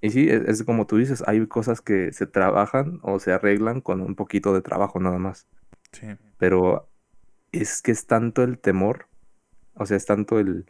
Y 0.00 0.10
sí, 0.10 0.28
es, 0.30 0.42
es 0.48 0.64
como 0.64 0.86
tú 0.86 0.98
dices, 0.98 1.24
hay 1.26 1.46
cosas 1.46 1.80
que 1.80 2.12
se 2.12 2.26
trabajan 2.26 3.00
o 3.02 3.18
se 3.20 3.32
arreglan 3.32 3.80
con 3.80 4.00
un 4.02 4.14
poquito 4.16 4.54
de 4.54 4.62
trabajo 4.62 5.00
nada 5.00 5.18
más. 5.18 5.46
Sí. 5.92 6.06
Pero 6.38 6.90
es 7.52 7.82
que 7.82 7.92
es 7.92 8.06
tanto 8.06 8.42
el 8.42 8.58
temor, 8.58 9.08
o 9.74 9.86
sea, 9.86 9.96
es 9.96 10.06
tanto 10.06 10.38
el, 10.38 10.66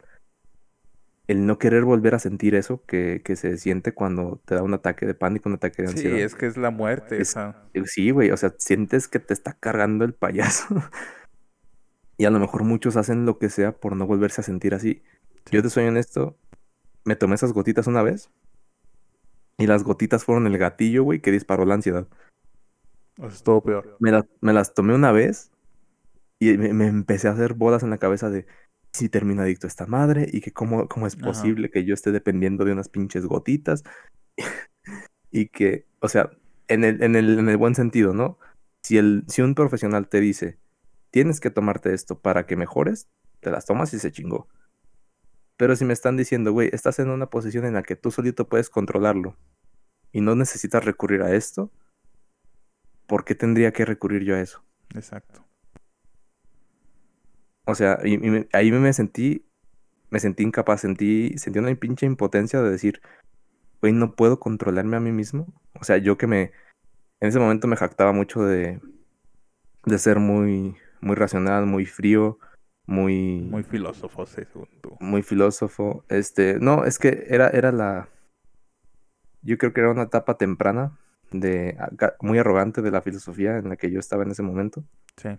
el 1.27 1.45
no 1.45 1.57
querer 1.57 1.83
volver 1.85 2.15
a 2.15 2.19
sentir 2.19 2.53
eso 2.55 2.83
que, 2.85 3.21
que 3.23 3.35
se 3.35 3.57
siente 3.57 3.93
cuando 3.93 4.41
te 4.45 4.55
da 4.55 4.63
un 4.63 4.73
ataque 4.73 5.05
de 5.05 5.15
pánico, 5.15 5.47
un 5.49 5.55
ataque 5.55 5.83
de 5.83 5.87
Sí, 5.89 5.93
ansiedad. 5.93 6.19
es 6.19 6.35
que 6.35 6.45
es 6.47 6.57
la 6.57 6.69
muerte. 6.71 7.15
Es- 7.21 7.29
esa. 7.29 7.69
Eh, 7.73 7.83
Sí, 7.85 8.11
güey, 8.11 8.31
o 8.31 8.37
sea, 8.37 8.53
sientes 8.57 9.07
que 9.07 9.19
te 9.19 9.33
está 9.33 9.53
cargando 9.53 10.05
el 10.05 10.13
payaso. 10.13 10.67
y 12.17 12.25
a 12.25 12.29
lo 12.29 12.39
mejor 12.39 12.63
muchos 12.63 12.97
hacen 12.97 13.25
lo 13.25 13.39
que 13.39 13.49
sea 13.49 13.71
por 13.79 13.95
no 13.95 14.05
volverse 14.05 14.41
a 14.41 14.43
sentir 14.43 14.73
así. 14.75 15.01
Sí. 15.45 15.55
Yo 15.55 15.61
te 15.63 15.69
soy 15.69 15.85
honesto, 15.85 16.37
me 17.05 17.15
tomé 17.15 17.35
esas 17.35 17.53
gotitas 17.53 17.87
una 17.87 18.03
vez 18.03 18.29
y 19.57 19.67
las 19.67 19.83
gotitas 19.83 20.25
fueron 20.25 20.47
el 20.47 20.57
gatillo, 20.57 21.03
güey, 21.03 21.21
que 21.21 21.31
disparó 21.31 21.65
la 21.65 21.75
ansiedad. 21.75 22.07
Es 23.21 23.43
todo 23.43 23.61
peor. 23.61 23.95
Me, 23.99 24.11
la- 24.11 24.25
me 24.41 24.53
las 24.53 24.73
tomé 24.73 24.93
una 24.95 25.11
vez 25.11 25.51
y 26.39 26.57
me, 26.57 26.73
me 26.73 26.87
empecé 26.87 27.27
a 27.27 27.31
hacer 27.31 27.53
bolas 27.53 27.83
en 27.83 27.89
la 27.91 27.97
cabeza 27.99 28.29
de 28.29 28.45
si 28.93 29.09
termina 29.09 29.43
adicto 29.43 29.67
esta 29.67 29.87
madre 29.87 30.29
y 30.31 30.41
que 30.41 30.53
cómo, 30.53 30.87
cómo 30.87 31.07
es 31.07 31.15
Ajá. 31.15 31.25
posible 31.25 31.71
que 31.71 31.83
yo 31.83 31.93
esté 31.93 32.11
dependiendo 32.11 32.63
de 32.63 32.73
unas 32.73 32.89
pinches 32.89 33.25
gotitas 33.25 33.83
y 35.31 35.49
que, 35.49 35.87
o 35.99 36.07
sea, 36.07 36.29
en 36.67 36.83
el, 36.83 37.01
en 37.01 37.15
el, 37.15 37.39
en 37.39 37.49
el 37.49 37.57
buen 37.57 37.75
sentido, 37.75 38.13
¿no? 38.13 38.37
Si, 38.83 38.97
el, 38.97 39.23
si 39.27 39.41
un 39.41 39.55
profesional 39.55 40.07
te 40.07 40.19
dice, 40.19 40.59
tienes 41.09 41.39
que 41.39 41.49
tomarte 41.49 41.93
esto 41.93 42.19
para 42.19 42.45
que 42.45 42.55
mejores, 42.55 43.07
te 43.39 43.49
las 43.49 43.65
tomas 43.65 43.93
y 43.93 43.99
se 43.99 44.11
chingó. 44.11 44.47
Pero 45.57 45.75
si 45.75 45.85
me 45.85 45.93
están 45.93 46.17
diciendo, 46.17 46.51
güey, 46.51 46.69
estás 46.71 46.99
en 46.99 47.09
una 47.09 47.27
posición 47.29 47.65
en 47.65 47.73
la 47.73 47.83
que 47.83 47.95
tú 47.95 48.11
solito 48.11 48.47
puedes 48.47 48.69
controlarlo 48.69 49.37
y 50.11 50.21
no 50.21 50.35
necesitas 50.35 50.85
recurrir 50.85 51.21
a 51.21 51.33
esto, 51.33 51.71
¿por 53.07 53.25
qué 53.25 53.35
tendría 53.35 53.71
que 53.71 53.85
recurrir 53.85 54.23
yo 54.23 54.35
a 54.35 54.41
eso? 54.41 54.63
Exacto. 54.93 55.42
O 57.65 57.75
sea, 57.75 57.99
y, 58.03 58.13
y 58.15 58.17
me- 58.29 58.47
ahí 58.53 58.71
me 58.71 58.93
sentí, 58.93 59.45
me 60.09 60.19
sentí 60.19 60.43
incapaz, 60.43 60.81
sentí, 60.81 61.37
sentí 61.37 61.59
una 61.59 61.73
pinche 61.75 62.05
impotencia 62.05 62.61
de 62.61 62.71
decir, 62.71 63.01
güey, 63.81 63.93
no 63.93 64.15
puedo 64.15 64.39
controlarme 64.39 64.97
a 64.97 64.99
mí 64.99 65.11
mismo. 65.11 65.47
O 65.79 65.83
sea, 65.83 65.97
yo 65.97 66.17
que 66.17 66.27
me, 66.27 66.51
en 67.21 67.29
ese 67.29 67.39
momento 67.39 67.67
me 67.67 67.75
jactaba 67.77 68.13
mucho 68.13 68.43
de, 68.43 68.79
de 69.85 69.97
ser 69.97 70.19
muy, 70.19 70.75
muy 71.01 71.15
racional, 71.15 71.65
muy 71.65 71.85
frío, 71.85 72.37
muy, 72.85 73.41
Muy 73.41 73.63
filósofo, 73.63 74.25
sí, 74.25 74.41
según 74.51 74.69
tú. 74.81 74.97
muy 74.99 75.21
filósofo. 75.21 76.03
Este, 76.09 76.59
no, 76.59 76.85
es 76.85 76.99
que 76.99 77.25
era, 77.29 77.49
era 77.49 77.71
la, 77.71 78.09
yo 79.41 79.57
creo 79.57 79.73
que 79.73 79.81
era 79.81 79.91
una 79.91 80.03
etapa 80.03 80.37
temprana 80.37 80.97
de, 81.31 81.77
muy 82.21 82.37
arrogante 82.39 82.81
de 82.81 82.91
la 82.91 83.01
filosofía 83.01 83.57
en 83.57 83.69
la 83.69 83.75
que 83.75 83.91
yo 83.91 83.99
estaba 83.99 84.23
en 84.23 84.31
ese 84.31 84.43
momento. 84.43 84.83
Sí. 85.17 85.29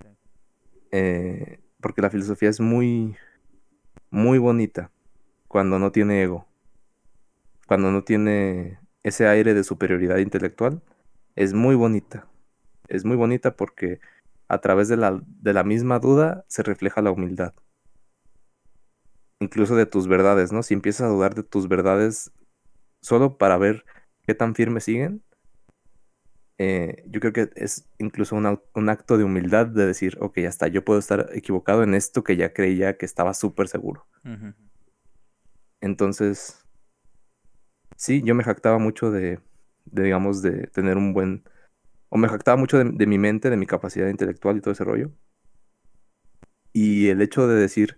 eh, 0.90 1.58
porque 1.84 2.00
la 2.00 2.08
filosofía 2.08 2.48
es 2.48 2.60
muy, 2.60 3.14
muy 4.08 4.38
bonita 4.38 4.90
cuando 5.48 5.78
no 5.78 5.92
tiene 5.92 6.22
ego, 6.22 6.48
cuando 7.66 7.92
no 7.92 8.02
tiene 8.04 8.78
ese 9.02 9.28
aire 9.28 9.52
de 9.52 9.64
superioridad 9.64 10.16
intelectual, 10.16 10.80
es 11.36 11.52
muy 11.52 11.74
bonita. 11.74 12.26
Es 12.88 13.04
muy 13.04 13.16
bonita 13.16 13.54
porque 13.54 14.00
a 14.48 14.62
través 14.62 14.88
de 14.88 14.96
la, 14.96 15.20
de 15.26 15.52
la 15.52 15.62
misma 15.62 15.98
duda 15.98 16.46
se 16.48 16.62
refleja 16.62 17.02
la 17.02 17.10
humildad. 17.10 17.52
Incluso 19.38 19.76
de 19.76 19.84
tus 19.84 20.08
verdades, 20.08 20.52
¿no? 20.52 20.62
Si 20.62 20.72
empiezas 20.72 21.02
a 21.02 21.12
dudar 21.12 21.34
de 21.34 21.42
tus 21.42 21.68
verdades 21.68 22.32
solo 23.02 23.36
para 23.36 23.58
ver 23.58 23.84
qué 24.22 24.34
tan 24.34 24.54
firmes 24.54 24.84
siguen, 24.84 25.22
eh, 26.58 27.02
yo 27.06 27.20
creo 27.20 27.32
que 27.32 27.50
es 27.56 27.88
incluso 27.98 28.36
un, 28.36 28.88
acto 28.88 29.18
de 29.18 29.24
humildad 29.24 29.66
de 29.66 29.86
decir, 29.86 30.16
ok, 30.20 30.38
ya 30.38 30.48
está, 30.48 30.68
yo 30.68 30.84
puedo 30.84 31.00
estar 31.00 31.30
equivocado 31.32 31.82
en 31.82 31.94
esto 31.94 32.22
que 32.22 32.36
ya 32.36 32.52
creía 32.52 32.96
que 32.96 33.06
estaba 33.06 33.34
súper 33.34 33.68
seguro. 33.68 34.06
Entonces, 35.80 36.64
sí, 37.96 38.22
yo 38.24 38.34
me 38.34 38.44
jactaba 38.44 38.78
mucho 38.78 39.10
de, 39.10 39.40
de, 39.86 40.02
digamos, 40.04 40.42
de 40.42 40.68
tener 40.68 40.96
un 40.96 41.12
buen, 41.12 41.42
o 42.08 42.18
me 42.18 42.28
jactaba 42.28 42.56
mucho 42.56 42.78
de, 42.78 42.84
de 42.84 43.06
mi 43.06 43.18
mente, 43.18 43.50
de 43.50 43.56
mi 43.56 43.66
capacidad 43.66 44.08
intelectual 44.08 44.56
y 44.56 44.60
todo 44.60 44.72
ese 44.72 44.84
rollo. 44.84 45.10
Y 46.72 47.08
el 47.08 47.20
hecho 47.20 47.48
de 47.48 47.56
decir, 47.56 47.96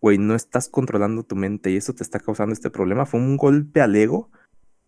güey, 0.00 0.18
no 0.18 0.34
estás 0.34 0.68
controlando 0.68 1.22
tu 1.22 1.36
mente 1.36 1.70
y 1.70 1.76
eso 1.76 1.94
te 1.94 2.02
está 2.02 2.18
causando 2.18 2.52
este 2.52 2.70
problema, 2.70 3.06
fue 3.06 3.20
un 3.20 3.36
golpe 3.36 3.80
al 3.80 3.94
ego 3.94 4.30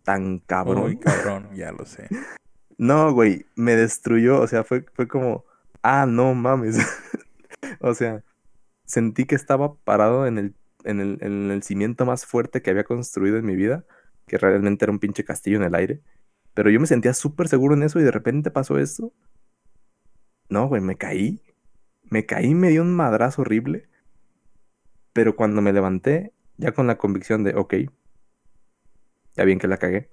tan 0.02 0.40
cabrón. 0.40 0.82
Muy 0.82 0.96
cabrón, 0.98 1.48
ya 1.54 1.70
lo 1.70 1.86
sé. 1.86 2.08
No, 2.78 3.12
güey, 3.12 3.46
me 3.56 3.76
destruyó, 3.76 4.40
o 4.40 4.46
sea, 4.48 4.64
fue, 4.64 4.84
fue 4.94 5.06
como, 5.08 5.44
ah, 5.82 6.06
no 6.06 6.34
mames. 6.34 6.78
o 7.80 7.94
sea, 7.94 8.24
sentí 8.86 9.26
que 9.26 9.34
estaba 9.36 9.74
parado 9.76 10.26
en 10.26 10.38
el, 10.38 10.54
en 10.84 11.00
el, 11.00 11.18
en 11.20 11.50
el 11.50 11.62
cimiento 11.62 12.04
más 12.06 12.26
fuerte 12.26 12.62
que 12.62 12.70
había 12.70 12.84
construido 12.84 13.38
en 13.38 13.46
mi 13.46 13.56
vida, 13.56 13.84
que 14.26 14.38
realmente 14.38 14.84
era 14.84 14.92
un 14.92 14.98
pinche 14.98 15.24
castillo 15.24 15.58
en 15.58 15.64
el 15.64 15.74
aire. 15.74 16.02
Pero 16.54 16.70
yo 16.70 16.80
me 16.80 16.86
sentía 16.86 17.14
súper 17.14 17.48
seguro 17.48 17.74
en 17.74 17.82
eso 17.84 18.00
y 18.00 18.04
de 18.04 18.10
repente 18.12 18.50
pasó 18.50 18.78
esto. 18.78 19.12
No, 20.48 20.68
güey, 20.68 20.80
me 20.82 20.96
caí. 20.96 21.42
Me 22.04 22.26
caí, 22.26 22.54
me 22.54 22.70
dio 22.70 22.82
un 22.82 22.94
madrazo 22.94 23.42
horrible. 23.42 23.88
Pero 25.12 25.36
cuando 25.36 25.62
me 25.62 25.72
levanté, 25.72 26.32
ya 26.56 26.72
con 26.72 26.86
la 26.86 26.98
convicción 26.98 27.44
de, 27.44 27.54
ok, 27.54 27.74
ya 29.36 29.44
bien 29.44 29.58
que 29.58 29.68
la 29.68 29.78
cagué. 29.78 30.10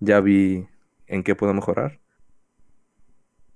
Ya 0.00 0.20
vi 0.20 0.68
en 1.08 1.22
qué 1.24 1.34
puedo 1.36 1.54
mejorar. 1.54 2.00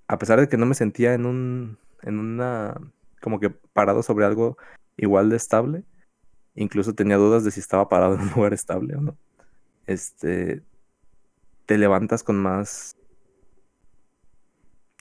A 0.09 0.18
pesar 0.18 0.40
de 0.40 0.48
que 0.48 0.57
no 0.57 0.66
me 0.66 0.74
sentía 0.74 1.14
en 1.14 1.26
un, 1.26 1.78
en 2.03 2.18
una, 2.18 2.74
como 3.20 3.40
que 3.40 3.50
parado 3.50 4.03
sobre 4.03 4.24
algo 4.26 4.59
igual 4.96 5.30
de 5.30 5.36
estable, 5.36 5.84
incluso 6.55 6.94
tenía 6.94 7.16
dudas 7.18 7.44
de 7.44 7.50
si 7.53 7.61
estaba 7.61 7.88
parado 7.88 8.16
en 8.16 8.22
un 8.22 8.30
lugar 8.36 8.55
estable 8.55 8.96
o 8.96 9.00
no. 9.03 9.18
Este, 9.86 10.62
te 11.66 11.76
levantas 11.78 12.22
con 12.22 12.36
más, 12.40 12.92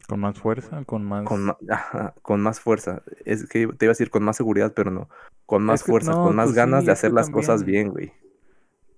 Con 0.08 0.20
más 0.20 0.40
fuerza, 0.40 0.86
con 0.86 1.04
más... 1.06 1.28
con, 1.28 1.46
ma- 1.46 1.58
ajá, 1.70 2.14
con 2.22 2.42
más 2.42 2.60
fuerza. 2.60 3.04
Es 3.26 3.48
que 3.48 3.68
te 3.68 3.86
iba 3.86 3.92
a 3.92 3.96
decir 3.96 4.10
con 4.10 4.24
más 4.24 4.38
seguridad, 4.38 4.74
pero 4.76 4.92
no. 4.92 5.10
Con 5.46 5.64
más 5.64 5.84
Es 5.84 5.84
que 5.84 5.94
fuerza, 5.94 6.14
no, 6.14 6.16
con 6.16 6.36
más 6.36 6.50
pues 6.50 6.56
ganas 6.56 6.86
sí, 6.86 6.86
de 6.86 6.92
hacer 6.92 7.12
las 7.12 7.30
cosas 7.30 7.64
bien, 7.66 7.90
güey. 7.90 8.14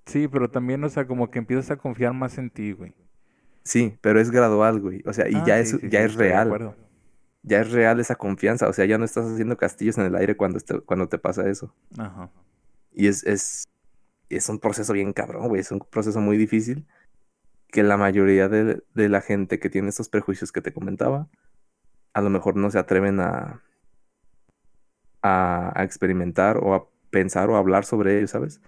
Sí, 0.05 0.27
pero 0.29 0.49
también, 0.49 0.81
o 0.85 0.89
sea, 0.89 1.07
como 1.07 1.29
que 1.29 1.39
empiezas 1.39 1.71
a 1.71 1.77
confiar 1.77 2.13
más 2.13 2.37
en 2.37 2.49
ti, 2.49 2.71
güey. 2.71 2.93
Sí, 3.63 3.97
pero 4.01 4.19
es 4.19 4.29
gradual, 4.31 4.79
güey. 4.81 5.01
O 5.05 5.13
sea, 5.13 5.29
y 5.29 5.35
Ah, 5.35 5.43
ya 5.45 5.55
sí, 5.65 5.75
es, 5.75 5.81
sí, 5.81 5.89
ya 5.89 5.99
sí, 5.99 6.05
es 6.05 6.15
real. 6.15 6.47
acuerdo. 6.47 6.75
Ya 7.43 7.61
es 7.61 7.71
real 7.71 7.99
esa 7.99 8.15
confianza. 8.15 8.67
O 8.69 8.73
sea, 8.73 8.85
ya 8.85 8.97
no 8.97 9.05
estás 9.05 9.25
haciendo 9.25 9.57
castillos 9.57 9.97
en 9.97 10.05
el 10.05 10.15
aire 10.15 10.35
cuando, 10.37 10.57
este- 10.57 10.79
cuando 10.81 11.07
te 11.09 11.17
pasa 11.17 11.47
eso. 11.49 11.73
Ajá. 11.97 12.29
Y 12.93 13.07
es, 13.07 13.23
es, 13.25 13.63
es 14.29 14.49
un 14.49 14.59
proceso 14.59 14.93
bien 14.93 15.13
cabrón, 15.13 15.47
güey. 15.47 15.61
Es 15.61 15.71
un 15.71 15.79
proceso 15.79 16.19
muy 16.21 16.37
difícil 16.37 16.85
que 17.69 17.83
la 17.83 17.97
mayoría 17.97 18.47
de, 18.49 18.83
de 18.93 19.09
la 19.09 19.21
gente 19.21 19.59
que 19.59 19.69
tiene 19.69 19.89
estos 19.89 20.07
prejuicios 20.09 20.51
que 20.51 20.61
te 20.61 20.73
comentaba, 20.73 21.27
a 22.13 22.21
lo 22.21 22.29
mejor 22.29 22.55
no 22.55 22.69
se 22.69 22.77
atreven 22.79 23.19
a, 23.19 23.61
a, 25.21 25.71
a 25.79 25.83
experimentar 25.83 26.57
o 26.57 26.75
a 26.75 26.85
pensar 27.09 27.49
o 27.49 27.55
a 27.55 27.59
hablar 27.59 27.85
sobre 27.85 28.17
ello, 28.17 28.27
¿sabes? 28.27 28.61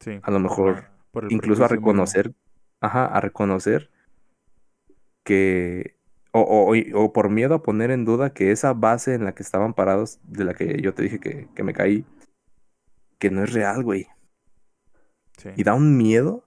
Sí. 0.00 0.18
A 0.22 0.30
lo 0.30 0.38
mejor 0.40 0.74
por- 0.74 0.96
por 1.12 1.24
el 1.24 1.32
incluso 1.32 1.62
a 1.64 1.68
mismo. 1.68 1.76
reconocer, 1.76 2.34
ajá, 2.80 3.06
a 3.06 3.20
reconocer 3.20 3.90
que, 5.26 5.96
o, 6.32 6.40
o- 6.42 6.74
o 7.04 7.14
por 7.14 7.30
miedo 7.30 7.56
a 7.56 7.64
poner 7.64 7.92
en 7.92 8.06
duda 8.06 8.32
que 8.34 8.52
esa 8.52 8.74
base 8.74 9.14
en 9.14 9.24
la 9.26 9.34
que 9.34 9.44
estaban 9.44 9.74
parados, 9.74 10.20
de 10.24 10.44
la 10.46 10.54
que 10.54 10.80
yo 10.82 10.94
te 10.94 11.04
dije 11.04 11.20
que, 11.20 11.48
que 11.56 11.64
me 11.64 11.74
caí, 11.74 12.06
que 13.18 13.30
no 13.30 13.42
es 13.44 13.52
real, 13.52 13.82
güey. 13.82 14.06
Sí, 15.38 15.50
Y 15.56 15.64
da 15.64 15.74
un 15.74 15.96
miedo, 15.96 16.44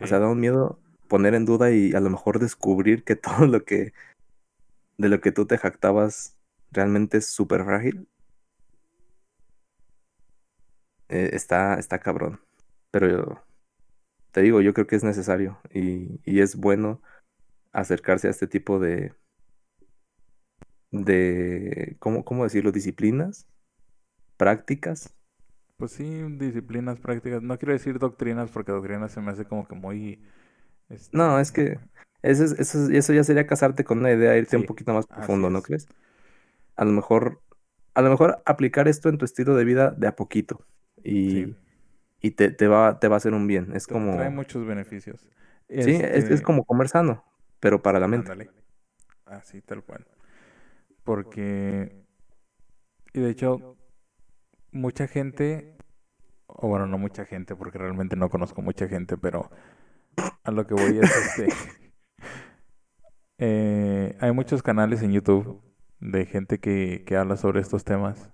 o 0.00 0.06
sea, 0.06 0.18
da 0.18 0.28
un 0.28 0.40
miedo 0.40 0.78
poner 1.08 1.34
en 1.34 1.44
duda 1.46 1.70
y 1.70 1.92
a 1.94 2.00
lo 2.00 2.10
mejor 2.10 2.38
descubrir 2.38 3.04
que 3.04 3.16
todo 3.16 3.46
lo 3.46 3.64
que, 3.64 3.92
de 4.98 5.08
lo 5.08 5.20
que 5.22 5.32
tú 5.32 5.46
te 5.46 5.56
jactabas 5.56 6.36
realmente 6.70 7.16
es 7.18 7.26
súper 7.26 7.64
frágil. 7.64 8.06
Eh, 11.08 11.30
está, 11.32 11.78
está 11.78 11.98
cabrón. 11.98 12.40
Pero 12.90 13.08
yo- 13.08 13.42
te 14.32 14.42
digo, 14.42 14.60
yo 14.60 14.74
creo 14.74 14.86
que 14.86 14.96
es 14.96 15.04
necesario 15.04 15.60
y, 15.72 16.20
y 16.24 16.40
es 16.40 16.56
bueno 16.56 17.02
acercarse 17.72 18.28
a 18.28 18.30
este 18.30 18.46
tipo 18.48 18.78
de, 18.80 19.14
de, 20.90 21.96
¿cómo, 22.00 22.24
cómo 22.24 22.44
decirlo? 22.44 22.72
Disciplinas, 22.72 23.46
prácticas. 24.36 25.14
Pues 25.76 25.92
sí, 25.92 26.04
disciplinas 26.38 26.98
prácticas. 27.00 27.42
No 27.42 27.58
quiero 27.58 27.72
decir 27.72 27.98
doctrinas 27.98 28.50
porque 28.50 28.72
doctrinas 28.72 29.12
se 29.12 29.20
me 29.20 29.30
hace 29.32 29.44
como 29.46 29.66
que 29.66 29.74
muy... 29.74 30.20
este, 30.90 31.12
No, 31.12 31.38
es 31.40 31.52
que 31.52 31.80
Eso, 32.22 32.44
es- 32.44 32.52
eso, 32.58 32.84
es- 32.84 32.90
eso 32.90 33.12
ya 33.12 33.22
sería 33.24 33.46
casarte 33.46 33.84
con 33.84 33.98
una 34.00 34.12
idea, 34.12 34.36
irte 34.36 34.56
un 34.56 34.64
poquito 34.64 34.92
más 34.92 35.06
profundo, 35.06 35.50
¿no 35.50 35.62
es. 35.62 35.62
crees? 35.62 35.86
A 36.76 36.84
lo 36.84 36.92
mejor, 36.92 37.42
a 37.94 38.02
lo 38.02 38.10
mejor 38.10 38.42
aplicar 38.46 38.88
esto 38.88 39.08
en 39.10 39.18
tu 39.18 39.24
estilo 39.26 39.54
de 39.56 39.64
vida 39.64 39.90
de 39.92 40.08
a 40.08 40.16
poquito 40.16 40.66
y, 41.04 41.44
Sí, 41.44 41.56
y 42.22 42.32
te, 42.32 42.50
te 42.52 42.68
va, 42.68 43.00
te 43.00 43.08
va 43.08 43.16
a 43.16 43.18
hacer 43.18 43.34
un 43.34 43.46
bien. 43.48 43.74
Es 43.76 43.86
tra- 43.86 44.08
trae 44.10 44.30
como, 44.30 44.30
muchos 44.30 44.64
beneficios. 44.66 45.26
sí, 45.78 45.98
es, 46.00 46.30
es 46.30 46.40
Este, 46.40 46.42
como 46.42 46.64
comer 46.64 46.88
sano, 46.88 47.24
pero 47.60 47.82
para 47.82 48.00
la 48.00 48.08
mente. 48.08 48.32
ándale, 48.32 48.50
así 49.26 49.60
tal 49.62 49.82
cual. 49.82 50.06
Porque, 51.04 52.04
y 53.12 53.20
de 53.20 53.30
hecho, 53.30 53.76
mucha 54.72 55.06
gente, 55.06 55.76
o 56.46 56.68
bueno, 56.68 56.86
no 56.86 56.98
mucha 56.98 57.24
gente, 57.24 57.56
porque 57.56 57.78
realmente 57.78 58.16
no 58.16 58.28
conozco 58.28 58.62
mucha 58.62 58.88
gente, 58.88 59.16
pero 59.16 59.50
a 60.44 60.50
lo 60.50 60.66
que 60.66 60.74
voy 60.74 60.98
es 60.98 61.16
este, 61.16 61.48
eh, 63.38 64.16
hay 64.20 64.32
muchos 64.32 64.62
canales 64.62 65.02
en 65.02 65.12
YouTube 65.12 65.62
de 66.00 66.26
gente 66.26 66.58
que, 66.58 67.04
que 67.06 67.16
habla 67.16 67.36
sobre 67.36 67.60
estos 67.60 67.84
temas, 67.84 68.30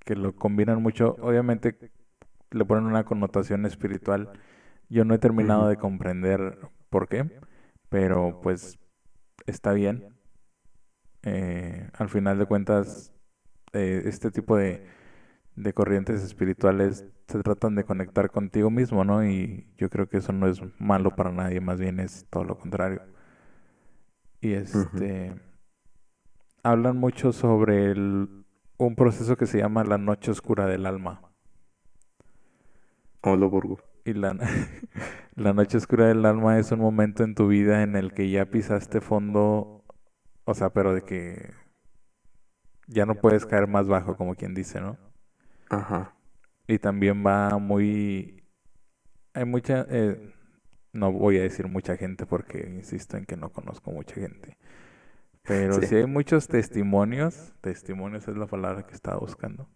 que 0.00 0.16
lo 0.16 0.34
combinan 0.34 0.82
mucho, 0.82 1.16
obviamente 1.20 1.78
le 2.50 2.64
ponen 2.64 2.86
una 2.86 3.04
connotación 3.04 3.66
espiritual. 3.66 4.32
Yo 4.88 5.04
no 5.04 5.14
he 5.14 5.18
terminado 5.18 5.68
de 5.68 5.76
comprender 5.76 6.58
por 6.88 7.08
qué, 7.08 7.28
pero 7.94 8.40
pues 8.42 8.76
está 9.46 9.72
bien. 9.72 10.04
Eh, 11.22 11.88
al 11.94 12.08
final 12.08 12.38
de 12.38 12.46
cuentas, 12.46 13.12
eh, 13.74 14.02
este 14.06 14.30
tipo 14.30 14.56
de, 14.56 14.82
de 15.56 15.74
corrientes 15.74 16.22
espirituales 16.22 17.06
se 17.28 17.42
tratan 17.42 17.76
de 17.76 17.84
conectar 17.84 18.30
contigo 18.30 18.70
mismo, 18.70 19.04
¿no? 19.04 19.24
Y 19.26 19.68
yo 19.78 19.90
creo 19.90 20.08
que 20.08 20.18
eso 20.18 20.32
no 20.32 20.48
es 20.48 20.60
malo 20.80 21.16
para 21.16 21.32
nadie, 21.32 21.60
más 21.60 21.80
bien 21.80 22.00
es 22.00 22.26
todo 22.30 22.44
lo 22.44 22.58
contrario. 22.58 23.02
Y 24.40 24.52
este, 24.52 25.34
hablan 26.64 26.96
mucho 26.96 27.32
sobre 27.32 27.92
el- 27.92 28.44
un 28.76 28.96
proceso 28.96 29.36
que 29.36 29.46
se 29.46 29.58
llama 29.58 29.84
la 29.84 29.98
noche 29.98 30.32
oscura 30.32 30.66
del 30.66 30.86
alma. 30.86 31.22
O 33.22 33.34
lo 33.36 33.50
burgo. 33.50 33.76
Y 34.04 34.12
la, 34.14 34.34
la 35.34 35.52
noche 35.52 35.76
oscura 35.78 36.06
del 36.06 36.24
alma 36.26 36.58
es 36.58 36.72
un 36.72 36.80
momento 36.80 37.24
en 37.24 37.34
tu 37.34 37.48
vida 37.48 37.82
en 37.82 37.96
el 37.96 38.12
que 38.12 38.30
ya 38.30 38.46
pisaste 38.50 39.00
fondo, 39.00 39.84
o 40.44 40.54
sea, 40.54 40.70
pero 40.72 40.94
de 40.94 41.02
que 41.02 41.52
ya 42.86 43.04
no 43.06 43.20
puedes 43.20 43.44
caer 43.46 43.66
más 43.66 43.88
bajo, 43.88 44.16
como 44.16 44.34
quien 44.36 44.54
dice, 44.54 44.80
¿no? 44.80 44.98
Ajá. 45.68 46.14
Y 46.66 46.78
también 46.78 47.24
va 47.26 47.58
muy... 47.58 48.44
Hay 49.34 49.44
mucha... 49.44 49.86
eh, 49.90 50.34
no 50.92 51.12
voy 51.12 51.38
a 51.38 51.42
decir 51.42 51.68
mucha 51.68 51.96
gente 51.96 52.26
porque 52.26 52.68
insisto 52.70 53.16
en 53.16 53.26
que 53.26 53.36
no 53.36 53.50
conozco 53.52 53.90
mucha 53.92 54.16
gente. 54.16 54.58
Pero 55.44 55.80
Sí. 55.80 55.86
sí 55.86 55.96
hay 55.96 56.06
muchos 56.06 56.48
testimonios, 56.48 57.54
testimonios 57.60 58.28
es 58.28 58.36
la 58.36 58.46
palabra 58.46 58.86
que 58.86 58.94
estaba 58.94 59.18
buscando, 59.18 59.68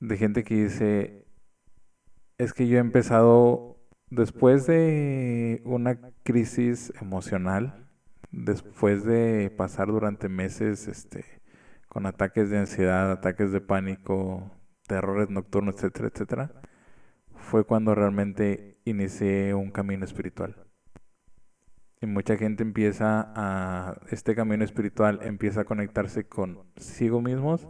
de 0.00 0.16
gente 0.16 0.44
que 0.44 0.54
dice, 0.64 1.25
es 2.38 2.52
que 2.52 2.68
yo 2.68 2.76
he 2.76 2.80
empezado 2.80 3.78
después 4.10 4.66
de 4.66 5.62
una 5.64 5.98
crisis 6.22 6.92
emocional, 7.00 7.88
después 8.30 9.04
de 9.04 9.50
pasar 9.56 9.88
durante 9.88 10.28
meses 10.28 10.86
este, 10.88 11.24
con 11.88 12.06
ataques 12.06 12.50
de 12.50 12.58
ansiedad, 12.58 13.10
ataques 13.10 13.52
de 13.52 13.60
pánico, 13.60 14.50
terrores 14.86 15.30
nocturnos, 15.30 15.76
etcétera, 15.76 16.08
etcétera, 16.08 16.52
fue 17.34 17.64
cuando 17.64 17.94
realmente 17.94 18.78
inicié 18.84 19.54
un 19.54 19.70
camino 19.70 20.04
espiritual. 20.04 20.66
Y 22.02 22.06
mucha 22.06 22.36
gente 22.36 22.62
empieza 22.62 23.32
a, 23.34 23.98
este 24.10 24.34
camino 24.34 24.62
espiritual 24.64 25.20
empieza 25.22 25.62
a 25.62 25.64
conectarse 25.64 26.28
consigo 26.28 27.22
mismos 27.22 27.66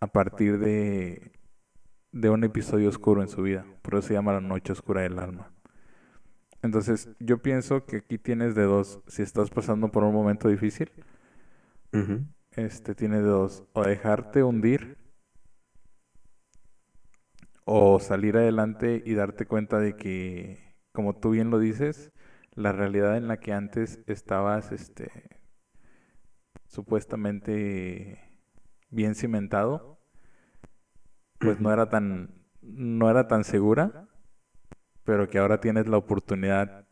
a 0.00 0.06
partir 0.08 0.58
de, 0.58 1.32
de 2.14 2.30
un 2.30 2.44
episodio 2.44 2.88
oscuro 2.88 3.20
en 3.22 3.28
su 3.28 3.42
vida. 3.42 3.66
Por 3.82 3.96
eso 3.96 4.08
se 4.08 4.14
llama 4.14 4.32
la 4.32 4.40
noche 4.40 4.72
oscura 4.72 5.02
del 5.02 5.18
alma. 5.18 5.52
Entonces, 6.62 7.08
yo 7.20 7.38
pienso 7.42 7.84
que 7.86 7.98
aquí 7.98 8.18
tienes 8.18 8.54
de 8.56 8.62
dos. 8.64 9.00
Si 9.06 9.22
estás 9.22 9.50
pasando 9.50 9.90
por 9.92 10.02
un 10.04 10.14
momento 10.14 10.48
difícil, 10.48 10.90
Ujú. 11.92 12.26
este 12.52 12.94
tiene 12.94 13.18
de 13.20 13.28
dos. 13.28 13.64
O 13.74 13.82
dejarte 13.82 14.42
hundir 14.42 14.96
o 17.64 17.98
salir 18.00 18.36
adelante 18.36 19.02
y 19.04 19.14
darte 19.14 19.46
cuenta 19.46 19.78
de 19.78 19.96
que, 19.96 20.76
como 20.92 21.14
tú 21.16 21.30
bien 21.30 21.50
lo 21.50 21.58
dices, 21.58 22.12
la 22.52 22.72
realidad 22.72 23.16
en 23.16 23.28
la 23.28 23.38
que 23.38 23.52
antes 23.52 24.00
estabas, 24.06 24.72
este, 24.72 25.10
supuestamente 26.66 28.18
bien 28.90 29.14
cimentado, 29.14 29.93
pues 31.44 31.60
no 31.60 31.72
era 31.72 31.88
tan, 31.88 32.30
no 32.62 33.10
era 33.10 33.28
tan 33.28 33.44
segura, 33.44 34.08
pero 35.04 35.28
que 35.28 35.38
ahora 35.38 35.60
tienes 35.60 35.86
la 35.86 35.98
oportunidad 35.98 36.86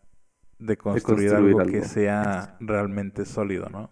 de 0.58 0.76
construir 0.76 1.30
construir 1.30 1.34
algo 1.34 1.70
que 1.70 1.82
sea 1.82 2.56
realmente 2.60 3.24
sólido, 3.24 3.68
¿no? 3.68 3.90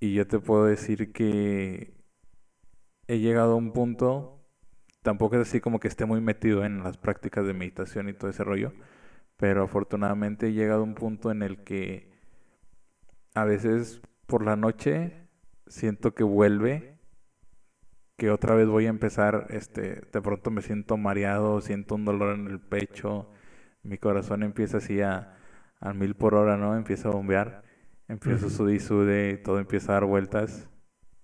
Y 0.00 0.14
yo 0.14 0.26
te 0.26 0.40
puedo 0.40 0.64
decir 0.64 1.12
que 1.12 1.94
he 3.06 3.18
llegado 3.18 3.52
a 3.52 3.56
un 3.56 3.72
punto, 3.72 4.44
tampoco 5.02 5.36
es 5.36 5.42
así 5.48 5.60
como 5.60 5.78
que 5.78 5.88
esté 5.88 6.06
muy 6.06 6.20
metido 6.20 6.64
en 6.64 6.82
las 6.82 6.96
prácticas 6.96 7.46
de 7.46 7.54
meditación 7.54 8.08
y 8.08 8.12
todo 8.12 8.30
ese 8.30 8.42
rollo, 8.42 8.72
pero 9.36 9.62
afortunadamente 9.62 10.48
he 10.48 10.52
llegado 10.52 10.80
a 10.80 10.84
un 10.84 10.94
punto 10.94 11.30
en 11.30 11.42
el 11.42 11.62
que 11.62 12.10
a 13.34 13.44
veces 13.44 14.00
por 14.26 14.44
la 14.44 14.56
noche 14.56 15.28
siento 15.66 16.14
que 16.14 16.24
vuelve, 16.24 16.91
que 18.22 18.30
otra 18.30 18.54
vez 18.54 18.68
voy 18.68 18.86
a 18.86 18.90
empezar, 18.90 19.48
este, 19.50 19.96
de 20.12 20.22
pronto 20.22 20.52
me 20.52 20.62
siento 20.62 20.96
mareado, 20.96 21.60
siento 21.60 21.96
un 21.96 22.04
dolor 22.04 22.36
en 22.36 22.46
el 22.46 22.60
pecho, 22.60 23.28
mi 23.82 23.98
corazón 23.98 24.44
empieza 24.44 24.76
así 24.78 25.00
a, 25.00 25.36
a 25.80 25.92
mil 25.92 26.14
por 26.14 26.36
hora, 26.36 26.56
¿no? 26.56 26.76
Empieza 26.76 27.08
a 27.08 27.12
bombear, 27.12 27.64
empiezo 28.06 28.46
a 28.46 28.50
Ujú. 28.50 28.50
sudar 28.50 28.74
y 28.74 28.78
sude, 28.78 29.38
todo 29.38 29.58
empieza 29.58 29.90
a 29.90 29.94
dar 29.96 30.04
vueltas 30.04 30.70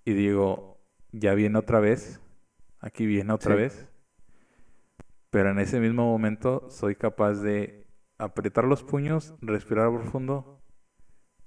y 0.05 0.15
digo, 0.15 0.81
ya 1.13 1.35
viene 1.35 1.59
otra 1.61 1.79
vez, 1.81 2.21
aquí 2.81 3.07
viene 3.07 3.33
otra 3.33 3.55
Sí. 3.55 3.55
vez, 3.55 3.89
pero 5.31 5.51
en 5.51 5.59
ese 5.59 5.81
mismo 5.81 6.05
momento 6.05 6.69
soy 6.71 6.97
capaz 6.97 7.35
de 7.35 7.87
apretar 8.19 8.65
los 8.65 8.83
puños, 8.83 9.35
respirar 9.41 9.91
profundo 9.93 10.63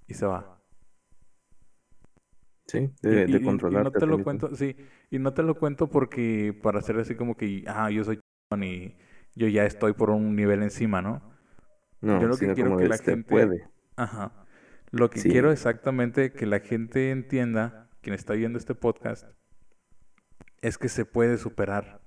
y 0.08 0.16
se 0.16 0.28
va. 0.28 0.61
Sí, 2.72 2.90
de, 3.02 3.28
y- 3.28 3.32
de 3.32 3.42
controlarte 3.42 3.82
no 3.84 3.92
te 3.92 4.06
lo 4.06 4.24
cuento, 4.24 4.56
sí, 4.56 4.76
y 5.10 5.20
no 5.20 5.34
te 5.34 5.44
lo 5.44 5.56
cuento 5.56 5.90
porque 5.90 6.58
para 6.64 6.80
hacer 6.80 6.98
así 7.00 7.16
como 7.16 7.36
que, 7.36 7.64
ah, 7.68 7.90
yo 7.92 8.04
soy 8.04 8.20
chingón 8.52 8.64
y 8.64 8.98
yo 9.36 9.48
ya 9.48 9.66
estoy 9.66 9.94
por 9.94 10.10
un 10.12 10.36
nivel 10.36 10.64
encima, 10.64 11.02
¿no? 11.02 11.22
Yo 12.18 12.28
No, 12.28 12.28
lo 12.28 12.38
que 12.38 12.52
quiero 12.52 12.76
que 12.78 12.88
la 12.88 12.98
se 12.98 13.04
gente, 13.04 13.24
puede. 13.24 13.70
ajá, 13.98 14.46
lo 14.92 15.10
que 15.10 15.20
Sí. 15.20 15.30
quiero 15.30 15.52
exactamente 15.52 16.34
que 16.34 16.46
la 16.46 16.60
gente 16.62 17.12
entienda, 17.12 17.90
quien 18.02 18.16
está 18.16 18.34
viendo 18.34 18.58
este 18.60 18.76
podcast, 18.76 19.28
es 20.62 20.78
que 20.78 20.90
se 20.90 21.06
puede 21.06 21.38
superar 21.38 22.02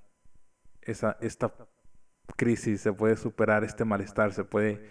esa, 0.82 1.16
esta 1.20 1.54
crisis, 2.36 2.80
se 2.82 2.92
puede 2.92 3.16
superar 3.16 3.64
este 3.64 3.84
malestar, 3.84 4.32
se 4.32 4.44
puede 4.44 4.82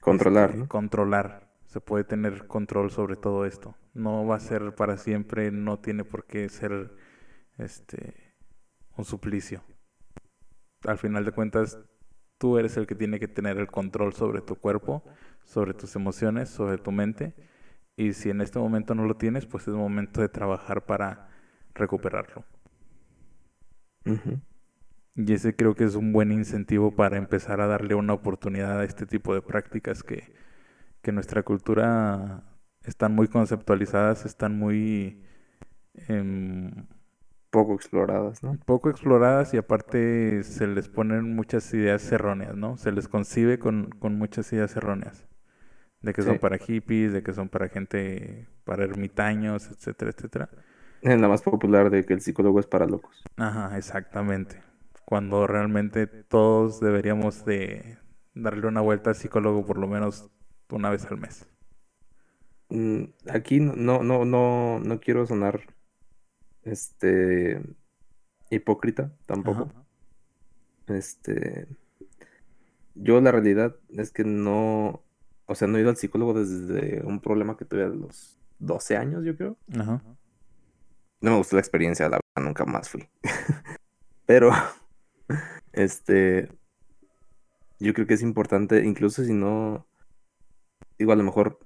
Controlar, 0.00 0.50
este, 0.50 0.56
¿no? 0.56 0.68
controlar, 0.68 1.49
se 1.70 1.80
puede 1.80 2.02
tener 2.02 2.48
control 2.48 2.90
sobre 2.90 3.14
todo 3.14 3.46
esto. 3.46 3.76
No 3.94 4.26
va 4.26 4.34
a 4.34 4.40
ser 4.40 4.74
para 4.74 4.96
siempre, 4.96 5.52
no 5.52 5.78
tiene 5.78 6.02
por 6.02 6.24
qué 6.26 6.48
ser 6.48 6.92
este 7.58 8.34
un 8.96 9.04
suplicio. 9.04 9.62
Al 10.82 10.98
final 10.98 11.24
de 11.24 11.30
cuentas, 11.30 11.78
tú 12.38 12.58
eres 12.58 12.76
el 12.76 12.88
que 12.88 12.96
tiene 12.96 13.20
que 13.20 13.28
tener 13.28 13.56
el 13.56 13.68
control 13.68 14.14
sobre 14.14 14.40
tu 14.40 14.56
cuerpo, 14.56 15.04
sobre 15.44 15.72
tus 15.72 15.94
emociones, 15.94 16.48
sobre 16.48 16.76
tu 16.76 16.90
mente. 16.90 17.36
Y 17.94 18.14
si 18.14 18.30
en 18.30 18.40
este 18.40 18.58
momento 18.58 18.96
no 18.96 19.04
lo 19.04 19.16
tienes, 19.16 19.46
pues 19.46 19.68
es 19.68 19.74
momento 19.74 20.20
de 20.20 20.28
trabajar 20.28 20.86
para 20.86 21.28
recuperarlo. 21.72 22.44
Y 25.14 25.32
ese 25.32 25.54
creo 25.54 25.76
que 25.76 25.84
es 25.84 25.94
un 25.94 26.12
buen 26.12 26.32
incentivo 26.32 26.96
para 26.96 27.16
empezar 27.16 27.60
a 27.60 27.68
darle 27.68 27.94
una 27.94 28.14
oportunidad 28.14 28.80
a 28.80 28.84
este 28.84 29.06
tipo 29.06 29.34
de 29.34 29.42
prácticas 29.42 30.02
que, 30.02 30.34
que 31.02 31.12
nuestra 31.12 31.42
cultura 31.42 32.44
están 32.84 33.14
muy 33.14 33.28
conceptualizadas, 33.28 34.24
están 34.26 34.58
muy 34.58 35.22
em, 36.08 36.86
Poco 37.50 37.74
exploradas, 37.74 38.44
¿no? 38.44 38.56
poco 38.64 38.90
exploradas 38.90 39.52
y 39.54 39.56
aparte 39.56 40.44
se 40.44 40.68
les 40.68 40.88
ponen 40.88 41.34
muchas 41.34 41.74
ideas 41.74 42.10
erróneas, 42.12 42.54
¿no? 42.54 42.76
Se 42.76 42.92
les 42.92 43.08
concibe 43.08 43.58
con, 43.58 43.90
con 43.98 44.16
muchas 44.16 44.52
ideas 44.52 44.76
erróneas. 44.76 45.26
De 46.00 46.14
que 46.14 46.22
son 46.22 46.38
para 46.38 46.58
hippies, 46.58 47.12
de 47.12 47.22
que 47.24 47.32
son 47.32 47.48
para 47.48 47.68
gente, 47.68 48.46
para 48.64 48.84
ermitaños, 48.84 49.68
etcétera, 49.68 50.12
etcétera. 50.12 50.48
Es 51.02 51.20
la 51.20 51.28
más 51.28 51.42
popular 51.42 51.90
de 51.90 52.06
que 52.06 52.14
el 52.14 52.20
psicólogo 52.20 52.60
es 52.60 52.66
para 52.66 52.86
locos. 52.86 53.22
Ajá, 53.36 53.76
exactamente. 53.76 54.62
Cuando 55.04 55.46
realmente 55.48 56.06
todos 56.06 56.80
deberíamos 56.80 57.44
de 57.44 57.98
darle 58.32 58.68
una 58.68 58.80
vuelta 58.80 59.10
al 59.10 59.16
psicólogo 59.16 59.66
por 59.66 59.76
lo 59.76 59.88
menos 59.88 60.30
una 60.76 60.90
vez 60.90 61.04
al 61.06 61.18
mes. 61.18 61.46
Mm, 62.68 63.04
Aquí 63.28 63.60
no, 63.60 64.02
no, 64.02 64.24
no, 64.24 64.80
no 64.80 65.00
quiero 65.00 65.26
sonar 65.26 65.60
este 66.62 67.60
hipócrita 68.50 69.12
tampoco. 69.26 69.70
Ajá. 69.70 69.84
Este, 70.96 71.68
yo 72.94 73.20
la 73.20 73.32
realidad 73.32 73.76
es 73.90 74.10
que 74.10 74.24
no, 74.24 75.02
o 75.46 75.54
sea, 75.54 75.68
no 75.68 75.78
he 75.78 75.80
ido 75.80 75.90
al 75.90 75.96
psicólogo 75.96 76.34
desde 76.34 77.02
un 77.04 77.20
problema 77.20 77.56
que 77.56 77.64
tuve 77.64 77.84
a 77.84 77.88
los 77.88 78.38
12 78.58 78.96
años, 78.96 79.24
yo 79.24 79.36
creo. 79.36 79.56
Ajá. 79.78 80.02
No 81.20 81.32
me 81.32 81.36
gustó 81.36 81.56
la 81.56 81.60
experiencia, 81.60 82.08
la 82.08 82.18
verdad, 82.18 82.48
nunca 82.48 82.64
más 82.64 82.88
fui. 82.88 83.08
Pero, 84.26 84.50
este, 85.72 86.48
yo 87.78 87.94
creo 87.94 88.06
que 88.06 88.14
es 88.14 88.22
importante, 88.22 88.84
incluso 88.84 89.24
si 89.24 89.32
no, 89.32 89.86
digo, 91.00 91.12
a 91.12 91.16
lo 91.16 91.24
mejor 91.24 91.58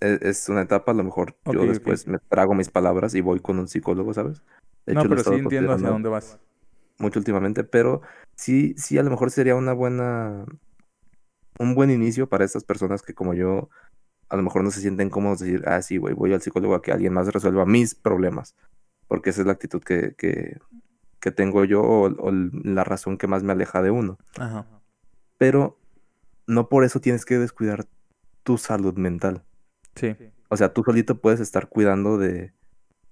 e- 0.00 0.18
es, 0.22 0.48
una 0.48 0.62
etapa, 0.62 0.90
a 0.92 0.94
lo 0.94 1.04
mejor 1.04 1.36
yo 1.46 1.64
después 1.64 2.06
me 2.08 2.18
trago 2.18 2.54
mis 2.54 2.68
palabras 2.68 3.14
y 3.14 3.20
voy 3.20 3.40
con 3.40 3.58
un 3.58 3.68
psicólogo, 3.68 4.12
¿sabes? 4.12 4.42
De 4.84 4.94
No, 4.94 5.00
hecho, 5.00 5.06
he 5.06 5.16
pero 5.16 5.22
sí 5.22 5.34
entiendo 5.40 5.72
hacia 5.72 5.88
dónde 5.88 6.08
vas. 6.08 6.38
mucho 6.98 7.20
últimamente, 7.20 7.62
pero 7.62 8.02
sí, 8.36 8.74
sí, 8.76 8.98
a 8.98 9.02
lo 9.04 9.10
mejor 9.10 9.30
sería 9.30 9.54
una 9.54 9.72
buena, 9.72 10.44
un 11.58 11.74
buen 11.76 11.90
inicio 11.90 12.28
para 12.28 12.44
estas 12.44 12.64
personas 12.64 13.02
que 13.02 13.14
como 13.14 13.32
yo, 13.32 13.70
a 14.28 14.36
lo 14.36 14.42
mejor 14.42 14.64
no 14.64 14.72
se 14.72 14.80
sienten 14.80 15.08
cómodos 15.08 15.38
de 15.38 15.46
decir, 15.46 15.68
ah, 15.68 15.80
sí, 15.82 15.98
güey, 15.98 16.14
voy 16.14 16.32
al 16.32 16.42
psicólogo 16.42 16.74
a 16.74 16.82
que 16.82 16.90
alguien 16.90 17.12
más 17.12 17.32
resuelva 17.32 17.64
mis 17.64 17.94
problemas, 17.94 18.56
porque 19.06 19.30
esa 19.30 19.42
es 19.42 19.46
la 19.46 19.52
actitud 19.52 19.82
que, 19.82 20.16
que, 20.16 20.58
que 21.20 21.30
tengo 21.30 21.64
yo 21.64 21.80
o, 21.82 22.06
o 22.06 22.32
la 22.32 22.82
razón 22.82 23.18
que 23.18 23.28
más 23.28 23.44
me 23.44 23.52
aleja 23.52 23.82
de 23.82 23.92
uno. 23.92 24.18
Ajá. 24.36 24.66
Pero 25.38 25.78
no 26.48 26.68
por 26.68 26.84
eso 26.84 27.00
tienes 27.00 27.24
que 27.24 27.38
descuidar 27.38 27.86
tu 28.42 28.58
salud 28.58 28.94
mental. 28.96 29.42
Sí. 29.94 30.16
O 30.48 30.56
sea, 30.56 30.72
tú 30.72 30.82
solito 30.84 31.20
puedes 31.20 31.40
estar 31.40 31.68
cuidando 31.68 32.18
de, 32.18 32.52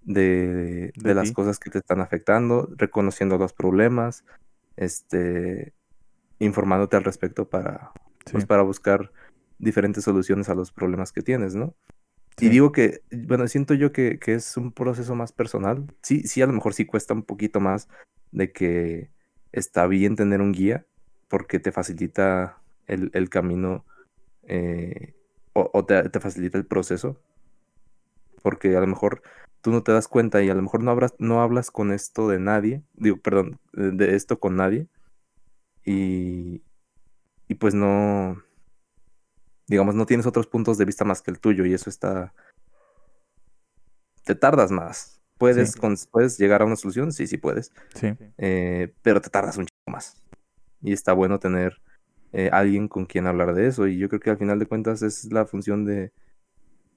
de, 0.03 0.93
De 0.93 0.93
de 0.97 1.15
las 1.15 1.33
cosas 1.33 1.59
que 1.59 1.71
te 1.71 1.79
están 1.79 2.01
afectando, 2.01 2.69
reconociendo 2.77 3.39
los 3.39 3.53
problemas, 3.53 4.25
este, 4.77 5.73
informándote 6.39 6.97
al 6.97 7.05
respecto 7.05 7.49
para, 7.49 7.93
Sí. 8.27 8.33
pues, 8.33 8.47
para 8.47 8.63
buscar 8.63 9.13
diferentes 9.59 10.05
soluciones 10.05 10.49
a 10.49 10.55
los 10.55 10.73
problemas 10.73 11.13
que 11.13 11.23
tienes, 11.23 11.55
¿no? 11.55 11.75
Y 12.39 12.49
digo 12.49 12.73
que, 12.73 13.03
bueno, 13.11 13.47
siento 13.49 13.75
yo 13.75 13.93
que, 13.93 14.19
que 14.19 14.33
es 14.35 14.57
un 14.57 14.73
proceso 14.73 15.15
más 15.15 15.33
personal. 15.33 15.85
Sí, 16.03 16.23
sí, 16.27 16.41
a 16.41 16.47
lo 16.47 16.55
mejor 16.55 16.73
sí 16.73 16.87
cuesta 16.87 17.13
un 17.13 17.23
poquito 17.23 17.61
más 17.61 17.89
de 18.33 18.51
que 18.53 19.11
está 19.53 19.87
bien 19.87 20.17
tener 20.17 20.41
un 20.41 20.53
guía 20.53 20.87
porque 21.29 21.59
te 21.59 21.73
facilita 21.73 22.59
el, 22.87 23.11
el 23.13 23.29
camino 23.29 23.85
eh, 24.45 25.15
o, 25.53 25.71
o 25.73 25.85
te, 25.85 26.09
te 26.09 26.21
facilita 26.21 26.59
el 26.59 26.67
proceso. 26.67 27.21
Porque 28.43 28.77
a 28.77 28.81
lo 28.81 28.87
mejor 28.87 29.23
tú 29.61 29.71
no 29.71 29.83
te 29.83 29.93
das 29.93 30.09
cuenta 30.09 30.43
y 30.43 30.49
a 30.51 30.55
lo 30.55 30.63
mejor 30.63 30.83
no 30.83 30.91
hablas, 30.91 31.15
no 31.19 31.43
hablas 31.43 31.71
con 31.71 31.93
esto 31.93 32.29
de 32.29 32.39
nadie, 32.39 32.83
digo, 32.95 33.19
perdón, 33.19 33.59
de 33.73 33.91
de 33.91 34.15
esto 34.17 34.39
con 34.41 34.57
nadie. 34.57 34.87
Y, 35.85 36.63
y 37.49 37.55
pues 37.57 37.75
no, 37.75 38.43
digamos, 39.67 39.95
no 39.95 40.07
tienes 40.07 40.27
otros 40.27 40.47
puntos 40.47 40.79
de 40.79 40.85
vista 40.85 41.05
más 41.05 41.21
que 41.23 41.31
el 41.31 41.39
tuyo 41.41 41.65
y 41.67 41.75
eso 41.75 41.91
está... 41.91 42.33
Te 44.25 44.35
tardas 44.35 44.71
más. 44.71 45.21
¿Puedes, 45.39 45.73
Sí. 45.73 45.81
cons- 45.81 46.07
¿puedes 46.11 46.39
llegar 46.39 46.61
a 46.63 46.67
una 46.67 46.77
solución? 46.77 47.13
Sí, 47.13 47.27
sí 47.27 47.39
puedes. 47.39 47.73
Sí. 47.95 48.15
eh, 48.39 48.93
pero 49.03 49.21
te 49.21 49.31
tardas 49.31 49.57
un 49.57 49.65
chico 49.67 49.91
más. 49.91 50.17
Y 50.83 50.93
está 50.93 51.13
bueno 51.15 51.39
tener 51.39 51.81
eh, 52.33 52.51
alguien 52.53 52.89
con 52.89 53.07
quien 53.07 53.27
hablar 53.27 53.55
de 53.55 53.67
eso. 53.67 53.87
Y 53.87 53.99
yo 53.99 54.09
creo 54.09 54.21
que 54.21 54.31
al 54.31 54.39
final 54.39 54.59
de 54.59 54.67
cuentas 54.67 55.03
es 55.03 55.33
la 55.33 55.47
función 55.47 55.85
de, 55.85 56.13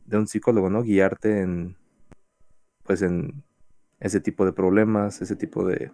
de 0.06 0.18
un 0.18 0.28
psicólogo, 0.28 0.70
¿no? 0.70 0.84
Guiarte 0.84 1.42
en, 1.42 1.76
pues 2.84 3.02
en 3.02 3.44
ese 4.00 4.20
tipo 4.20 4.46
de 4.46 4.54
problemas, 4.54 5.22
ese 5.22 5.36
tipo 5.36 5.66
de 5.66 5.92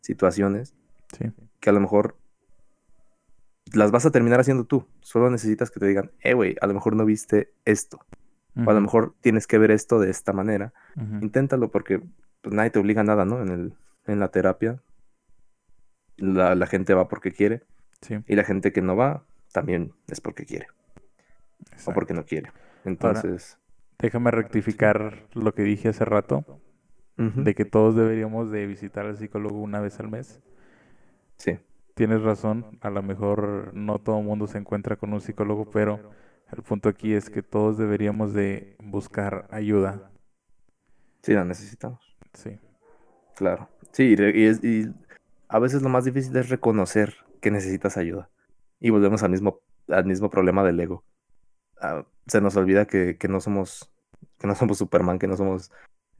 situaciones 0.00 0.74
Sí. 1.16 1.30
que 1.60 1.68
a 1.70 1.72
lo 1.74 1.80
mejor 1.80 2.16
las 3.74 3.90
vas 3.90 4.06
a 4.06 4.10
terminar 4.10 4.40
haciendo 4.40 4.64
tú. 4.64 4.86
Solo 5.00 5.30
necesitas 5.30 5.70
que 5.70 5.78
te 5.80 5.86
digan, 5.86 6.10
eh, 6.20 6.34
güey, 6.34 6.56
a 6.60 6.66
lo 6.66 6.74
mejor 6.74 6.96
no 6.96 7.04
viste 7.04 7.52
esto. 7.64 8.00
O 8.66 8.70
a 8.70 8.74
lo 8.74 8.80
mejor 8.82 9.14
tienes 9.22 9.46
que 9.46 9.56
ver 9.58 9.70
esto 9.70 9.98
de 9.98 10.10
esta 10.10 10.32
manera. 10.34 10.74
Inténtalo 11.22 11.70
porque 11.70 12.02
pues, 12.42 12.54
nadie 12.54 12.70
te 12.70 12.78
obliga 12.78 13.00
a 13.00 13.04
nada, 13.04 13.24
¿no? 13.24 13.40
En 13.40 13.48
el, 13.48 13.74
en 14.06 14.20
la 14.20 14.28
terapia. 14.28 14.82
La, 16.18 16.54
la 16.54 16.66
gente 16.66 16.92
va 16.94 17.08
porque 17.08 17.32
quiere. 17.32 17.62
Sí. 18.02 18.18
Y 18.26 18.34
la 18.36 18.44
gente 18.44 18.72
que 18.72 18.82
no 18.82 18.96
va 18.96 19.24
también 19.52 19.92
es 20.08 20.20
porque 20.20 20.44
quiere. 20.44 20.66
O 21.86 21.92
porque 21.92 22.14
no 22.14 22.24
quiere. 22.24 22.52
Entonces. 22.84 23.58
Déjame 23.98 24.30
rectificar 24.32 25.26
lo 25.32 25.54
que 25.54 25.62
dije 25.62 25.88
hace 25.88 26.04
rato, 26.04 26.44
de 27.16 27.54
que 27.54 27.64
todos 27.64 27.94
deberíamos 27.94 28.50
de 28.50 28.66
visitar 28.66 29.06
al 29.06 29.16
psicólogo 29.16 29.60
una 29.60 29.80
vez 29.80 30.00
al 30.00 30.08
mes. 30.08 30.40
Sí. 31.36 31.58
Tienes 31.94 32.22
razón, 32.22 32.78
a 32.80 32.90
lo 32.90 33.02
mejor 33.02 33.72
no 33.74 33.98
todo 34.00 34.18
el 34.18 34.24
mundo 34.24 34.46
se 34.48 34.58
encuentra 34.58 34.96
con 34.96 35.12
un 35.12 35.20
psicólogo, 35.20 35.70
pero 35.70 36.10
el 36.50 36.62
punto 36.62 36.88
aquí 36.88 37.14
es 37.14 37.30
que 37.30 37.42
todos 37.42 37.78
deberíamos 37.78 38.32
de 38.34 38.74
buscar 38.82 39.46
ayuda. 39.50 40.10
Sí, 41.22 41.34
la 41.34 41.44
necesitamos. 41.44 42.00
Sí. 42.32 42.58
Claro. 43.36 43.68
Sí, 43.92 44.16
y 44.18 44.44
es- 44.46 44.64
y 44.64 44.92
a 45.48 45.58
veces 45.60 45.82
lo 45.82 45.88
más 45.90 46.04
difícil 46.04 46.34
es 46.36 46.48
reconocer 46.48 47.14
que 47.42 47.50
necesitas 47.50 47.98
ayuda. 47.98 48.30
Y 48.80 48.90
volvemos 48.90 49.22
al 49.22 49.30
mismo, 49.30 49.60
al 49.88 50.06
mismo 50.06 50.30
problema 50.30 50.64
del 50.64 50.80
ego. 50.80 51.04
Ah, 51.80 52.06
se 52.26 52.40
nos 52.40 52.56
olvida 52.56 52.86
que, 52.86 53.18
que 53.18 53.28
no 53.28 53.40
somos, 53.40 53.92
que 54.38 54.46
no 54.46 54.54
somos 54.54 54.78
Superman, 54.78 55.18
que 55.18 55.26
no 55.26 55.36
somos 55.36 55.70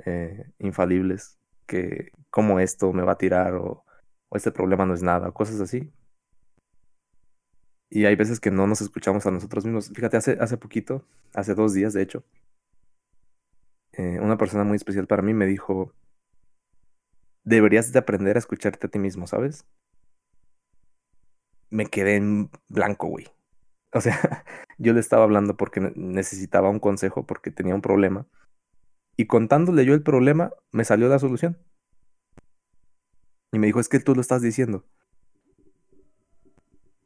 eh, 0.04 0.50
infalibles, 0.58 1.38
que 1.66 2.10
como 2.30 2.60
esto 2.60 2.92
me 2.92 3.04
va 3.04 3.12
a 3.12 3.18
tirar 3.18 3.54
o, 3.54 3.84
este 4.32 4.50
problema 4.50 4.86
no 4.86 4.94
es 4.94 5.02
nada, 5.02 5.28
o 5.28 5.34
cosas 5.34 5.60
así. 5.60 5.92
Y 7.90 8.06
hay 8.06 8.16
veces 8.16 8.40
que 8.40 8.50
no 8.50 8.66
nos 8.66 8.80
escuchamos 8.80 9.26
a 9.26 9.30
nosotros 9.30 9.64
mismos. 9.64 9.90
Fíjate, 9.94 10.16
hace, 10.16 10.38
hace 10.40 10.56
poquito, 10.56 11.06
hace 11.34 11.54
dos 11.54 11.74
días 11.74 11.92
de 11.92 12.02
hecho, 12.02 12.24
eh, 13.92 14.18
una 14.20 14.38
persona 14.38 14.64
muy 14.64 14.76
especial 14.76 15.06
para 15.06 15.22
mí 15.22 15.34
me 15.34 15.46
dijo, 15.46 15.92
deberías 17.44 17.92
de 17.92 17.98
aprender 17.98 18.36
a 18.36 18.38
escucharte 18.40 18.86
a 18.86 18.90
ti 18.90 18.98
mismo, 18.98 19.26
¿sabes? 19.26 19.66
Me 21.72 21.86
quedé 21.86 22.16
en 22.16 22.50
blanco, 22.68 23.08
güey. 23.08 23.26
O 23.94 24.00
sea, 24.00 24.44
yo 24.78 24.92
le 24.92 25.00
estaba 25.00 25.24
hablando 25.24 25.56
porque 25.56 25.80
ne- 25.80 25.92
necesitaba 25.96 26.68
un 26.68 26.78
consejo, 26.78 27.26
porque 27.26 27.50
tenía 27.50 27.74
un 27.74 27.80
problema. 27.82 28.26
Y 29.16 29.26
contándole 29.26 29.84
yo 29.84 29.94
el 29.94 30.02
problema, 30.02 30.52
me 30.70 30.84
salió 30.84 31.08
la 31.08 31.18
solución. 31.18 31.58
Y 33.52 33.58
me 33.58 33.66
dijo, 33.66 33.80
es 33.80 33.88
que 33.88 34.00
tú 34.00 34.14
lo 34.14 34.20
estás 34.20 34.42
diciendo. 34.42 34.84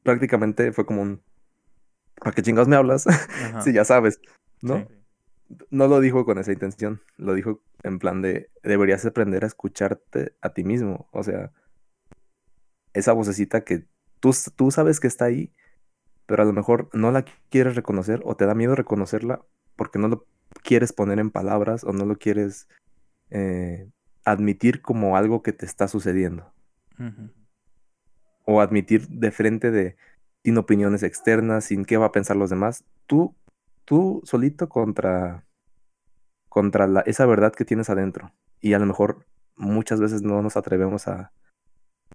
Prácticamente 0.02 0.72
fue 0.72 0.84
como 0.84 1.02
un... 1.02 1.22
¿Para 2.20 2.34
qué 2.34 2.42
chingados 2.42 2.68
me 2.68 2.76
hablas? 2.76 3.04
Si 3.62 3.72
ya 3.72 3.84
sabes, 3.84 4.20
¿no? 4.62 4.78
Sí. 4.78 4.86
no 5.70 5.86
lo 5.86 6.00
dijo 6.00 6.24
con 6.24 6.38
esa 6.38 6.52
intención, 6.52 7.02
lo 7.16 7.34
dijo 7.34 7.62
en 7.82 7.98
plan 7.98 8.20
de 8.22 8.50
deberías 8.64 9.04
aprender 9.06 9.44
a 9.44 9.46
escucharte 9.46 10.34
a 10.40 10.50
ti 10.52 10.64
mismo, 10.64 11.08
o 11.12 11.22
sea, 11.22 11.52
esa 12.94 13.12
vocecita 13.12 13.62
que 13.62 13.86
tú, 14.54 14.70
sabes 14.70 15.00
que 15.00 15.06
está 15.06 15.26
ahí, 15.26 15.52
pero 16.26 16.42
a 16.42 16.46
lo 16.46 16.52
mejor 16.52 16.88
no 16.92 17.10
la 17.10 17.24
quieres 17.50 17.76
reconocer 17.76 18.22
o 18.24 18.36
te 18.36 18.46
da 18.46 18.54
miedo 18.54 18.74
reconocerla 18.74 19.44
porque 19.76 19.98
no 19.98 20.08
lo 20.08 20.26
quieres 20.62 20.92
poner 20.92 21.18
en 21.18 21.30
palabras 21.30 21.84
o 21.84 21.92
no 21.92 22.04
lo 22.04 22.16
quieres 22.16 22.68
eh, 23.30 23.90
admitir 24.24 24.82
como 24.82 25.16
algo 25.16 25.42
que 25.42 25.52
te 25.52 25.66
está 25.66 25.88
sucediendo 25.88 26.52
o 28.46 28.60
admitir 28.60 29.06
de 29.08 29.30
frente 29.30 29.70
de 29.70 29.96
sin 30.44 30.56
opiniones 30.58 31.02
externas, 31.02 31.64
sin 31.64 31.84
qué 31.84 31.96
va 31.96 32.06
a 32.06 32.12
pensar 32.12 32.36
los 32.36 32.50
demás, 32.50 32.84
tú, 33.06 33.34
tú 33.84 34.22
solito 34.24 34.68
contra, 34.68 35.44
contra 36.48 36.86
la, 36.86 37.00
esa 37.00 37.26
verdad 37.26 37.52
que 37.52 37.64
tienes 37.64 37.90
adentro. 37.90 38.32
Y 38.60 38.74
a 38.74 38.78
lo 38.78 38.86
mejor 38.86 39.26
muchas 39.56 40.00
veces 40.00 40.22
no 40.22 40.42
nos 40.42 40.56
atrevemos 40.56 41.08
a, 41.08 41.32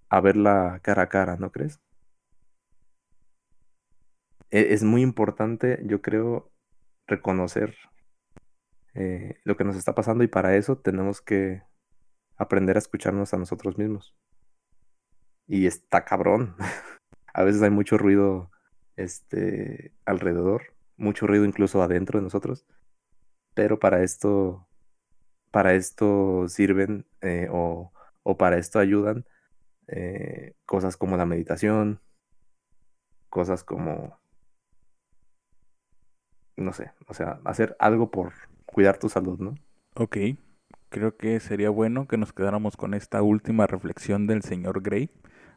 a 0.07 0.21
verla 0.21 0.79
cara 0.81 1.03
a 1.03 1.09
cara, 1.09 1.35
¿no 1.35 1.51
crees? 1.51 1.81
E- 4.51 4.73
Es 4.73 4.83
muy 4.83 5.01
importante, 5.01 5.79
yo 5.85 6.01
creo, 6.01 6.51
reconocer 7.07 7.75
eh, 8.93 9.39
lo 9.43 9.55
que 9.57 9.63
nos 9.63 9.75
está 9.75 9.95
pasando 9.95 10.23
y 10.23 10.27
para 10.27 10.55
eso 10.55 10.77
tenemos 10.77 11.21
que 11.21 11.63
aprender 12.37 12.75
a 12.77 12.79
escucharnos 12.79 13.33
a 13.33 13.37
nosotros 13.37 13.77
mismos. 13.77 14.15
Y 15.47 15.67
está 15.67 16.05
cabrón. 16.05 16.55
A 17.33 17.43
veces 17.43 17.61
hay 17.61 17.69
mucho 17.69 17.97
ruido 17.97 18.51
este, 18.97 19.93
alrededor, 20.05 20.73
mucho 20.97 21.27
ruido 21.27 21.45
incluso 21.45 21.81
adentro 21.81 22.19
de 22.19 22.23
nosotros, 22.23 22.65
pero 23.55 23.79
para 23.79 24.03
esto, 24.03 24.67
para 25.51 25.73
esto 25.75 26.47
sirven 26.49 27.05
eh, 27.21 27.49
o, 27.51 27.93
o 28.23 28.37
para 28.37 28.57
esto 28.57 28.79
ayudan 28.79 29.25
eh, 29.87 30.55
cosas 30.65 30.97
como 30.97 31.17
la 31.17 31.25
meditación, 31.25 32.01
cosas 33.29 33.63
como 33.63 34.19
no 36.57 36.73
sé, 36.73 36.91
o 37.07 37.13
sea, 37.13 37.39
hacer 37.45 37.75
algo 37.79 38.11
por 38.11 38.33
cuidar 38.65 38.97
tu 38.97 39.09
salud, 39.09 39.39
¿no? 39.39 39.55
Ok, 39.95 40.17
creo 40.89 41.17
que 41.17 41.39
sería 41.39 41.69
bueno 41.69 42.07
que 42.07 42.17
nos 42.17 42.33
quedáramos 42.33 42.77
con 42.77 42.93
esta 42.93 43.21
última 43.21 43.67
reflexión 43.67 44.27
del 44.27 44.41
señor 44.41 44.81
Gray. 44.81 45.09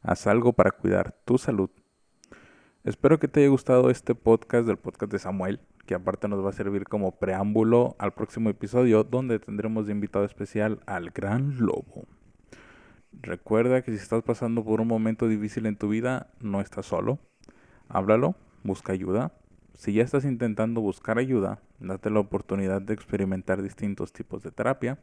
Haz 0.02 0.26
algo 0.26 0.52
para 0.52 0.70
cuidar 0.70 1.16
tu 1.24 1.38
salud. 1.38 1.70
Espero 2.84 3.18
que 3.18 3.28
te 3.28 3.40
haya 3.40 3.48
gustado 3.48 3.88
este 3.88 4.14
podcast 4.14 4.66
del 4.66 4.76
podcast 4.76 5.10
de 5.10 5.18
Samuel, 5.18 5.60
que 5.86 5.94
aparte 5.94 6.28
nos 6.28 6.44
va 6.44 6.50
a 6.50 6.52
servir 6.52 6.84
como 6.84 7.18
preámbulo 7.18 7.96
al 7.98 8.12
próximo 8.12 8.50
episodio 8.50 9.04
donde 9.04 9.38
tendremos 9.38 9.86
de 9.86 9.92
invitado 9.92 10.24
especial 10.24 10.80
al 10.86 11.10
gran 11.10 11.58
lobo. 11.58 12.04
Recuerda 13.22 13.82
que 13.82 13.92
si 13.92 13.96
estás 13.96 14.22
pasando 14.22 14.64
por 14.64 14.80
un 14.80 14.88
momento 14.88 15.28
difícil 15.28 15.66
en 15.66 15.76
tu 15.76 15.88
vida, 15.88 16.28
no 16.40 16.60
estás 16.60 16.86
solo. 16.86 17.18
Háblalo, 17.88 18.34
busca 18.64 18.92
ayuda. 18.92 19.32
Si 19.76 19.92
ya 19.92 20.04
estás 20.04 20.24
intentando 20.24 20.80
buscar 20.80 21.18
ayuda, 21.18 21.60
date 21.80 22.08
la 22.08 22.20
oportunidad 22.20 22.80
de 22.80 22.94
experimentar 22.94 23.60
distintos 23.60 24.12
tipos 24.12 24.42
de 24.44 24.52
terapia. 24.52 24.98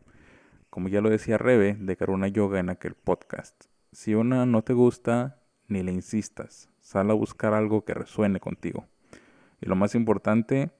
Como 0.70 0.88
ya 0.88 1.02
lo 1.02 1.10
decía 1.10 1.38
Rebe 1.38 1.76
de 1.78 1.98
Karuna 1.98 2.30
Yoga 2.30 2.60
en 2.60 2.70
aquel 2.70 2.96
podcast. 2.96 3.66
Si 3.92 4.16
una 4.16 4.46
no 4.46 4.64
te 4.64 4.72
gusta, 4.72 5.42
ni 5.68 5.84
le 5.84 5.92
insistas. 5.92 6.70
Sal 6.80 7.12
a 7.12 7.14
buscar 7.14 7.54
algo 7.54 7.84
que 7.84 7.94
resuene 7.94 8.40
contigo. 8.40 8.88
Y 9.60 9.66
lo 9.66 9.76
más 9.76 9.94
importante, 9.94 10.72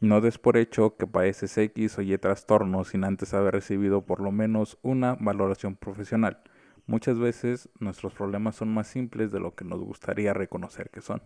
no 0.00 0.20
des 0.20 0.38
por 0.38 0.56
hecho 0.56 0.96
que 0.96 1.06
padeces 1.06 1.56
X 1.56 1.98
o 1.98 2.02
Y 2.02 2.18
trastorno 2.18 2.84
sin 2.84 3.04
antes 3.04 3.34
haber 3.34 3.54
recibido 3.54 4.04
por 4.04 4.20
lo 4.20 4.32
menos 4.32 4.78
una 4.82 5.14
valoración 5.14 5.76
profesional. 5.76 6.42
Muchas 6.86 7.20
veces 7.20 7.68
nuestros 7.78 8.14
problemas 8.14 8.56
son 8.56 8.74
más 8.74 8.88
simples 8.88 9.30
de 9.30 9.38
lo 9.38 9.54
que 9.54 9.64
nos 9.64 9.80
gustaría 9.80 10.34
reconocer 10.34 10.90
que 10.90 11.00
son. 11.00 11.22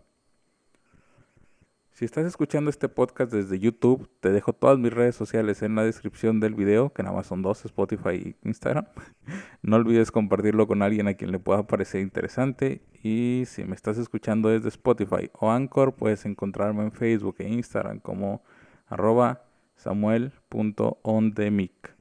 Si 1.95 2.07
estás 2.07 2.25
escuchando 2.25 2.71
este 2.71 2.89
podcast 2.89 3.31
desde 3.31 3.59
YouTube, 3.59 4.09
te 4.21 4.31
dejo 4.31 4.55
todas 4.55 4.79
mis 4.79 4.91
redes 4.91 5.15
sociales 5.15 5.61
en 5.61 5.75
la 5.75 5.85
descripción 5.85 6.41
del 6.41 6.55
video, 6.55 6.91
que 6.91 7.03
nada 7.03 7.15
más 7.15 7.27
son 7.27 7.43
dos, 7.43 7.67
Spotify 7.67 8.15
y 8.15 8.35
Instagram. 8.49 8.87
No 9.63 9.77
olvides 9.77 10.11
compartirlo 10.11 10.67
con 10.67 10.81
alguien 10.81 11.07
a 11.07 11.13
quien 11.15 11.33
le 11.33 11.39
pueda 11.39 11.67
parecer 11.67 12.01
interesante. 12.01 12.81
Y 13.03 13.43
si 13.47 13.65
me 13.65 13.75
estás 13.75 13.99
escuchando 13.99 14.49
desde 14.49 14.71
Spotify 14.71 15.31
o 15.35 15.51
Anchor, 15.51 15.95
puedes 15.95 16.25
encontrarme 16.25 16.83
en 16.83 16.93
Facebook 16.93 17.37
e 17.41 17.49
Instagram 17.49 18.01
como 18.01 18.43
arroba 18.87 19.45
samuel.ondemic. 19.77 21.95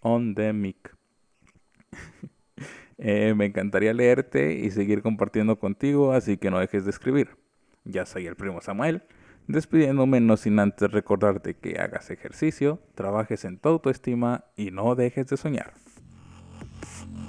Ondemic. 0.00 0.96
Eh, 3.00 3.32
me 3.36 3.46
encantaría 3.46 3.94
leerte 3.94 4.54
y 4.54 4.72
seguir 4.72 5.02
compartiendo 5.02 5.60
contigo, 5.60 6.12
así 6.12 6.36
que 6.36 6.50
no 6.50 6.58
dejes 6.58 6.82
de 6.82 6.90
escribir. 6.90 7.36
Ya 7.84 8.04
soy 8.06 8.26
el 8.26 8.34
primo 8.34 8.60
Samuel, 8.60 9.04
despidiéndome 9.48 10.20
no 10.20 10.36
sin 10.36 10.60
antes 10.60 10.90
recordarte 10.92 11.54
que 11.54 11.80
hagas 11.80 12.10
ejercicio, 12.10 12.80
trabajes 12.94 13.44
en 13.44 13.58
tu 13.58 13.70
autoestima 13.70 14.44
y 14.56 14.70
no 14.70 14.94
dejes 14.94 15.26
de 15.26 15.36
soñar. 15.36 15.72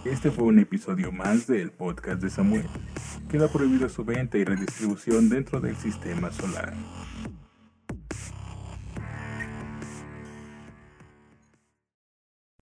Este 0.05 0.29
fue 0.29 0.45
un 0.45 0.59
episodio 0.59 1.11
más 1.11 1.47
del 1.47 1.71
podcast 1.71 2.21
de 2.21 2.29
Samuel. 2.29 2.67
Queda 3.29 3.47
prohibido 3.47 3.89
su 3.89 4.05
venta 4.05 4.37
y 4.37 4.43
redistribución 4.43 5.29
dentro 5.29 5.59
del 5.59 5.75
sistema 5.75 6.31
solar. 6.31 6.73